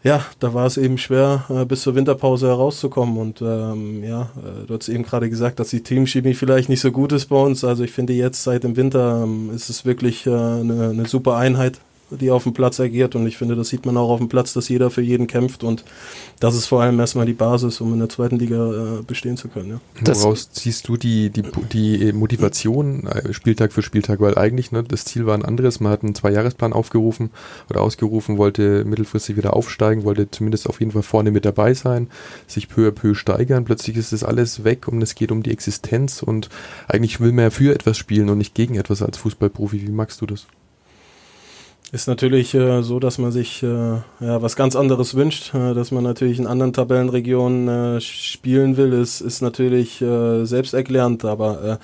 ja, 0.01 0.25
da 0.39 0.53
war 0.53 0.65
es 0.65 0.77
eben 0.77 0.97
schwer, 0.97 1.43
äh, 1.49 1.65
bis 1.65 1.81
zur 1.81 1.93
Winterpause 1.93 2.47
herauszukommen. 2.47 3.17
Und 3.17 3.41
ähm, 3.41 4.01
ja, 4.01 4.29
äh, 4.37 4.65
du 4.65 4.73
hast 4.73 4.87
eben 4.87 5.03
gerade 5.03 5.29
gesagt, 5.29 5.59
dass 5.59 5.71
die 5.71 5.83
Teamchemie 5.83 6.35
vielleicht 6.35 6.69
nicht 6.69 6.79
so 6.79 6.91
gut 6.91 7.11
ist 7.11 7.25
bei 7.25 7.35
uns. 7.35 7.65
Also 7.65 7.83
ich 7.83 7.91
finde 7.91 8.13
jetzt 8.13 8.43
seit 8.43 8.63
dem 8.63 8.77
Winter 8.77 9.23
ähm, 9.23 9.51
ist 9.53 9.69
es 9.69 9.83
wirklich 9.83 10.25
äh, 10.25 10.29
eine, 10.29 10.91
eine 10.91 11.05
super 11.05 11.35
Einheit 11.35 11.81
die 12.11 12.31
auf 12.31 12.43
dem 12.43 12.53
Platz 12.53 12.79
agiert. 12.79 13.15
Und 13.15 13.27
ich 13.27 13.37
finde, 13.37 13.55
das 13.55 13.69
sieht 13.69 13.85
man 13.85 13.97
auch 13.97 14.09
auf 14.09 14.19
dem 14.19 14.29
Platz, 14.29 14.53
dass 14.53 14.69
jeder 14.69 14.89
für 14.89 15.01
jeden 15.01 15.27
kämpft. 15.27 15.63
Und 15.63 15.83
das 16.39 16.55
ist 16.55 16.67
vor 16.67 16.81
allem 16.81 16.99
erstmal 16.99 17.25
die 17.25 17.33
Basis, 17.33 17.81
um 17.81 17.93
in 17.93 17.99
der 17.99 18.09
zweiten 18.09 18.37
Liga 18.37 18.99
äh, 18.99 19.01
bestehen 19.03 19.37
zu 19.37 19.47
können. 19.47 19.79
Ja. 20.05 20.15
Woraus 20.15 20.51
ziehst 20.51 20.87
du 20.87 20.97
die, 20.97 21.29
die, 21.29 21.43
die 21.71 22.13
Motivation 22.13 23.07
äh, 23.07 23.33
Spieltag 23.33 23.73
für 23.73 23.81
Spieltag? 23.81 24.19
Weil 24.19 24.37
eigentlich 24.37 24.71
ne, 24.71 24.83
das 24.83 25.05
Ziel 25.05 25.25
war 25.25 25.33
ein 25.33 25.45
anderes. 25.45 25.79
Man 25.79 25.91
hat 25.91 26.03
einen 26.03 26.15
Zweijahresplan 26.15 26.73
aufgerufen 26.73 27.29
oder 27.69 27.81
ausgerufen, 27.81 28.37
wollte 28.37 28.85
mittelfristig 28.85 29.37
wieder 29.37 29.53
aufsteigen, 29.53 30.03
wollte 30.03 30.29
zumindest 30.31 30.67
auf 30.67 30.79
jeden 30.79 30.91
Fall 30.91 31.03
vorne 31.03 31.31
mit 31.31 31.45
dabei 31.45 31.73
sein, 31.73 32.07
sich 32.47 32.69
peu 32.69 32.87
à 32.87 32.91
peu 32.91 33.13
steigern. 33.13 33.65
Plötzlich 33.65 33.97
ist 33.97 34.13
das 34.13 34.23
alles 34.23 34.63
weg 34.63 34.87
und 34.87 35.01
es 35.01 35.15
geht 35.15 35.31
um 35.31 35.43
die 35.43 35.51
Existenz 35.51 36.23
und 36.23 36.49
eigentlich 36.87 37.19
will 37.19 37.31
man 37.31 37.45
ja 37.45 37.49
für 37.49 37.73
etwas 37.73 37.97
spielen 37.97 38.29
und 38.29 38.37
nicht 38.37 38.55
gegen 38.55 38.75
etwas 38.75 39.01
als 39.01 39.17
Fußballprofi. 39.17 39.81
Wie 39.81 39.91
magst 39.91 40.21
du 40.21 40.25
das? 40.25 40.47
Ist 41.91 42.07
natürlich 42.07 42.53
äh, 42.53 42.83
so, 42.83 42.99
dass 42.99 43.17
man 43.17 43.31
sich 43.31 43.63
äh, 43.63 43.67
ja, 44.19 44.41
was 44.41 44.55
ganz 44.55 44.75
anderes 44.75 45.15
wünscht, 45.15 45.55
äh, 45.55 45.73
dass 45.73 45.89
man 45.89 46.03
natürlich 46.03 46.37
in 46.37 46.45
anderen 46.45 46.71
Tabellenregionen 46.71 47.97
äh, 47.97 48.01
spielen 48.01 48.77
will, 48.77 48.93
ist, 48.93 49.21
ist 49.21 49.41
natürlich 49.41 49.99
äh, 49.99 50.45
selbsterklärend, 50.45 51.25
aber 51.25 51.63
äh, 51.63 51.77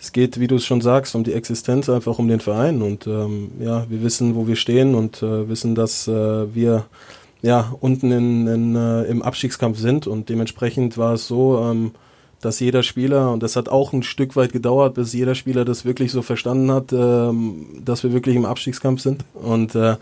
es 0.00 0.12
geht, 0.12 0.40
wie 0.40 0.46
du 0.46 0.56
es 0.56 0.64
schon 0.64 0.80
sagst, 0.80 1.14
um 1.14 1.24
die 1.24 1.34
Existenz, 1.34 1.90
einfach 1.90 2.18
um 2.18 2.28
den 2.28 2.40
Verein. 2.40 2.80
Und 2.80 3.06
ähm, 3.06 3.50
ja, 3.58 3.84
wir 3.90 4.02
wissen, 4.02 4.34
wo 4.34 4.46
wir 4.46 4.56
stehen 4.56 4.94
und 4.94 5.22
äh, 5.22 5.48
wissen, 5.48 5.74
dass 5.74 6.08
äh, 6.08 6.54
wir 6.54 6.86
ja 7.42 7.74
unten 7.80 8.12
in, 8.12 8.46
in, 8.46 8.76
äh, 8.76 9.02
im 9.04 9.22
Abstiegskampf 9.22 9.78
sind. 9.78 10.06
Und 10.06 10.30
dementsprechend 10.30 10.96
war 10.96 11.14
es 11.14 11.26
so, 11.26 11.58
ähm, 11.58 11.92
dass 12.44 12.60
jeder 12.60 12.82
Spieler, 12.82 13.32
und 13.32 13.42
das 13.42 13.56
hat 13.56 13.68
auch 13.68 13.92
ein 13.92 14.02
Stück 14.02 14.36
weit 14.36 14.52
gedauert, 14.52 14.94
bis 14.94 15.12
jeder 15.12 15.34
Spieler 15.34 15.64
das 15.64 15.84
wirklich 15.84 16.12
so 16.12 16.22
verstanden 16.22 16.70
hat, 16.70 16.92
ähm, 16.92 17.66
dass 17.84 18.02
wir 18.02 18.12
wirklich 18.12 18.36
im 18.36 18.44
Abstiegskampf 18.44 19.00
sind. 19.00 19.24
Und 19.34 19.74
äh, 19.74 19.96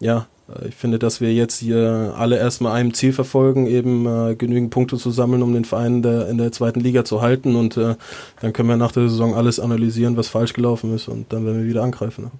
ja, 0.00 0.26
ich 0.66 0.74
finde, 0.74 0.98
dass 0.98 1.20
wir 1.20 1.32
jetzt 1.32 1.58
hier 1.58 2.14
alle 2.16 2.38
erstmal 2.38 2.72
einem 2.72 2.94
Ziel 2.94 3.12
verfolgen, 3.12 3.66
eben 3.66 4.06
äh, 4.06 4.34
genügend 4.34 4.70
Punkte 4.70 4.96
zu 4.96 5.10
sammeln, 5.10 5.42
um 5.42 5.52
den 5.52 5.64
Verein 5.64 5.96
in 5.96 6.02
der, 6.02 6.28
in 6.28 6.38
der 6.38 6.52
zweiten 6.52 6.80
Liga 6.80 7.04
zu 7.04 7.20
halten. 7.20 7.54
Und 7.54 7.76
äh, 7.76 7.96
dann 8.40 8.52
können 8.52 8.68
wir 8.68 8.76
nach 8.76 8.92
der 8.92 9.08
Saison 9.08 9.34
alles 9.34 9.60
analysieren, 9.60 10.16
was 10.16 10.28
falsch 10.28 10.54
gelaufen 10.54 10.94
ist. 10.94 11.08
Und 11.08 11.32
dann 11.32 11.44
werden 11.44 11.60
wir 11.60 11.68
wieder 11.68 11.82
angreifen. 11.82 12.30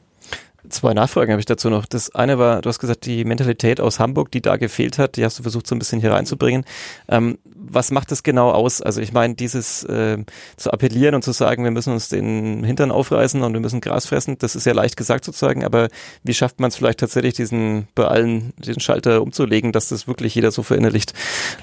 Zwei 0.71 0.95
Nachfragen 0.95 1.33
habe 1.33 1.41
ich 1.41 1.47
dazu 1.47 1.71
noch. 1.71 1.87
Das 1.87 2.15
eine 2.15 2.39
war, 2.39 2.61
du 2.61 2.69
hast 2.69 2.79
gesagt, 2.79 3.07
die 3.07 3.25
Mentalität 3.25 3.81
aus 3.81 3.99
Hamburg, 3.99 4.31
die 4.31 4.41
da 4.41 4.57
gefehlt 4.57 4.99
hat, 4.99 5.17
die 5.17 5.25
hast 5.25 5.39
du 5.39 5.43
versucht 5.43 5.67
so 5.67 5.75
ein 5.75 5.79
bisschen 5.79 6.01
hier 6.01 6.13
reinzubringen. 6.13 6.65
Ähm, 7.09 7.39
was 7.55 7.91
macht 7.91 8.11
das 8.11 8.23
genau 8.23 8.51
aus? 8.51 8.81
Also 8.81 9.01
ich 9.01 9.13
meine, 9.13 9.35
dieses 9.35 9.85
äh, 9.85 10.19
zu 10.57 10.71
appellieren 10.71 11.15
und 11.15 11.23
zu 11.23 11.33
sagen, 11.33 11.65
wir 11.65 11.71
müssen 11.71 11.93
uns 11.93 12.09
den 12.09 12.65
Hintern 12.65 12.91
aufreißen 12.91 13.43
und 13.43 13.53
wir 13.53 13.61
müssen 13.61 13.81
Gras 13.81 14.07
fressen, 14.07 14.37
das 14.39 14.57
ist 14.57 14.65
ja 14.67 14.73
leicht 14.73 14.97
gesagt 14.97 15.25
sozusagen, 15.25 15.65
aber 15.65 15.89
wie 16.23 16.35
schafft 16.35 16.61
man 16.61 16.69
es 16.69 16.77
vielleicht 16.77 17.01
tatsächlich, 17.01 17.35
diesen 17.35 17.89
bei 17.95 18.07
allen 18.07 18.53
den 18.59 18.81
Schalter 18.81 19.23
umzulegen, 19.23 19.73
dass 19.73 19.89
das 19.89 20.07
wirklich 20.07 20.35
jeder 20.35 20.51
so 20.51 20.63
verinnerlicht? 20.63 21.15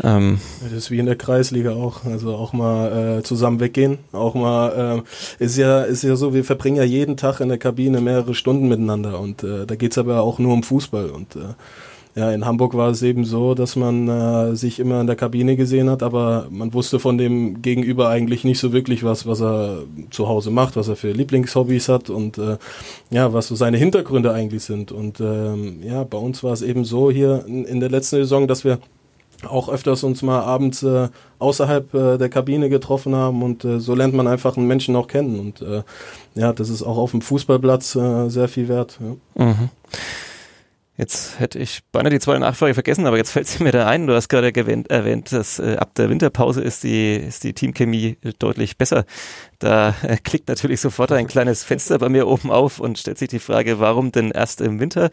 Ähm. 0.03 0.39
Das 0.63 0.71
ist 0.71 0.91
wie 0.91 0.99
in 0.99 1.05
der 1.05 1.15
Kreisliga 1.15 1.73
auch. 1.73 2.05
Also 2.05 2.35
auch 2.35 2.53
mal 2.53 3.19
äh, 3.19 3.23
zusammen 3.23 3.59
weggehen, 3.59 3.99
auch 4.11 4.35
mal 4.35 5.03
äh, 5.39 5.43
ist 5.43 5.57
ja 5.57 5.83
ist 5.83 6.03
ja 6.03 6.15
so, 6.15 6.33
wir 6.33 6.43
verbringen 6.43 6.77
ja 6.77 6.83
jeden 6.83 7.17
Tag 7.17 7.39
in 7.39 7.49
der 7.49 7.57
Kabine 7.57 8.01
mehrere 8.01 8.33
Stunden 8.33 8.67
miteinander 8.67 8.94
und 9.03 9.43
äh, 9.43 9.65
da 9.65 9.75
geht's 9.75 9.97
aber 9.97 10.21
auch 10.21 10.39
nur 10.39 10.53
um 10.53 10.63
Fußball 10.63 11.09
und 11.09 11.35
äh, 11.35 11.55
ja, 12.15 12.31
in 12.31 12.45
Hamburg 12.45 12.75
war 12.75 12.89
es 12.91 13.03
eben 13.03 13.25
so, 13.25 13.55
dass 13.55 13.75
man 13.75 14.07
äh, 14.07 14.55
sich 14.55 14.79
immer 14.79 15.01
in 15.01 15.07
der 15.07 15.17
Kabine 15.17 15.57
gesehen 15.57 15.89
hat, 15.89 16.01
aber 16.01 16.47
man 16.49 16.73
wusste 16.73 16.97
von 16.97 17.17
dem 17.17 17.61
Gegenüber 17.61 18.07
eigentlich 18.07 18.45
nicht 18.45 18.59
so 18.59 18.71
wirklich 18.71 19.03
was, 19.03 19.27
was 19.27 19.41
er 19.41 19.83
zu 20.11 20.29
Hause 20.29 20.49
macht, 20.49 20.77
was 20.77 20.87
er 20.87 20.95
für 20.95 21.11
Lieblingshobbys 21.11 21.89
hat 21.89 22.09
und 22.09 22.37
äh, 22.37 22.57
ja, 23.09 23.33
was 23.33 23.47
so 23.47 23.55
seine 23.55 23.75
Hintergründe 23.75 24.31
eigentlich 24.31 24.63
sind. 24.63 24.93
Und 24.93 25.19
ähm, 25.19 25.83
ja, 25.83 26.05
bei 26.05 26.17
uns 26.17 26.41
war 26.41 26.53
es 26.53 26.61
eben 26.61 26.85
so 26.85 27.11
hier 27.11 27.43
in, 27.47 27.65
in 27.65 27.81
der 27.81 27.89
letzten 27.89 28.15
Saison, 28.15 28.47
dass 28.47 28.63
wir 28.63 28.79
auch 29.47 29.69
öfters 29.69 30.03
uns 30.03 30.21
mal 30.21 30.41
abends 30.41 30.83
äh, 30.83 31.09
außerhalb 31.39 31.93
äh, 31.93 32.17
der 32.17 32.29
Kabine 32.29 32.69
getroffen 32.69 33.15
haben 33.15 33.43
und 33.43 33.65
äh, 33.65 33.79
so 33.79 33.95
lernt 33.95 34.13
man 34.13 34.27
einfach 34.27 34.57
einen 34.57 34.67
Menschen 34.67 34.95
auch 34.95 35.07
kennen 35.07 35.39
und 35.39 35.61
äh, 35.61 35.83
ja, 36.35 36.53
das 36.53 36.69
ist 36.69 36.83
auch 36.83 36.97
auf 36.97 37.11
dem 37.11 37.21
Fußballplatz 37.21 37.95
äh, 37.95 38.29
sehr 38.29 38.47
viel 38.47 38.67
wert. 38.67 38.99
Ja. 39.35 39.45
Mhm. 39.45 39.69
Jetzt 40.97 41.41
hätte 41.41 41.59
ich 41.59 41.81
beinahe 41.91 42.09
die 42.09 42.19
zweite 42.19 42.39
Nachfrage 42.39 42.73
vergessen, 42.73 43.05
aber 43.05 43.17
jetzt 43.17 43.31
fällt 43.31 43.47
sie 43.47 43.61
mir 43.61 43.73
da 43.73 43.85
ein. 43.85 44.07
Du 44.07 44.13
hast 44.13 44.29
gerade 44.29 44.55
erwähnt, 44.55 44.89
erwähnt 44.89 45.33
dass 45.33 45.59
äh, 45.59 45.75
ab 45.75 45.93
der 45.95 46.09
Winterpause 46.09 46.61
ist 46.61 46.83
die, 46.83 47.15
ist 47.15 47.43
die 47.43 47.53
Teamchemie 47.53 48.17
deutlich 48.39 48.77
besser. 48.77 49.03
Da 49.59 49.93
äh, 50.03 50.15
klickt 50.15 50.47
natürlich 50.47 50.79
sofort 50.79 51.11
ein 51.11 51.27
kleines 51.27 51.65
Fenster 51.65 51.99
bei 51.99 52.07
mir 52.07 52.27
oben 52.27 52.49
auf 52.49 52.79
und 52.79 52.97
stellt 52.97 53.17
sich 53.17 53.27
die 53.27 53.39
Frage, 53.39 53.79
warum 53.79 54.13
denn 54.13 54.31
erst 54.31 54.61
im 54.61 54.79
Winter? 54.79 55.09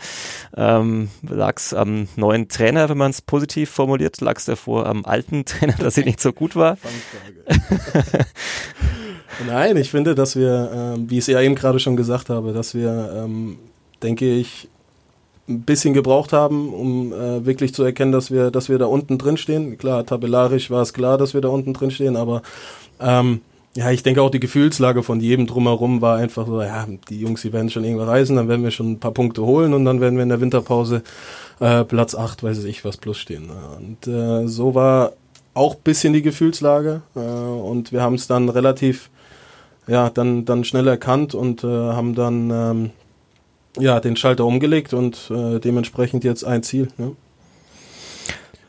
Ähm, 0.57 1.09
Lag 1.23 1.57
es 1.57 1.75
am 1.75 2.07
neuen 2.15 2.49
Trainer, 2.49 2.89
wenn 2.89 2.99
man 2.99 3.11
es 3.11 3.21
positiv 3.21 3.69
formuliert? 3.69 4.21
Lag 4.21 4.37
es 4.37 4.45
davor 4.45 4.87
am 4.87 5.05
alten 5.05 5.45
Trainer, 5.47 5.75
dass 5.75 5.99
er 5.99 6.05
nicht 6.05 6.21
so 6.21 6.33
gut 6.33 6.55
war? 6.55 6.79
Nein, 9.49 9.77
ich 9.77 9.91
finde, 9.91 10.15
dass 10.15 10.37
wir, 10.37 10.95
ähm, 10.97 11.11
wie 11.11 11.15
ich 11.15 11.23
es 11.23 11.27
ja 11.27 11.41
eben 11.41 11.57
gerade 11.57 11.81
schon 11.81 11.97
gesagt 11.97 12.29
habe, 12.29 12.53
dass 12.53 12.75
wir, 12.75 13.25
ähm, 13.25 13.59
denke 14.01 14.33
ich, 14.33 14.69
ein 15.49 15.63
bisschen 15.63 15.95
gebraucht 15.95 16.33
haben, 16.33 16.73
um 16.73 17.13
äh, 17.13 17.45
wirklich 17.45 17.75
zu 17.75 17.83
erkennen, 17.83 18.13
dass 18.13 18.31
wir, 18.31 18.51
dass 18.51 18.69
wir 18.69 18.79
da 18.79 18.87
unten 18.87 19.19
drin 19.19 19.37
stehen. 19.37 19.77
Klar, 19.77 20.07
tabellarisch 20.07 20.71
war 20.71 20.83
es 20.83 20.93
klar, 20.93 21.19
dass 21.19 21.35
wir 21.35 21.41
da 21.41 21.49
unten 21.49 21.75
drin 21.75 21.91
stehen, 21.91 22.17
aber 22.17 22.43
ähm, 23.01 23.41
ja, 23.75 23.91
ich 23.91 24.03
denke 24.03 24.21
auch 24.21 24.31
die 24.31 24.41
Gefühlslage 24.41 25.03
von 25.03 25.21
jedem 25.21 25.47
drumherum 25.47 26.03
war 26.03 26.19
einfach 26.19 26.47
so, 26.47 26.61
ja, 26.61 26.87
die 27.09 27.21
Jungs, 27.21 27.41
die 27.43 27.53
werden 27.53 27.71
schon 27.71 27.85
irgendwo 27.85 28.05
reisen, 28.05 28.37
dann 28.37 28.49
werden 28.49 28.63
wir 28.63 28.71
schon 28.71 28.93
ein 28.93 29.01
paar 29.01 29.13
Punkte 29.13 29.43
holen 29.43 29.73
und 29.73 29.85
dann 29.85 30.01
werden 30.01 30.17
wir 30.17 30.23
in 30.23 30.29
der 30.29 30.43
Winterpause 30.43 31.03
äh, 31.59 31.83
Platz 31.85 32.15
8, 32.15 32.43
weiß 32.43 32.65
ich 32.65 32.85
was, 32.85 32.99
plus 32.99 33.19
stehen. 33.19 33.51
Und 33.79 34.07
äh, 34.07 34.47
so 34.47 34.75
war 34.75 35.13
auch 35.55 35.75
bisschen 35.75 36.13
die 36.13 36.23
Gefühlslage 36.23 37.03
äh, 37.17 37.21
und 37.21 37.93
wir 37.93 38.03
haben 38.03 38.15
es 38.15 38.27
dann 38.27 38.51
relativ, 38.51 39.09
ja, 39.87 40.11
dann, 40.11 40.45
dann 40.45 40.65
schnell 40.65 40.87
erkannt 40.87 41.35
und 41.35 41.65
äh, 41.65 41.67
haben 41.67 42.15
dann 42.15 42.51
ähm, 42.51 42.91
ja, 43.79 44.01
den 44.01 44.17
Schalter 44.17 44.45
umgelegt 44.45 44.93
und 44.93 45.31
äh, 45.31 45.59
dementsprechend 45.59 46.25
jetzt 46.25 46.45
ein 46.45 46.63
Ziel. 46.63 46.89
Ne? 46.99 47.13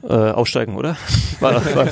Äh, 0.04 0.32
aussteigen, 0.32 0.76
oder? 0.76 0.98
War, 1.40 1.56
war, 1.76 1.88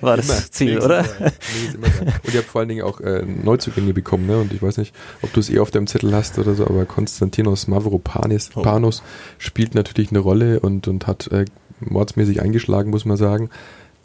war 0.00 0.16
das 0.16 0.50
Ziel, 0.50 0.78
oder? 0.78 1.00
und 1.00 2.34
ihr 2.34 2.40
habt 2.40 2.48
vor 2.48 2.60
allen 2.60 2.68
Dingen 2.68 2.84
auch 2.84 3.00
äh, 3.00 3.22
Neuzugänge 3.22 3.92
bekommen, 3.92 4.26
ne? 4.26 4.38
Und 4.38 4.52
ich 4.52 4.62
weiß 4.62 4.78
nicht, 4.78 4.94
ob 5.20 5.32
du 5.34 5.40
es 5.40 5.50
eh 5.50 5.58
auf 5.58 5.70
deinem 5.70 5.86
Zettel 5.86 6.14
hast 6.14 6.38
oder 6.38 6.54
so, 6.54 6.66
aber 6.66 6.86
Konstantinos 6.86 7.68
Mavropanis 7.68 8.50
oh. 8.54 8.62
Panos 8.62 9.02
spielt 9.36 9.74
natürlich 9.74 10.10
eine 10.10 10.20
Rolle 10.20 10.60
und, 10.60 10.88
und 10.88 11.06
hat 11.06 11.30
äh, 11.32 11.44
mordsmäßig 11.80 12.40
eingeschlagen, 12.40 12.90
muss 12.90 13.04
man 13.04 13.18
sagen. 13.18 13.50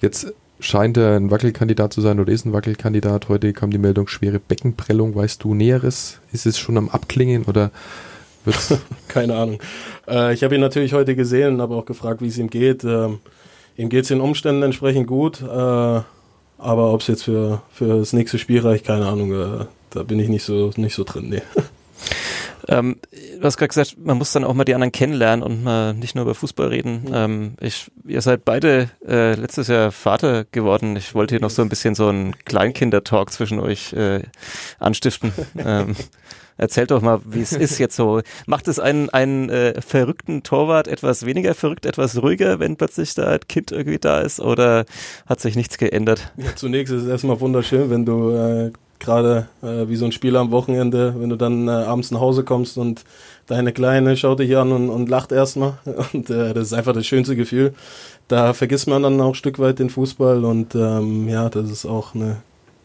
Jetzt 0.01 0.33
scheint 0.59 0.97
er 0.97 1.15
ein 1.15 1.31
Wackelkandidat 1.31 1.93
zu 1.93 2.01
sein 2.01 2.19
oder 2.19 2.31
ist 2.31 2.45
ein 2.45 2.53
Wackelkandidat. 2.53 3.29
Heute 3.29 3.53
kam 3.53 3.71
die 3.71 3.77
Meldung 3.77 4.07
schwere 4.07 4.39
Beckenprellung. 4.39 5.15
Weißt 5.15 5.43
du 5.43 5.53
Näheres? 5.53 6.19
Ist 6.33 6.45
es 6.45 6.57
schon 6.57 6.77
am 6.77 6.89
Abklingen 6.89 7.43
oder 7.43 7.71
wird's? 8.45 8.77
Keine 9.07 9.35
Ahnung. 9.35 9.59
Äh, 10.07 10.33
ich 10.33 10.43
habe 10.43 10.55
ihn 10.55 10.61
natürlich 10.61 10.93
heute 10.93 11.15
gesehen 11.15 11.55
und 11.55 11.61
habe 11.61 11.75
auch 11.75 11.85
gefragt, 11.85 12.21
wie 12.21 12.27
es 12.27 12.37
ihm 12.37 12.49
geht. 12.49 12.83
Ähm, 12.83 13.19
ihm 13.77 13.89
geht 13.89 14.03
es 14.03 14.07
den 14.09 14.21
Umständen 14.21 14.63
entsprechend 14.63 15.07
gut. 15.07 15.41
Äh, 15.41 16.01
aber 16.59 16.93
ob 16.93 17.01
es 17.01 17.07
jetzt 17.07 17.23
für, 17.23 17.61
für 17.71 17.99
das 17.99 18.13
nächste 18.13 18.37
Spiel 18.37 18.59
reicht, 18.61 18.85
keine 18.85 19.07
Ahnung. 19.07 19.31
Äh, 19.31 19.65
da 19.91 20.03
bin 20.03 20.19
ich 20.19 20.29
nicht 20.29 20.43
so, 20.43 20.71
nicht 20.75 20.95
so 20.95 21.03
drin. 21.03 21.29
Nee. 21.29 21.41
Ähm, 22.67 22.97
du 23.11 23.43
hast 23.43 23.57
gerade 23.57 23.69
gesagt, 23.69 23.95
man 23.97 24.17
muss 24.19 24.31
dann 24.31 24.43
auch 24.43 24.53
mal 24.53 24.63
die 24.63 24.75
anderen 24.75 24.91
kennenlernen 24.91 25.41
und 25.41 25.63
mal 25.63 25.95
nicht 25.95 26.13
nur 26.13 26.23
über 26.23 26.35
Fußball 26.35 26.67
reden. 26.67 27.09
Ähm, 27.11 27.55
ich, 27.59 27.89
ihr 28.05 28.21
seid 28.21 28.45
beide 28.45 28.91
äh, 29.07 29.33
letztes 29.33 29.69
Jahr 29.69 29.91
Vater 29.91 30.45
geworden. 30.51 30.95
Ich 30.95 31.15
wollte 31.15 31.33
hier 31.33 31.41
noch 31.41 31.49
so 31.49 31.63
ein 31.63 31.69
bisschen 31.69 31.95
so 31.95 32.09
einen 32.09 32.35
Kleinkinder-Talk 32.45 33.31
zwischen 33.31 33.59
euch 33.59 33.93
äh, 33.93 34.21
anstiften. 34.77 35.31
ähm, 35.57 35.95
erzählt 36.59 36.91
doch 36.91 37.01
mal, 37.01 37.19
wie 37.25 37.41
es 37.41 37.53
ist 37.53 37.79
jetzt 37.79 37.95
so. 37.95 38.21
Macht 38.45 38.67
es 38.67 38.79
einen, 38.79 39.09
einen 39.09 39.49
äh, 39.49 39.81
verrückten 39.81 40.43
Torwart 40.43 40.87
etwas 40.87 41.25
weniger 41.25 41.55
verrückt, 41.55 41.85
etwas 41.85 42.21
ruhiger, 42.21 42.59
wenn 42.59 42.75
plötzlich 42.75 43.13
da 43.15 43.29
ein 43.29 43.39
Kind 43.47 43.71
irgendwie 43.71 43.99
da 43.99 44.19
ist 44.21 44.39
oder 44.39 44.85
hat 45.25 45.39
sich 45.39 45.55
nichts 45.55 45.77
geändert? 45.77 46.31
Ja, 46.37 46.55
zunächst 46.55 46.93
ist 46.93 47.03
es 47.03 47.09
erstmal 47.09 47.39
wunderschön, 47.39 47.89
wenn 47.89 48.05
du 48.05 48.31
äh, 48.31 48.71
gerade 48.99 49.47
äh, 49.63 49.87
wie 49.87 49.95
so 49.95 50.05
ein 50.05 50.11
Spiel 50.11 50.35
am 50.35 50.51
Wochenende, 50.51 51.15
wenn 51.17 51.29
du 51.29 51.35
dann 51.35 51.67
äh, 51.67 51.71
abends 51.71 52.11
nach 52.11 52.19
Hause 52.19 52.43
kommst 52.43 52.77
und 52.77 53.05
deine 53.47 53.71
Kleine 53.71 54.15
schaut 54.17 54.39
dich 54.39 54.55
an 54.55 54.71
und, 54.71 54.89
und 54.89 55.09
lacht 55.09 55.31
erstmal. 55.31 55.79
Und 56.13 56.29
äh, 56.29 56.53
das 56.53 56.67
ist 56.67 56.73
einfach 56.73 56.93
das 56.93 57.07
schönste 57.07 57.35
Gefühl. 57.35 57.73
Da 58.27 58.53
vergisst 58.53 58.87
man 58.87 59.03
dann 59.03 59.19
auch 59.21 59.29
ein 59.29 59.35
Stück 59.35 59.57
weit 59.57 59.79
den 59.79 59.89
Fußball 59.89 60.45
und 60.45 60.75
ähm, 60.75 61.27
ja, 61.27 61.49
das 61.49 61.71
ist 61.71 61.85
auch 61.85 62.13
eine 62.13 62.37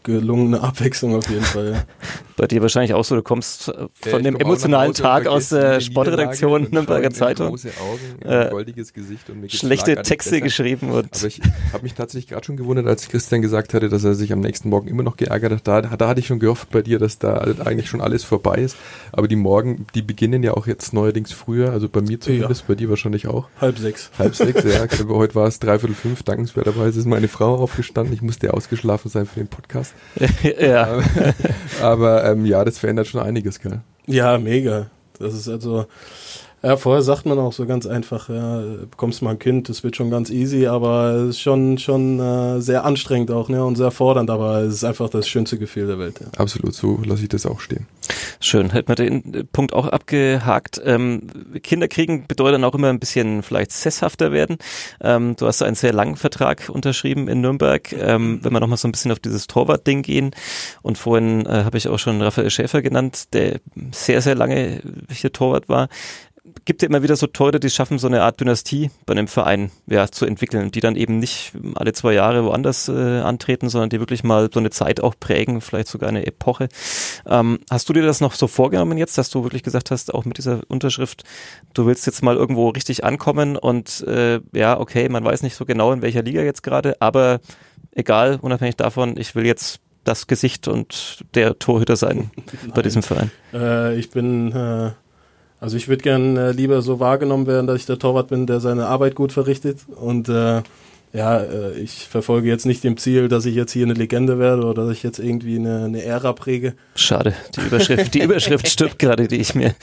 gelungene 0.05 0.61
Abwechslung 0.61 1.15
auf 1.15 1.29
jeden 1.29 1.43
Fall. 1.43 1.85
Bei 2.37 2.47
dir 2.47 2.61
wahrscheinlich 2.61 2.93
auch 2.93 3.03
so, 3.03 3.15
du 3.15 3.23
kommst 3.23 3.73
von 4.01 4.23
dem 4.23 4.35
emotionalen 4.35 4.93
Tag 4.93 5.25
aus 5.25 5.49
der 5.49 5.79
Sportredaktion 5.79 6.67
Nürnberger 6.69 7.09
Zeitung. 7.11 7.49
Große 7.49 7.69
Augen, 7.81 8.29
äh, 8.29 8.49
goldiges 8.49 8.93
Gesicht 8.93 9.29
und 9.29 9.49
schlechte 9.51 9.95
Texte 10.01 10.41
geschrieben. 10.41 10.91
Und 10.91 11.17
Aber 11.17 11.27
ich 11.27 11.41
habe 11.71 11.83
mich 11.83 11.93
tatsächlich 11.93 12.27
gerade 12.27 12.45
schon 12.45 12.57
gewundert, 12.57 12.87
als 12.87 13.07
Christian 13.07 13.41
gesagt 13.41 13.73
hatte, 13.73 13.87
dass 13.87 14.03
er 14.03 14.15
sich 14.15 14.33
am 14.33 14.41
nächsten 14.41 14.69
Morgen 14.69 14.89
immer 14.89 15.01
noch 15.01 15.15
geärgert 15.15 15.53
hat. 15.53 15.67
Da, 15.67 15.81
da 15.81 16.07
hatte 16.07 16.19
ich 16.19 16.27
schon 16.27 16.39
gehofft 16.39 16.69
bei 16.71 16.81
dir, 16.81 16.99
dass 16.99 17.19
da 17.19 17.37
eigentlich 17.63 17.89
schon 17.89 18.01
alles 18.01 18.23
vorbei 18.23 18.57
ist. 18.57 18.75
Aber 19.13 19.27
die 19.29 19.37
Morgen, 19.37 19.87
die 19.95 20.01
beginnen 20.01 20.43
ja 20.43 20.55
auch 20.55 20.67
jetzt 20.67 20.93
neuerdings 20.93 21.31
früher, 21.31 21.71
also 21.71 21.87
bei 21.87 22.01
mir 22.01 22.19
zumindest, 22.19 22.61
ja. 22.61 22.67
bei 22.67 22.75
dir 22.75 22.89
wahrscheinlich 22.89 23.27
auch. 23.27 23.47
Halb 23.61 23.79
sechs. 23.79 24.11
Halb 24.19 24.35
sechs, 24.35 24.63
ja. 24.63 24.85
heute 25.07 25.35
war 25.35 25.47
es 25.47 25.59
dreiviertel 25.59 25.95
fünf. 25.95 26.23
Dankenswerterweise 26.23 26.99
ist 26.99 27.05
meine 27.05 27.29
Frau 27.29 27.55
aufgestanden. 27.55 28.13
Ich 28.13 28.21
musste 28.21 28.53
ausgeschlafen 28.53 29.09
sein 29.09 29.25
für 29.25 29.39
den 29.39 29.47
Podcast. 29.47 29.94
ja. 30.59 30.99
Aber 31.81 32.25
ähm, 32.25 32.45
ja, 32.45 32.63
das 32.63 32.79
verändert 32.79 33.07
schon 33.07 33.21
einiges, 33.21 33.59
gell? 33.59 33.81
Ja, 34.07 34.37
mega. 34.37 34.87
Das 35.19 35.33
ist 35.33 35.47
also, 35.47 35.85
ja, 36.65 36.77
vorher 36.77 37.03
sagt 37.03 37.27
man 37.27 37.37
auch 37.37 37.53
so 37.53 37.67
ganz 37.67 37.85
einfach, 37.85 38.27
ja, 38.27 38.59
bekommst 38.89 39.21
mal 39.21 39.31
ein 39.31 39.39
Kind, 39.39 39.69
das 39.69 39.83
wird 39.83 39.95
schon 39.95 40.09
ganz 40.09 40.31
easy, 40.31 40.65
aber 40.65 41.11
es 41.11 41.35
ist 41.35 41.41
schon, 41.41 41.77
schon 41.77 42.19
äh, 42.19 42.59
sehr 42.59 42.85
anstrengend 42.85 43.29
auch, 43.29 43.49
ne, 43.49 43.63
und 43.63 43.75
sehr 43.75 43.91
fordernd, 43.91 44.31
aber 44.31 44.61
es 44.61 44.73
ist 44.73 44.83
einfach 44.83 45.09
das 45.09 45.27
schönste 45.27 45.59
Gefühl 45.59 45.85
der 45.85 45.99
Welt. 45.99 46.19
Ja. 46.19 46.27
Absolut, 46.39 46.73
so 46.73 46.99
lasse 47.05 47.21
ich 47.21 47.29
das 47.29 47.45
auch 47.45 47.59
stehen. 47.59 47.85
Schön, 48.39 48.71
hätten 48.71 48.87
wir 48.87 48.95
den 48.95 49.47
Punkt 49.51 49.73
auch 49.73 49.87
abgehakt. 49.87 50.81
Ähm, 50.83 51.27
Kinder 51.61 51.87
kriegen 51.87 52.25
bedeutet 52.27 52.55
dann 52.55 52.63
auch 52.63 52.73
immer 52.73 52.89
ein 52.89 52.99
bisschen 52.99 53.43
vielleicht 53.43 53.71
sesshafter 53.71 54.31
werden. 54.31 54.57
Ähm, 55.01 55.35
du 55.35 55.45
hast 55.45 55.61
einen 55.61 55.75
sehr 55.75 55.93
langen 55.93 56.15
Vertrag 56.15 56.69
unterschrieben 56.69 57.27
in 57.27 57.41
Nürnberg. 57.41 57.93
Ähm, 57.93 58.39
wenn 58.41 58.53
wir 58.53 58.59
nochmal 58.59 58.77
so 58.77 58.87
ein 58.87 58.91
bisschen 58.91 59.11
auf 59.11 59.19
dieses 59.19 59.47
Torwart-Ding 59.47 60.01
gehen 60.01 60.31
und 60.81 60.97
vorhin 60.97 61.45
äh, 61.45 61.63
habe 61.63 61.77
ich 61.77 61.87
auch 61.87 61.99
schon 61.99 62.21
Raphael 62.21 62.49
Schäfer 62.49 62.81
genannt, 62.81 63.33
der 63.33 63.59
sehr, 63.91 64.21
sehr 64.21 64.35
lange 64.35 64.81
hier 65.11 65.31
Torwart 65.31 65.69
war 65.69 65.89
gibt 66.65 66.81
ja 66.81 66.87
immer 66.87 67.03
wieder 67.03 67.15
so 67.15 67.27
Teure, 67.27 67.59
die 67.59 67.69
schaffen, 67.69 67.99
so 67.99 68.07
eine 68.07 68.23
Art 68.23 68.39
Dynastie 68.41 68.89
bei 69.05 69.13
einem 69.13 69.27
Verein 69.27 69.71
ja, 69.85 70.07
zu 70.07 70.25
entwickeln, 70.25 70.71
die 70.71 70.79
dann 70.79 70.95
eben 70.95 71.19
nicht 71.19 71.53
alle 71.75 71.93
zwei 71.93 72.13
Jahre 72.13 72.43
woanders 72.43 72.89
äh, 72.89 73.19
antreten, 73.19 73.69
sondern 73.69 73.89
die 73.89 73.99
wirklich 73.99 74.23
mal 74.23 74.49
so 74.51 74.59
eine 74.59 74.71
Zeit 74.71 75.01
auch 75.01 75.13
prägen, 75.19 75.61
vielleicht 75.61 75.87
sogar 75.87 76.09
eine 76.09 76.25
Epoche. 76.25 76.67
Ähm, 77.27 77.59
hast 77.69 77.87
du 77.87 77.93
dir 77.93 78.03
das 78.03 78.19
noch 78.19 78.33
so 78.33 78.47
vorgenommen 78.47 78.97
jetzt, 78.97 79.17
dass 79.17 79.29
du 79.29 79.43
wirklich 79.43 79.63
gesagt 79.63 79.91
hast, 79.91 80.13
auch 80.13 80.25
mit 80.25 80.37
dieser 80.39 80.61
Unterschrift, 80.67 81.23
du 81.73 81.85
willst 81.85 82.07
jetzt 82.07 82.23
mal 82.23 82.35
irgendwo 82.35 82.69
richtig 82.69 83.03
ankommen 83.03 83.57
und 83.57 84.01
äh, 84.07 84.41
ja, 84.53 84.79
okay, 84.79 85.07
man 85.07 85.23
weiß 85.23 85.43
nicht 85.43 85.55
so 85.55 85.65
genau, 85.65 85.91
in 85.93 86.01
welcher 86.01 86.23
Liga 86.23 86.41
jetzt 86.41 86.63
gerade, 86.63 86.99
aber 86.99 87.39
egal, 87.91 88.39
unabhängig 88.41 88.75
davon, 88.75 89.17
ich 89.17 89.35
will 89.35 89.45
jetzt 89.45 89.79
das 90.03 90.27
Gesicht 90.27 90.67
und 90.67 91.25
der 91.33 91.59
Torhüter 91.59 91.95
sein 91.95 92.31
bei 92.73 92.81
diesem 92.81 93.03
Verein? 93.03 93.31
Äh, 93.53 93.97
ich 93.97 94.09
bin 94.09 94.51
äh, 94.51 94.91
also 95.65 95.77
ich 95.77 95.87
würde 95.87 96.03
gern 96.03 96.37
äh, 96.37 96.51
lieber 96.51 96.83
so 96.83 96.99
wahrgenommen 96.99 97.47
werden, 97.47 97.65
dass 97.65 97.77
ich 97.77 97.87
der 97.87 97.97
Torwart 97.97 98.27
bin, 98.27 98.45
der 98.45 98.59
seine 98.59 98.85
Arbeit 98.85 99.15
gut 99.15 99.33
verrichtet. 99.33 99.79
Und 99.95 100.29
äh, 100.29 100.61
ja, 101.11 101.39
äh, 101.39 101.71
ich 101.79 102.07
verfolge 102.07 102.47
jetzt 102.47 102.67
nicht 102.67 102.83
dem 102.83 102.97
Ziel, 102.97 103.29
dass 103.29 103.47
ich 103.47 103.55
jetzt 103.55 103.71
hier 103.71 103.83
eine 103.83 103.95
Legende 103.95 104.37
werde 104.37 104.63
oder 104.63 104.83
dass 104.85 104.91
ich 104.91 105.01
jetzt 105.01 105.17
irgendwie 105.17 105.55
eine, 105.55 105.85
eine 105.85 106.03
Ära 106.03 106.33
präge. 106.33 106.75
Schade, 106.93 107.33
die 107.55 107.61
Überschrift, 107.61 108.13
die 108.13 108.21
Überschrift 108.21 108.67
stirbt 108.67 108.99
gerade, 108.99 109.27
die 109.27 109.37
ich 109.37 109.55
mir. 109.55 109.73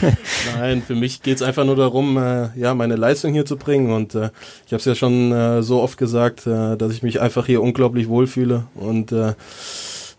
Nein, 0.58 0.80
für 0.80 0.94
mich 0.94 1.20
geht 1.20 1.36
es 1.36 1.42
einfach 1.42 1.66
nur 1.66 1.76
darum, 1.76 2.16
äh, 2.16 2.48
ja, 2.58 2.72
meine 2.74 2.96
Leistung 2.96 3.34
hier 3.34 3.44
zu 3.44 3.58
bringen. 3.58 3.92
Und 3.92 4.14
äh, 4.14 4.30
ich 4.64 4.72
habe 4.72 4.78
es 4.78 4.86
ja 4.86 4.94
schon 4.94 5.32
äh, 5.32 5.62
so 5.62 5.82
oft 5.82 5.98
gesagt, 5.98 6.46
äh, 6.46 6.78
dass 6.78 6.92
ich 6.92 7.02
mich 7.02 7.20
einfach 7.20 7.44
hier 7.44 7.60
unglaublich 7.60 8.08
wohlfühle. 8.08 8.68
Und 8.74 9.12
äh, 9.12 9.34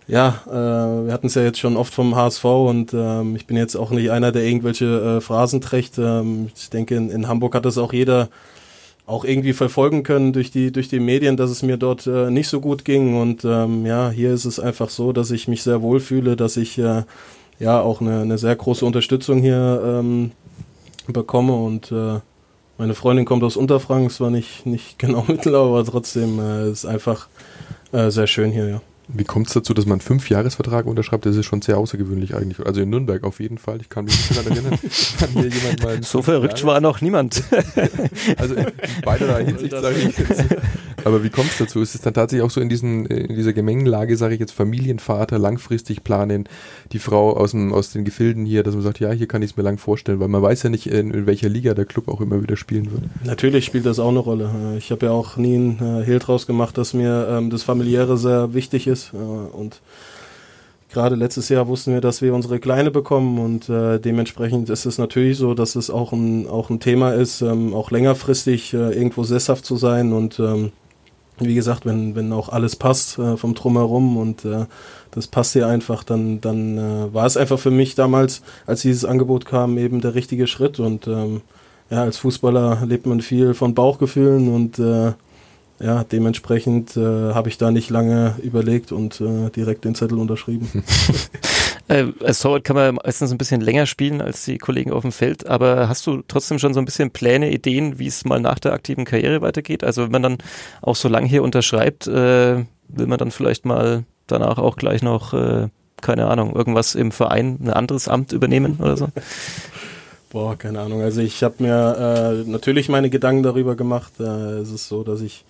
ja, 0.07 0.41
äh, 0.47 1.05
wir 1.05 1.13
hatten 1.13 1.27
es 1.27 1.35
ja 1.35 1.43
jetzt 1.43 1.59
schon 1.59 1.75
oft 1.75 1.93
vom 1.93 2.15
HSV 2.15 2.45
und 2.45 2.93
ähm, 2.93 3.35
ich 3.35 3.45
bin 3.45 3.57
jetzt 3.57 3.75
auch 3.75 3.91
nicht 3.91 4.09
einer, 4.09 4.31
der 4.31 4.43
irgendwelche 4.43 5.17
äh, 5.17 5.21
Phrasen 5.21 5.59
trägt. 5.59 5.97
Ähm, 5.97 6.49
ich 6.55 6.69
denke, 6.69 6.95
in, 6.95 7.09
in, 7.09 7.27
Hamburg 7.27 7.55
hat 7.55 7.65
das 7.65 7.77
auch 7.77 7.91
jeder 7.91 8.29
auch 9.05 9.25
irgendwie 9.25 9.53
verfolgen 9.53 10.03
können 10.03 10.31
durch 10.31 10.49
die 10.49 10.71
durch 10.71 10.87
die 10.87 11.01
Medien, 11.01 11.35
dass 11.35 11.49
es 11.49 11.61
mir 11.61 11.77
dort 11.77 12.07
äh, 12.07 12.29
nicht 12.29 12.47
so 12.47 12.61
gut 12.61 12.85
ging 12.85 13.19
und 13.19 13.43
ähm, 13.43 13.85
ja, 13.85 14.09
hier 14.09 14.33
ist 14.33 14.45
es 14.45 14.59
einfach 14.59 14.89
so, 14.89 15.11
dass 15.11 15.31
ich 15.31 15.49
mich 15.49 15.63
sehr 15.63 15.81
wohl 15.81 15.99
fühle, 15.99 16.37
dass 16.37 16.55
ich 16.55 16.77
äh, 16.77 17.03
ja 17.59 17.81
auch 17.81 17.99
eine, 17.99 18.21
eine 18.21 18.37
sehr 18.37 18.55
große 18.55 18.85
Unterstützung 18.85 19.39
hier 19.39 19.81
ähm, 19.85 20.31
bekomme 21.07 21.53
und 21.53 21.91
äh, 21.91 22.19
meine 22.77 22.93
Freundin 22.93 23.25
kommt 23.25 23.43
aus 23.43 23.57
Unterfranken, 23.57 24.09
zwar 24.09 24.29
nicht 24.29 24.65
nicht 24.65 24.99
genau 24.99 25.25
Mittel, 25.27 25.55
aber 25.55 25.83
trotzdem 25.83 26.39
äh, 26.39 26.69
ist 26.69 26.85
einfach 26.85 27.27
äh, 27.91 28.09
sehr 28.09 28.27
schön 28.27 28.51
hier, 28.51 28.69
ja. 28.69 28.81
Wie 29.09 29.23
kommt 29.23 29.47
es 29.47 29.53
dazu, 29.53 29.73
dass 29.73 29.85
man 29.85 29.93
einen 29.93 30.01
Fünfjahresvertrag 30.01 30.85
unterschreibt? 30.85 31.25
Das 31.25 31.35
ist 31.35 31.45
schon 31.45 31.61
sehr 31.61 31.77
außergewöhnlich 31.77 32.35
eigentlich. 32.35 32.65
Also 32.65 32.81
in 32.81 32.89
Nürnberg 32.89 33.23
auf 33.23 33.39
jeden 33.39 33.57
Fall. 33.57 33.79
Ich 33.79 33.87
kann 33.87 34.05
mich 34.05 34.15
nicht 34.17 34.37
daran 34.37 34.51
erinnern. 34.51 34.79
Kann 35.19 35.33
mir 35.33 35.47
jemand 35.47 35.83
mal 35.83 36.03
so 36.03 36.21
verrückt 36.21 36.65
war 36.65 36.81
noch 36.81 36.99
niemand. 36.99 37.41
also 38.37 38.55
in 38.55 38.65
beiderlei 39.03 39.45
Hinsicht 39.45 39.71
sage 39.71 39.97
ich 39.97 40.17
jetzt. 40.17 40.43
Aber 41.03 41.23
wie 41.23 41.29
kommt 41.29 41.51
es 41.51 41.57
dazu? 41.57 41.81
Ist 41.81 41.95
es 41.95 42.01
dann 42.01 42.13
tatsächlich 42.13 42.45
auch 42.45 42.49
so 42.49 42.59
in, 42.59 42.69
diesen, 42.69 43.05
in 43.05 43.35
dieser 43.35 43.53
Gemengenlage, 43.53 44.17
sage 44.17 44.33
ich 44.33 44.39
jetzt, 44.39 44.51
Familienvater, 44.51 45.37
langfristig 45.37 46.03
planen, 46.03 46.49
die 46.91 46.99
Frau 46.99 47.35
aus, 47.35 47.51
dem, 47.51 47.73
aus 47.73 47.91
den 47.91 48.03
Gefilden 48.03 48.45
hier, 48.45 48.63
dass 48.63 48.73
man 48.73 48.83
sagt, 48.83 48.99
ja, 48.99 49.11
hier 49.11 49.27
kann 49.27 49.41
ich 49.41 49.51
es 49.51 49.57
mir 49.57 49.63
lang 49.63 49.77
vorstellen, 49.77 50.19
weil 50.19 50.27
man 50.27 50.41
weiß 50.41 50.63
ja 50.63 50.69
nicht, 50.69 50.87
in, 50.87 51.11
in, 51.11 51.25
welcher 51.25 51.49
Liga 51.49 51.73
der 51.73 51.85
Club 51.85 52.07
auch 52.07 52.21
immer 52.21 52.41
wieder 52.41 52.57
spielen 52.57 52.91
wird. 52.91 53.03
Natürlich 53.23 53.65
spielt 53.65 53.85
das 53.85 53.99
auch 53.99 54.09
eine 54.09 54.19
Rolle. 54.19 54.49
Ich 54.77 54.91
habe 54.91 55.05
ja 55.05 55.11
auch 55.11 55.37
nie 55.37 55.55
einen 55.55 56.01
äh, 56.01 56.05
Hehl 56.05 56.19
draus 56.19 56.47
gemacht, 56.47 56.77
dass 56.77 56.93
mir 56.93 57.27
ähm, 57.29 57.49
das 57.49 57.63
Familiäre 57.63 58.17
sehr 58.17 58.53
wichtig 58.53 58.87
ist. 58.87 59.13
Äh, 59.13 59.17
und 59.17 59.81
gerade 60.91 61.15
letztes 61.15 61.49
Jahr 61.49 61.67
wussten 61.67 61.93
wir, 61.93 62.01
dass 62.01 62.21
wir 62.21 62.33
unsere 62.33 62.59
Kleine 62.59 62.91
bekommen 62.91 63.39
und 63.39 63.69
äh, 63.69 63.99
dementsprechend 63.99 64.69
ist 64.69 64.85
es 64.85 64.97
natürlich 64.97 65.37
so, 65.37 65.53
dass 65.53 65.75
es 65.75 65.89
auch 65.89 66.11
ein, 66.11 66.47
auch 66.47 66.69
ein 66.69 66.79
Thema 66.79 67.13
ist, 67.13 67.41
ähm, 67.41 67.73
auch 67.73 67.91
längerfristig 67.91 68.73
äh, 68.73 68.93
irgendwo 68.93 69.23
sesshaft 69.23 69.65
zu 69.65 69.75
sein 69.75 70.13
und 70.13 70.39
ähm, 70.39 70.71
wie 71.39 71.55
gesagt, 71.55 71.85
wenn, 71.85 72.15
wenn 72.15 72.33
auch 72.33 72.49
alles 72.49 72.75
passt 72.75 73.19
äh, 73.19 73.37
vom 73.37 73.53
Drumherum 73.53 74.17
und 74.17 74.45
äh, 74.45 74.65
das 75.11 75.27
passt 75.27 75.53
hier 75.53 75.67
einfach, 75.67 76.03
dann, 76.03 76.41
dann 76.41 76.77
äh, 76.77 77.13
war 77.13 77.25
es 77.25 77.37
einfach 77.37 77.59
für 77.59 77.71
mich 77.71 77.95
damals, 77.95 78.41
als 78.65 78.81
dieses 78.81 79.05
Angebot 79.05 79.45
kam, 79.45 79.77
eben 79.77 80.01
der 80.01 80.15
richtige 80.15 80.47
Schritt. 80.47 80.79
Und 80.79 81.07
ähm, 81.07 81.41
ja, 81.89 82.03
als 82.03 82.17
Fußballer 82.17 82.83
lebt 82.85 83.05
man 83.05 83.21
viel 83.21 83.53
von 83.53 83.73
Bauchgefühlen 83.73 84.53
und 84.53 84.79
äh, 84.79 85.13
ja, 85.79 86.03
dementsprechend 86.03 86.97
äh, 86.97 87.01
habe 87.33 87.49
ich 87.49 87.57
da 87.57 87.71
nicht 87.71 87.89
lange 87.89 88.35
überlegt 88.41 88.91
und 88.91 89.21
äh, 89.21 89.49
direkt 89.49 89.85
den 89.85 89.95
Zettel 89.95 90.17
unterschrieben. 90.19 90.83
Äh, 91.89 92.07
als 92.21 92.41
Torwart 92.41 92.65
kann 92.65 92.75
man 92.75 92.95
meistens 92.95 93.31
ein 93.31 93.37
bisschen 93.37 93.61
länger 93.61 93.85
spielen 93.85 94.21
als 94.21 94.43
die 94.43 94.57
Kollegen 94.57 94.91
auf 94.91 95.03
dem 95.03 95.13
Feld, 95.13 95.47
aber 95.47 95.87
hast 95.87 96.05
du 96.05 96.21
trotzdem 96.27 96.59
schon 96.59 96.73
so 96.73 96.81
ein 96.81 96.85
bisschen 96.85 97.11
Pläne, 97.11 97.49
Ideen, 97.49 97.97
wie 97.97 98.07
es 98.07 98.25
mal 98.25 98.41
nach 98.41 98.59
der 98.59 98.73
aktiven 98.73 99.05
Karriere 99.05 99.41
weitergeht? 99.41 99.85
Also 99.85 100.03
wenn 100.03 100.11
man 100.11 100.23
dann 100.23 100.37
auch 100.81 100.97
so 100.97 101.07
lange 101.07 101.27
hier 101.27 101.43
unterschreibt, 101.43 102.05
äh, 102.07 102.65
will 102.89 103.07
man 103.07 103.17
dann 103.17 103.31
vielleicht 103.31 103.65
mal 103.65 104.03
danach 104.27 104.57
auch 104.57 104.75
gleich 104.75 105.01
noch, 105.01 105.33
äh, 105.33 105.69
keine 106.01 106.27
Ahnung, 106.27 106.57
irgendwas 106.57 106.93
im 106.93 107.13
Verein, 107.13 107.57
ein 107.61 107.69
anderes 107.69 108.09
Amt 108.09 108.33
übernehmen 108.33 108.79
oder 108.81 108.97
so? 108.97 109.07
Boah, 110.29 110.57
keine 110.57 110.81
Ahnung. 110.81 111.01
Also 111.01 111.21
ich 111.21 111.41
habe 111.41 111.63
mir 111.63 112.43
äh, 112.45 112.49
natürlich 112.49 112.89
meine 112.89 113.09
Gedanken 113.09 113.43
darüber 113.43 113.75
gemacht. 113.75 114.11
Äh, 114.19 114.23
es 114.59 114.71
ist 114.71 114.89
so, 114.89 115.03
dass 115.03 115.21
ich 115.21 115.45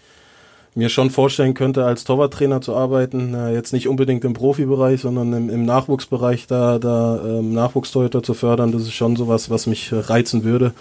mir 0.77 0.89
schon 0.89 1.09
vorstellen 1.09 1.55
könnte, 1.55 1.85
als 1.85 2.03
Torwarttrainer 2.03 2.61
zu 2.61 2.75
arbeiten. 2.75 3.33
Äh, 3.33 3.53
jetzt 3.53 3.73
nicht 3.73 3.87
unbedingt 3.87 4.23
im 4.23 4.33
Profibereich, 4.33 5.01
sondern 5.01 5.33
im, 5.33 5.49
im 5.49 5.65
Nachwuchsbereich 5.65 6.47
da, 6.47 6.77
da 6.79 7.19
ähm, 7.25 7.53
Nachwuchstorhüter 7.53 8.21
zu 8.23 8.33
fördern. 8.33 8.71
Das 8.71 8.83
ist 8.83 8.93
schon 8.93 9.15
sowas, 9.15 9.49
was 9.49 9.65
mich 9.65 9.91
reizen 9.91 10.43
würde. 10.43 10.73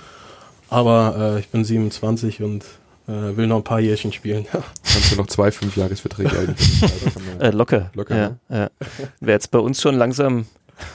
Aber 0.69 1.37
äh, 1.37 1.41
ich 1.41 1.49
bin 1.49 1.65
27 1.65 2.43
und 2.43 2.65
äh, 3.09 3.37
will 3.37 3.47
noch 3.47 3.57
ein 3.57 3.65
paar 3.65 3.81
Jährchen 3.81 4.13
spielen. 4.13 4.47
Kannst 4.51 5.13
du 5.13 5.17
noch 5.17 5.29
zwei 5.29 5.51
Fünfjahresverträge 5.51 6.39
eigentlich? 6.39 6.83
äh, 7.41 7.51
locker. 7.51 7.91
Locker. 7.95 8.17
Ja, 8.17 8.29
ne? 8.29 8.39
ja. 8.51 8.87
Wer 9.21 9.35
jetzt 9.35 9.51
bei 9.51 9.59
uns 9.59 9.81
schon 9.81 9.95
langsam 9.95 10.47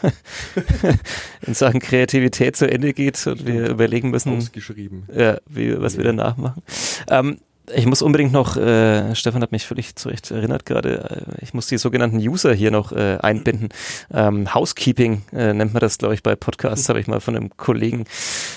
in 1.47 1.55
Sachen 1.55 1.79
Kreativität 1.79 2.55
zu 2.55 2.69
Ende 2.69 2.93
geht 2.93 3.25
und 3.25 3.47
wir 3.47 3.69
überlegen 3.69 4.11
müssen, 4.11 4.37
Ausgeschrieben. 4.37 5.07
Ja, 5.15 5.37
wie, 5.47 5.81
was 5.81 5.93
ja. 5.93 5.99
wir 5.99 6.05
danach 6.05 6.37
machen. 6.37 6.61
Ähm, 7.09 7.37
ich 7.75 7.85
muss 7.85 8.01
unbedingt 8.01 8.31
noch, 8.31 8.57
äh, 8.57 9.15
Stefan 9.15 9.41
hat 9.41 9.51
mich 9.51 9.65
völlig 9.65 9.95
zurecht 9.95 10.31
erinnert 10.31 10.65
gerade, 10.65 11.25
äh, 11.39 11.43
ich 11.43 11.53
muss 11.53 11.67
die 11.67 11.77
sogenannten 11.77 12.17
User 12.17 12.53
hier 12.53 12.71
noch 12.71 12.91
äh, 12.91 13.17
einbinden. 13.21 13.69
Ähm, 14.13 14.53
Housekeeping 14.53 15.23
äh, 15.33 15.53
nennt 15.53 15.73
man 15.73 15.79
das, 15.79 15.97
glaube 15.97 16.13
ich, 16.13 16.23
bei 16.23 16.35
Podcasts, 16.35 16.89
habe 16.89 16.99
ich 16.99 17.07
mal 17.07 17.19
von 17.19 17.35
einem 17.35 17.55
Kollegen 17.57 18.05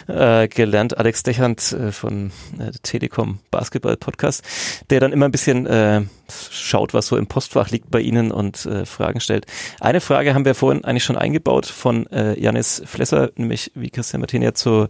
äh, 0.07 0.49
gelernt, 0.49 0.99
Alex 0.99 1.23
Dechand 1.23 1.73
äh, 1.73 1.93
von 1.93 2.33
äh, 2.59 2.71
Telekom 2.83 3.39
Basketball 3.51 3.97
Podcast, 3.97 4.43
der 4.91 5.01
dann 5.01 5.13
immer 5.13 5.27
ein 5.27 5.33
bisschen 5.33 5.67
äh, 5.67 6.03
schaut, 6.51 6.95
was 6.95 7.07
so 7.07 7.17
im 7.17 7.27
Postfach 7.27 7.71
liegt 7.71 7.91
bei 7.91 8.01
Ihnen 8.01 8.33
und 8.33 8.67
äh, 8.67 8.87
Fragen 8.87 9.21
stellt. 9.21 9.47
Eine 9.81 10.01
Frage 10.01 10.35
haben 10.35 10.45
wir 10.45 10.55
vorhin 10.55 10.85
eigentlich 10.85 11.05
schon 11.05 11.17
eingebaut 11.17 11.67
von 11.67 12.07
äh, 12.09 12.39
Janis 12.41 12.83
Flesser, 12.85 13.31
nämlich 13.37 13.73
wie 13.75 13.91
Christian 13.91 14.21
Martin 14.21 14.43
ja 14.43 14.55
zur 14.55 14.89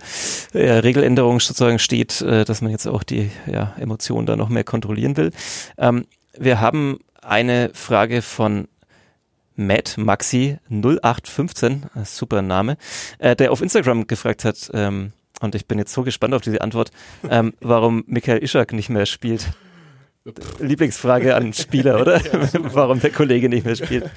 äh, 0.52 0.70
Regeländerung 0.70 1.40
sozusagen 1.40 1.78
steht, 1.78 2.20
äh, 2.20 2.44
dass 2.44 2.62
man 2.62 2.70
jetzt 2.70 2.86
auch 2.86 3.02
die 3.02 3.30
ja, 3.46 3.74
Emotionen 3.78 4.13
da 4.22 4.36
noch 4.36 4.48
mehr 4.48 4.64
kontrollieren 4.64 5.16
will. 5.16 5.30
Ähm, 5.78 6.06
wir 6.36 6.60
haben 6.60 6.98
eine 7.22 7.70
Frage 7.74 8.22
von 8.22 8.68
Matt 9.56 9.96
Maxi 9.98 10.58
0815, 10.68 11.84
äh, 11.94 12.04
super 12.04 12.42
Name, 12.42 12.76
äh, 13.18 13.36
der 13.36 13.52
auf 13.52 13.62
Instagram 13.62 14.06
gefragt 14.06 14.44
hat, 14.44 14.70
ähm, 14.74 15.12
und 15.40 15.54
ich 15.54 15.66
bin 15.66 15.78
jetzt 15.78 15.92
so 15.92 16.02
gespannt 16.02 16.34
auf 16.34 16.42
diese 16.42 16.60
Antwort, 16.60 16.90
ähm, 17.28 17.54
warum 17.60 18.04
Michael 18.06 18.42
Ischak 18.42 18.72
nicht 18.72 18.88
mehr 18.88 19.04
spielt. 19.06 19.48
Lieblingsfrage 20.58 21.34
an 21.34 21.52
Spieler, 21.52 22.00
oder? 22.00 22.20
Warum 22.72 22.98
der 23.00 23.10
Kollege 23.10 23.50
nicht 23.50 23.66
mehr 23.66 23.76
spielt. 23.76 24.10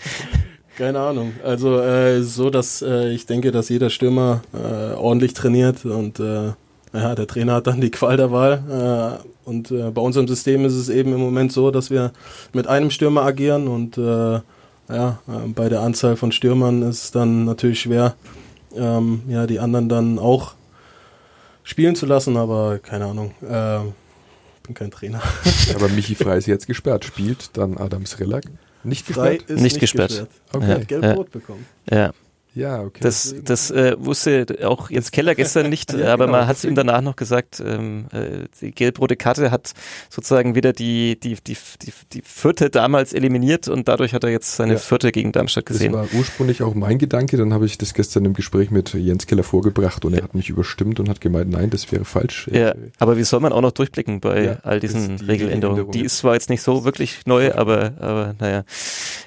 Keine 0.77 0.99
Ahnung. 0.99 1.33
Also 1.43 1.81
äh, 1.81 2.21
so, 2.21 2.49
dass 2.49 2.81
äh, 2.81 3.09
ich 3.09 3.25
denke, 3.25 3.51
dass 3.51 3.67
jeder 3.67 3.89
Stürmer 3.89 4.41
äh, 4.53 4.93
ordentlich 4.93 5.33
trainiert 5.33 5.83
und 5.85 6.21
äh, 6.97 7.01
ja, 7.01 7.15
der 7.15 7.27
Trainer 7.27 7.55
hat 7.55 7.67
dann 7.67 7.81
die 7.81 7.91
Qual 7.91 8.17
der 8.17 8.31
Wahl. 8.31 9.21
Äh, 9.23 9.49
und 9.49 9.71
äh, 9.71 9.91
bei 9.91 10.01
unserem 10.01 10.27
System 10.27 10.65
ist 10.65 10.73
es 10.73 10.89
eben 10.89 11.13
im 11.13 11.19
Moment 11.19 11.51
so, 11.51 11.71
dass 11.71 11.89
wir 11.89 12.11
mit 12.53 12.67
einem 12.67 12.91
Stürmer 12.91 13.23
agieren 13.23 13.67
und 13.67 13.97
äh, 13.97 14.39
ja, 14.89 15.19
äh, 15.27 15.47
bei 15.53 15.69
der 15.69 15.81
Anzahl 15.81 16.15
von 16.15 16.31
Stürmern 16.31 16.81
ist 16.81 17.03
es 17.03 17.11
dann 17.11 17.45
natürlich 17.45 17.81
schwer, 17.81 18.15
ähm, 18.75 19.21
ja, 19.27 19.47
die 19.47 19.59
anderen 19.59 19.89
dann 19.89 20.19
auch 20.19 20.53
spielen 21.63 21.95
zu 21.95 22.05
lassen, 22.05 22.37
aber 22.37 22.79
keine 22.79 23.05
Ahnung. 23.05 23.31
Äh, 23.41 23.79
bin 24.63 24.73
kein 24.73 24.91
Trainer. 24.91 25.21
Aber 25.75 25.87
Michi 25.87 26.13
Frei 26.13 26.37
ist 26.37 26.45
jetzt 26.45 26.67
gesperrt. 26.67 27.05
Spielt 27.05 27.51
dann 27.57 27.77
Adams 27.77 28.19
Relack? 28.19 28.43
Nicht 28.83 29.07
gesperrt? 29.07 29.49
Nicht, 29.49 29.61
nicht, 29.61 29.79
gesperrt. 29.79 30.09
gesperrt. 30.09 30.29
Okay. 30.53 30.69
Ja. 30.69 30.77
Gelb-Rot 30.79 31.31
bekommen. 31.31 31.65
Ja. 31.89 32.11
Ja, 32.57 32.81
okay. 32.81 32.99
Das, 33.01 33.35
das 33.43 33.69
äh, 33.69 33.95
wusste 33.99 34.47
auch 34.63 34.89
Jens 34.89 35.11
Keller 35.11 35.35
gestern 35.35 35.69
nicht, 35.69 35.93
ja, 35.93 36.11
aber 36.11 36.25
genau. 36.25 36.39
man 36.39 36.47
hat 36.47 36.57
es 36.57 36.65
ihm 36.65 36.73
danach 36.73 37.01
noch 37.01 37.15
gesagt, 37.15 37.61
ähm, 37.63 38.05
äh, 38.11 38.47
die 38.61 38.71
gelb-rote 38.71 39.15
Karte 39.15 39.51
hat 39.51 39.73
sozusagen 40.09 40.55
wieder 40.55 40.73
die, 40.73 41.19
die, 41.19 41.35
die, 41.35 41.55
die, 41.83 41.93
die 42.13 42.21
vierte 42.23 42.71
damals 42.71 43.13
eliminiert 43.13 43.67
und 43.67 43.87
dadurch 43.87 44.15
hat 44.15 44.23
er 44.23 44.31
jetzt 44.31 44.55
seine 44.55 44.73
ja. 44.73 44.79
vierte 44.79 45.11
gegen 45.11 45.31
Darmstadt 45.31 45.67
gesehen. 45.67 45.91
Das 45.91 46.11
war 46.11 46.19
ursprünglich 46.19 46.63
auch 46.63 46.73
mein 46.73 46.97
Gedanke, 46.97 47.37
dann 47.37 47.53
habe 47.53 47.67
ich 47.67 47.77
das 47.77 47.93
gestern 47.93 48.25
im 48.25 48.33
Gespräch 48.33 48.71
mit 48.71 48.91
Jens 48.95 49.27
Keller 49.27 49.43
vorgebracht 49.43 50.03
und 50.03 50.13
ja. 50.13 50.19
er 50.19 50.23
hat 50.23 50.33
mich 50.33 50.49
überstimmt 50.49 50.99
und 50.99 51.09
hat 51.09 51.21
gemeint, 51.21 51.51
nein, 51.51 51.69
das 51.69 51.91
wäre 51.91 52.05
falsch. 52.05 52.49
Ja, 52.51 52.73
aber 52.97 53.17
wie 53.17 53.23
soll 53.23 53.39
man 53.39 53.53
auch 53.53 53.61
noch 53.61 53.71
durchblicken 53.71 54.19
bei 54.19 54.57
all 54.63 54.79
diesen 54.79 55.17
die 55.17 55.25
Regeländerungen? 55.25 55.91
Die 55.91 56.01
ist 56.01 56.17
zwar 56.17 56.33
jetzt 56.33 56.49
nicht 56.49 56.63
so 56.63 56.85
wirklich 56.85 57.19
neu, 57.27 57.53
aber, 57.53 57.93
aber 57.99 58.33
naja. 58.39 58.63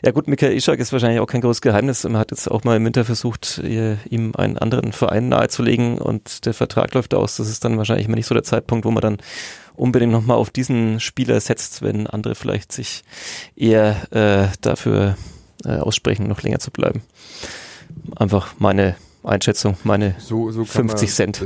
Ja 0.04 0.10
gut, 0.10 0.26
Michael 0.26 0.56
Ischak 0.56 0.80
ist 0.80 0.92
wahrscheinlich 0.92 1.20
auch 1.20 1.26
kein 1.26 1.42
großes 1.42 1.60
Geheimnis. 1.60 2.02
Man 2.02 2.16
hat 2.16 2.32
jetzt 2.32 2.50
auch 2.50 2.64
mal 2.64 2.76
im 2.76 2.84
Winter 2.84 3.04
versucht, 3.04 3.19
versucht, 3.20 3.58
ihm 3.58 4.32
einen 4.34 4.56
anderen 4.56 4.92
Verein 4.92 5.28
nahezulegen 5.28 5.98
und 5.98 6.46
der 6.46 6.54
Vertrag 6.54 6.94
läuft 6.94 7.12
aus. 7.12 7.36
Das 7.36 7.48
ist 7.48 7.64
dann 7.64 7.76
wahrscheinlich 7.76 8.06
immer 8.06 8.16
nicht 8.16 8.26
so 8.26 8.34
der 8.34 8.44
Zeitpunkt, 8.44 8.86
wo 8.86 8.90
man 8.90 9.02
dann 9.02 9.18
unbedingt 9.74 10.12
nochmal 10.12 10.38
auf 10.38 10.50
diesen 10.50 11.00
Spieler 11.00 11.38
setzt, 11.40 11.82
wenn 11.82 12.06
andere 12.06 12.34
vielleicht 12.34 12.72
sich 12.72 13.02
eher 13.56 13.96
äh, 14.10 14.48
dafür 14.62 15.16
äh, 15.64 15.76
aussprechen, 15.76 16.28
noch 16.28 16.42
länger 16.42 16.60
zu 16.60 16.70
bleiben. 16.70 17.02
Einfach 18.16 18.54
meine 18.58 18.96
Einschätzung, 19.22 19.76
meine 19.84 20.14
so, 20.18 20.50
so 20.50 20.64
50 20.64 21.10
Cent. 21.10 21.36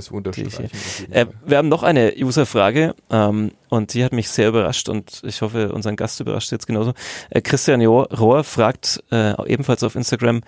Äh, 1.10 1.26
wir 1.44 1.58
haben 1.58 1.68
noch 1.68 1.82
eine 1.82 2.14
User-Frage 2.16 2.94
ähm, 3.10 3.50
und 3.68 3.94
die 3.94 4.04
hat 4.04 4.12
mich 4.12 4.28
sehr 4.28 4.48
überrascht 4.48 4.88
und 4.88 5.22
ich 5.24 5.42
hoffe, 5.42 5.72
unseren 5.72 5.96
Gast 5.96 6.20
überrascht 6.20 6.52
jetzt 6.52 6.68
genauso. 6.68 6.94
Äh, 7.30 7.40
Christian 7.40 7.84
Rohr 7.84 8.44
fragt 8.44 9.02
äh, 9.10 9.34
ebenfalls 9.50 9.82
auf 9.82 9.96
Instagram, 9.96 10.42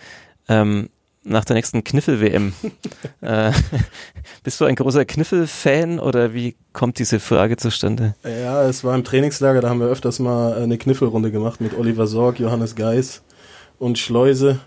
ähm, 0.48 0.88
nach 1.26 1.44
der 1.44 1.56
nächsten 1.56 1.84
Kniffel-WM. 1.84 2.52
äh, 3.20 3.52
bist 4.42 4.60
du 4.60 4.64
ein 4.64 4.74
großer 4.76 5.04
Kniffel-Fan 5.04 5.98
oder 5.98 6.32
wie 6.32 6.56
kommt 6.72 6.98
diese 6.98 7.20
Frage 7.20 7.56
zustande? 7.56 8.14
Ja, 8.24 8.64
es 8.64 8.84
war 8.84 8.94
im 8.94 9.04
Trainingslager, 9.04 9.60
da 9.60 9.68
haben 9.68 9.80
wir 9.80 9.88
öfters 9.88 10.18
mal 10.18 10.54
eine 10.54 10.78
Kniffelrunde 10.78 11.30
gemacht 11.30 11.60
mit 11.60 11.76
Oliver 11.76 12.06
Sorg, 12.06 12.38
Johannes 12.38 12.74
Geis 12.74 13.22
und 13.78 13.98
Schleuse. 13.98 14.60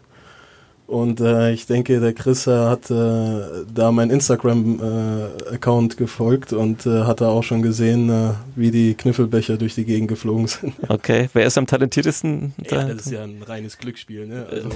Und 0.89 1.21
äh, 1.21 1.51
ich 1.51 1.67
denke, 1.67 1.99
der 1.99 2.13
Chris 2.13 2.47
äh, 2.47 2.51
hat 2.51 2.89
äh, 2.89 3.63
da 3.71 3.91
mein 3.91 4.09
Instagram-Account 4.09 5.93
äh, 5.93 5.95
gefolgt 5.95 6.51
und 6.51 6.87
äh, 6.87 7.03
hat 7.03 7.21
da 7.21 7.27
auch 7.27 7.43
schon 7.43 7.61
gesehen, 7.61 8.09
äh, 8.09 8.31
wie 8.55 8.71
die 8.71 8.95
Kniffelbecher 8.95 9.57
durch 9.57 9.75
die 9.75 9.85
Gegend 9.85 10.07
geflogen 10.07 10.47
sind. 10.47 10.73
Okay, 10.89 11.29
wer 11.33 11.45
ist 11.45 11.57
am 11.59 11.67
talentiertesten? 11.67 12.53
Ja, 12.69 12.85
das 12.85 13.05
ist 13.05 13.11
ja 13.11 13.23
ein 13.23 13.43
reines 13.45 13.77
Glücksspiel. 13.77 14.25
Ne? 14.25 14.47
Also, 14.49 14.69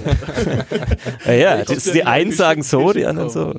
ja, 1.26 1.32
ja 1.58 1.64
die, 1.64 1.92
die 1.92 2.04
einen 2.04 2.30
sagen 2.30 2.62
so, 2.62 2.92
die 2.92 3.06
anderen 3.06 3.30
so. 3.30 3.52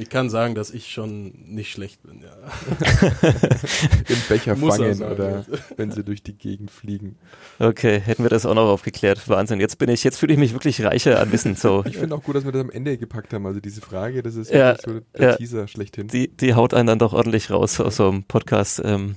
Ich 0.00 0.08
kann 0.08 0.30
sagen, 0.30 0.54
dass 0.54 0.70
ich 0.70 0.90
schon 0.90 1.32
nicht 1.46 1.70
schlecht 1.72 2.02
bin, 2.02 2.22
ja. 2.22 2.30
Im 4.08 4.16
Becher 4.28 4.56
Muss 4.56 4.78
er 4.78 4.84
fangen 4.84 4.94
sagen. 4.94 5.12
oder 5.12 5.44
wenn 5.76 5.92
sie 5.92 6.02
durch 6.04 6.22
die 6.22 6.32
Gegend 6.36 6.70
fliegen. 6.70 7.16
Okay, 7.58 8.00
hätten 8.00 8.22
wir 8.22 8.30
das 8.30 8.46
auch 8.46 8.54
noch 8.54 8.68
aufgeklärt. 8.68 9.28
Wahnsinn. 9.28 9.60
Jetzt 9.60 9.78
bin 9.78 9.90
ich, 9.90 10.02
jetzt 10.02 10.18
fühle 10.18 10.32
ich 10.32 10.38
mich 10.38 10.52
wirklich 10.52 10.82
reicher 10.82 11.20
an 11.20 11.30
Wissen. 11.32 11.54
So, 11.54 11.84
Ich 11.86 11.98
finde 11.98 12.14
auch 12.16 12.22
gut, 12.22 12.34
dass 12.34 12.44
wir 12.44 12.52
das 12.52 12.62
am 12.62 12.70
Ende 12.70 12.96
gepackt 12.96 13.32
haben. 13.34 13.46
Also 13.46 13.60
diese 13.60 13.80
Frage, 13.82 14.22
das 14.22 14.36
ist 14.36 14.50
Ja, 14.50 14.76
wirklich 14.78 15.02
so 15.14 15.18
der 15.18 15.30
ja. 15.30 15.36
Teaser 15.36 15.68
schlechthin. 15.68 16.08
die, 16.08 16.28
die 16.28 16.54
haut 16.54 16.72
einen 16.74 16.86
dann 16.86 16.98
doch 16.98 17.12
ordentlich 17.12 17.50
raus 17.50 17.78
aus 17.80 17.96
so 17.96 18.08
einem 18.08 18.24
Podcast. 18.24 18.80
Ähm, 18.84 19.16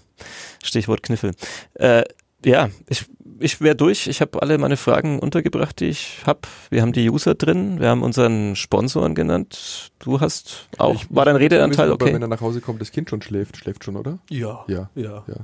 Stichwort 0.64 1.02
Kniffel. 1.04 1.32
Äh, 1.76 2.04
ja, 2.46 2.70
ich, 2.88 3.06
ich 3.40 3.60
wäre 3.62 3.76
durch. 3.76 4.08
Ich 4.08 4.22
habe 4.22 4.42
alle 4.42 4.58
meine 4.58 4.78
Fragen 4.78 5.20
untergebracht, 5.20 5.80
die 5.80 5.86
ich 5.86 6.20
habe. 6.26 6.40
Wir 6.70 6.82
haben 6.82 6.94
die 6.94 7.10
User 7.10 7.36
drin. 7.36 7.80
Wir 7.80 7.90
haben 7.90 8.04
unseren 8.04 8.56
Sponsoren 8.56 9.16
genannt. 9.16 9.92
Du 10.00 10.20
hast 10.20 10.68
auch. 10.78 10.96
Ich- 10.96 11.08
war 11.14 11.26
dein 11.26 11.36
Redeanteil 11.36 11.88
wissen, 11.90 12.02
okay? 12.02 12.14
Wenn 12.14 12.22
er 12.22 12.28
nach 12.28 12.42
Hause 12.42 12.62
kommt, 12.62 12.82
das 12.82 12.92
Kind 12.92 13.10
schon 13.10 13.22
schläft. 13.22 13.58
Schläft 13.58 13.84
schon, 13.84 13.96
oder? 13.98 14.20
Ja. 14.30 14.64
Ja. 14.68 14.90
Ja. 14.96 15.24
Ja. 15.28 15.36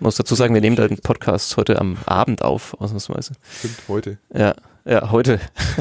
Muss 0.00 0.16
dazu 0.16 0.34
sagen, 0.34 0.52
wir 0.52 0.60
nehmen 0.60 0.76
den 0.76 0.98
Podcast 0.98 1.56
heute 1.56 1.80
am 1.80 1.96
Abend 2.04 2.42
auf, 2.42 2.74
ausnahmsweise. 2.80 3.32
Stimmt, 3.58 3.76
heute. 3.88 4.18
Ja, 4.34 4.54
ja, 4.86 5.10
heute. 5.10 5.40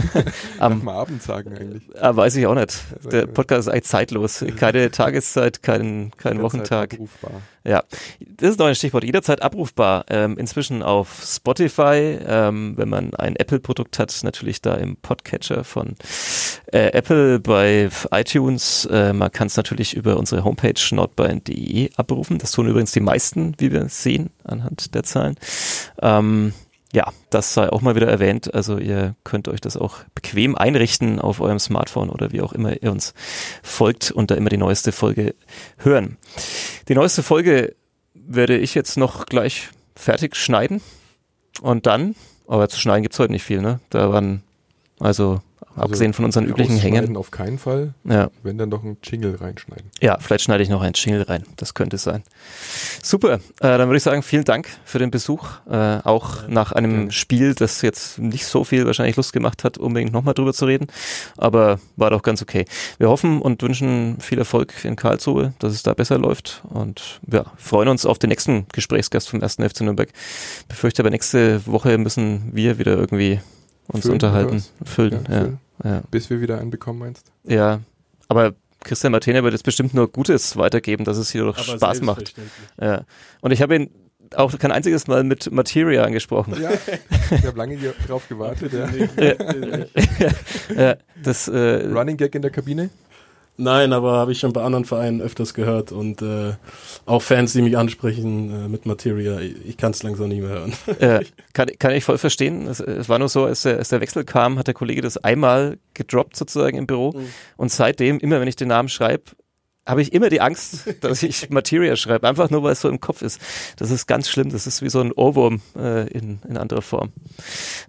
Am, 0.60 0.84
man 0.84 0.95
Abend 0.95 1.22
sagen 1.22 1.56
eigentlich. 1.56 1.84
ah, 1.99 2.16
weiß 2.16 2.36
ich 2.38 2.47
auch 2.47 2.56
nicht. 2.56 2.84
Der 3.12 3.28
Podcast 3.28 3.68
ist 3.68 3.74
eigentlich 3.74 3.84
zeitlos. 3.84 4.43
Keine 4.58 4.89
Tageszeit, 4.91 5.62
kein, 5.62 6.12
kein 6.18 6.38
Jederzeit 6.38 6.41
Wochentag. 6.41 6.93
abrufbar. 6.93 7.41
Ja, 7.64 7.84
das 8.20 8.51
ist 8.51 8.60
noch 8.60 8.66
ein 8.66 8.76
Stichwort. 8.76 9.03
Jederzeit 9.03 9.41
abrufbar. 9.41 10.06
Ähm, 10.10 10.38
inzwischen 10.38 10.82
auf 10.82 11.24
Spotify, 11.24 12.20
ähm, 12.26 12.74
wenn 12.78 12.89
man 12.89 13.14
ein 13.14 13.36
Apple-Produkt 13.36 13.99
hat, 13.99 14.20
natürlich 14.24 14.62
da 14.62 14.74
im 14.74 14.95
Podcatcher 14.97 15.64
von 15.64 15.95
äh, 16.72 16.88
Apple 16.93 17.39
bei 17.39 17.89
iTunes. 18.12 18.86
Äh, 18.91 19.14
man 19.14 19.32
kann 19.32 19.47
es 19.47 19.58
natürlich 19.58 19.95
über 19.95 20.18
unsere 20.18 20.43
Homepage 20.43 20.74
nordbayern.de 20.91 21.91
abrufen. 21.95 22.39
Das 22.39 22.51
tun 22.51 22.68
übrigens 22.68 22.91
die 22.91 23.01
meisten, 23.01 23.53
wie 23.60 23.72
wir 23.72 23.88
sehen 23.89 24.32
anhand 24.43 24.95
der 24.95 25.03
Zahlen. 25.03 25.36
Ähm, 26.01 26.53
ja, 26.96 27.12
das 27.30 27.54
sei 27.54 27.70
auch 27.70 27.82
mal 27.82 27.96
wieder 27.96 28.08
erwähnt. 28.08 28.54
Also 28.54 28.78
ihr 28.78 29.16
könnt 29.26 29.50
euch 29.50 29.60
das 29.60 29.76
auch 29.76 29.98
bequem 30.16 30.56
einrichten 30.56 31.20
auf 31.20 31.41
eurem 31.41 31.60
Smartphone 31.60 32.10
oder 32.10 32.32
wie 32.32 32.41
auch 32.41 32.54
immer 32.54 32.82
ihr 32.82 32.89
uns 32.89 33.14
folgt 33.64 34.12
und 34.12 34.32
da 34.32 34.36
immer 34.36 34.50
die 34.50 34.58
neueste 34.58 34.93
Folge 34.93 35.36
hören. 35.78 36.16
Die 36.88 36.96
neueste 36.96 37.22
Folge 37.22 37.76
werde 38.14 38.58
ich 38.58 38.76
jetzt 38.76 38.96
noch 38.96 39.26
gleich 39.26 39.72
fertig 39.98 40.38
schneiden 40.38 40.82
und 41.60 41.86
dann, 41.86 42.16
aber 42.48 42.70
zu 42.70 42.80
schneiden 42.80 43.04
gibt's 43.04 43.20
heute 43.20 43.34
nicht 43.34 43.43
viel, 43.43 43.62
ne? 43.62 43.82
Da 43.89 44.14
waren, 44.14 44.41
also, 44.98 45.41
abgesehen 45.76 46.13
von 46.13 46.26
unseren 46.26 46.45
üblichen 46.45 46.78
Hängen. 46.78 47.17
auf 47.17 47.32
keinen 47.32 47.57
Fall. 47.57 47.93
Ja, 48.03 48.30
Wenn 48.43 48.57
dann 48.57 48.69
doch 48.69 48.84
ein 48.84 48.97
Jingle 49.03 49.36
reinschneiden. 49.36 49.89
ja, 50.01 50.17
vielleicht 50.19 50.43
schneide 50.45 50.63
ich 50.63 50.69
noch 50.69 50.82
einen 50.82 50.93
Jingle 50.95 51.23
rein. 51.23 51.43
Das 51.57 51.73
könnte 51.73 51.97
sein. 51.97 52.23
Super. 53.03 53.36
Äh, 53.36 53.39
dann 53.59 53.88
würde 53.88 53.97
ich 53.97 54.03
sagen, 54.03 54.23
vielen 54.23 54.45
Dank 54.45 54.67
für 54.86 54.99
den 54.99 55.11
Besuch. 55.11 55.47
Äh, 55.69 55.99
auch 56.03 56.47
nach 56.47 56.71
einem 56.71 56.91
gerne. 56.95 57.11
Spiel, 57.11 57.53
das 57.55 57.82
jetzt 57.82 58.19
nicht 58.19 58.45
so 58.45 58.63
viel 58.63 58.86
wahrscheinlich 58.86 59.15
Lust 59.15 59.34
gemacht 59.34 59.63
hat, 59.63 59.78
unbedingt 59.78 60.11
nochmal 60.13 60.34
drüber 60.34 60.53
zu 60.53 60.65
reden. 60.65 60.88
Aber 61.38 61.80
war 61.95 62.09
doch 62.09 62.21
ganz 62.23 62.41
okay. 62.41 62.65
Wir 62.97 63.09
hoffen 63.09 63.41
und 63.41 63.61
wünschen 63.61 64.17
viel 64.19 64.38
Erfolg 64.39 64.73
in 64.86 64.95
Karlsruhe, 64.95 65.53
dass 65.59 65.73
es 65.73 65.84
da 65.84 65.93
besser 65.93 66.17
läuft. 66.17 66.63
Und 66.69 67.19
ja, 67.32 67.45
freuen 67.57 67.88
uns 67.89 68.05
auf 68.05 68.19
den 68.19 68.30
nächsten 68.30 68.65
Gesprächsgast 68.73 69.30
vom 69.30 69.41
1. 69.41 69.55
FC 69.55 69.82
Nürnberg. 69.82 70.09
Befürchte 70.67 71.01
aber 71.01 71.09
nächste 71.09 71.65
Woche 71.65 71.97
müssen 71.97 72.49
wir 72.53 72.78
wieder 72.80 72.95
irgendwie 72.97 73.39
uns 73.88 74.01
Füllen, 74.03 74.13
unterhalten. 74.13 74.63
Füllen, 74.84 75.26
Ja, 75.28 75.34
ja. 75.34 75.39
füllen. 75.41 75.59
Ja. 75.84 76.01
Bis 76.11 76.30
wir 76.30 76.41
wieder 76.41 76.59
einen 76.59 76.69
bekommen, 76.71 76.99
meinst 76.99 77.32
Ja, 77.43 77.80
aber 78.28 78.53
Christian 78.84 79.11
Martene 79.11 79.43
wird 79.43 79.53
jetzt 79.53 79.63
bestimmt 79.63 79.93
nur 79.93 80.11
Gutes 80.11 80.57
weitergeben, 80.57 81.05
dass 81.05 81.17
es 81.17 81.32
hier 81.32 81.43
doch 81.43 81.57
Aber 81.57 81.78
Spaß 81.78 82.01
macht. 82.01 82.36
Ja. 82.80 83.01
Und 83.41 83.51
ich 83.51 83.61
habe 83.61 83.76
ihn 83.76 83.89
auch 84.36 84.57
kein 84.57 84.71
einziges 84.71 85.07
Mal 85.07 85.23
mit 85.23 85.51
Materia 85.51 86.03
angesprochen. 86.03 86.55
Ja, 86.61 86.71
ich 87.32 87.45
habe 87.45 87.57
lange 87.57 87.78
ge- 87.78 87.93
drauf 88.07 88.28
gewartet. 88.28 88.71
Ja. 89.17 90.76
Ja, 90.76 90.95
das, 91.23 91.47
äh, 91.47 91.86
Running 91.88 92.17
Gag 92.17 92.36
in 92.36 92.41
der 92.41 92.51
Kabine? 92.51 92.89
Nein, 93.58 93.93
aber 93.93 94.14
habe 94.14 94.34
ich 94.34 94.39
schon 94.39 94.51
bei 94.51 94.62
anderen 94.62 94.84
Vereinen 94.84 95.22
öfters 95.22 95.53
gehört 95.53 95.91
und 95.91 96.22
äh, 96.22 96.53
auch 97.06 97.22
Fans, 97.22 97.53
die 97.53 97.62
mich 97.62 97.78
ansprechen 97.78 98.66
äh, 98.66 98.68
mit 98.68 98.86
Materia. 98.86 99.39
Ich, 99.39 99.56
ich 99.66 99.78
kann 99.78 99.91
es 99.91 100.03
langsam 100.03 100.28
nicht 100.28 100.41
mehr 100.41 100.49
hören. 100.49 100.74
äh, 100.99 101.24
kann, 101.53 101.70
kann 101.80 101.93
ich 101.93 102.03
voll 102.03 102.18
verstehen. 102.18 102.68
Es, 102.68 102.82
es 102.82 103.08
war 103.08 103.18
nur 103.18 103.30
so, 103.30 103.45
als 103.45 103.62
der, 103.62 103.78
als 103.78 103.89
der 103.89 104.01
Wechsel 104.01 104.26
kam, 104.26 104.60
hat 104.60 104.68
der 104.68 104.74
Kollege 104.74 105.01
das 105.01 105.18
einmal 105.18 105.78
gedroppt 105.93 106.36
sozusagen 106.36 106.78
im 106.78 106.86
Büro. 106.86 107.14
Mhm. 107.14 107.28
Und 107.56 107.72
seitdem, 107.72 108.20
immer 108.20 108.41
wenn 108.41 108.47
ich 108.49 108.58
den 108.58 108.68
Namen 108.68 108.89
schreibe, 108.89 109.24
habe 109.86 110.02
ich 110.02 110.14
immer 110.14 110.30
die 110.30 110.42
Angst, 110.42 110.88
dass 111.02 111.24
ich 111.24 111.50
Materia 111.52 111.96
schreibe, 111.96 112.28
einfach 112.28 112.50
nur 112.50 112.64
weil 112.64 112.74
es 112.74 112.82
so 112.82 112.90
im 112.90 113.00
Kopf 113.00 113.22
ist. 113.22 113.40
Das 113.78 113.92
ist 113.92 114.08
ganz 114.08 114.30
schlimm. 114.30 114.50
Das 114.50 114.68
ist 114.68 114.82
wie 114.82 114.90
so 114.90 115.00
ein 115.00 115.12
Ohrwurm 115.12 115.62
äh, 115.78 116.08
in, 116.10 116.40
in 116.48 116.58
anderer 116.58 116.82
Form. 116.82 117.12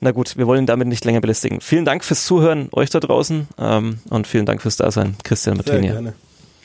Na 0.00 0.10
gut, 0.10 0.36
wir 0.36 0.46
wollen 0.46 0.64
ihn 0.64 0.66
damit 0.66 0.88
nicht 0.88 1.04
länger 1.04 1.20
belästigen. 1.20 1.60
Vielen 1.60 1.84
Dank 1.84 2.04
fürs 2.04 2.26
Zuhören, 2.26 2.68
euch 2.72 2.90
da 2.90 3.00
draußen 3.00 3.48
ähm, 3.58 4.00
und 4.10 4.26
vielen 4.26 4.46
Dank 4.46 4.62
fürs 4.62 4.76
Dasein, 4.76 5.16
Christian 5.24 5.56
Sehr 5.56 5.64
Martinia. 5.64 5.92
gerne. 5.92 6.14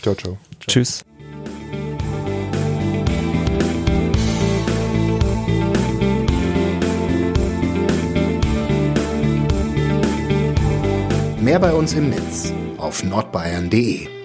Ciao, 0.01 0.15
ciao. 0.15 0.37
Tschüss. 0.67 1.05
Mehr 11.39 11.59
bei 11.59 11.73
uns 11.73 11.93
im 11.93 12.09
Netz 12.09 12.53
auf 12.77 13.03
nordbayern.de 13.03 14.20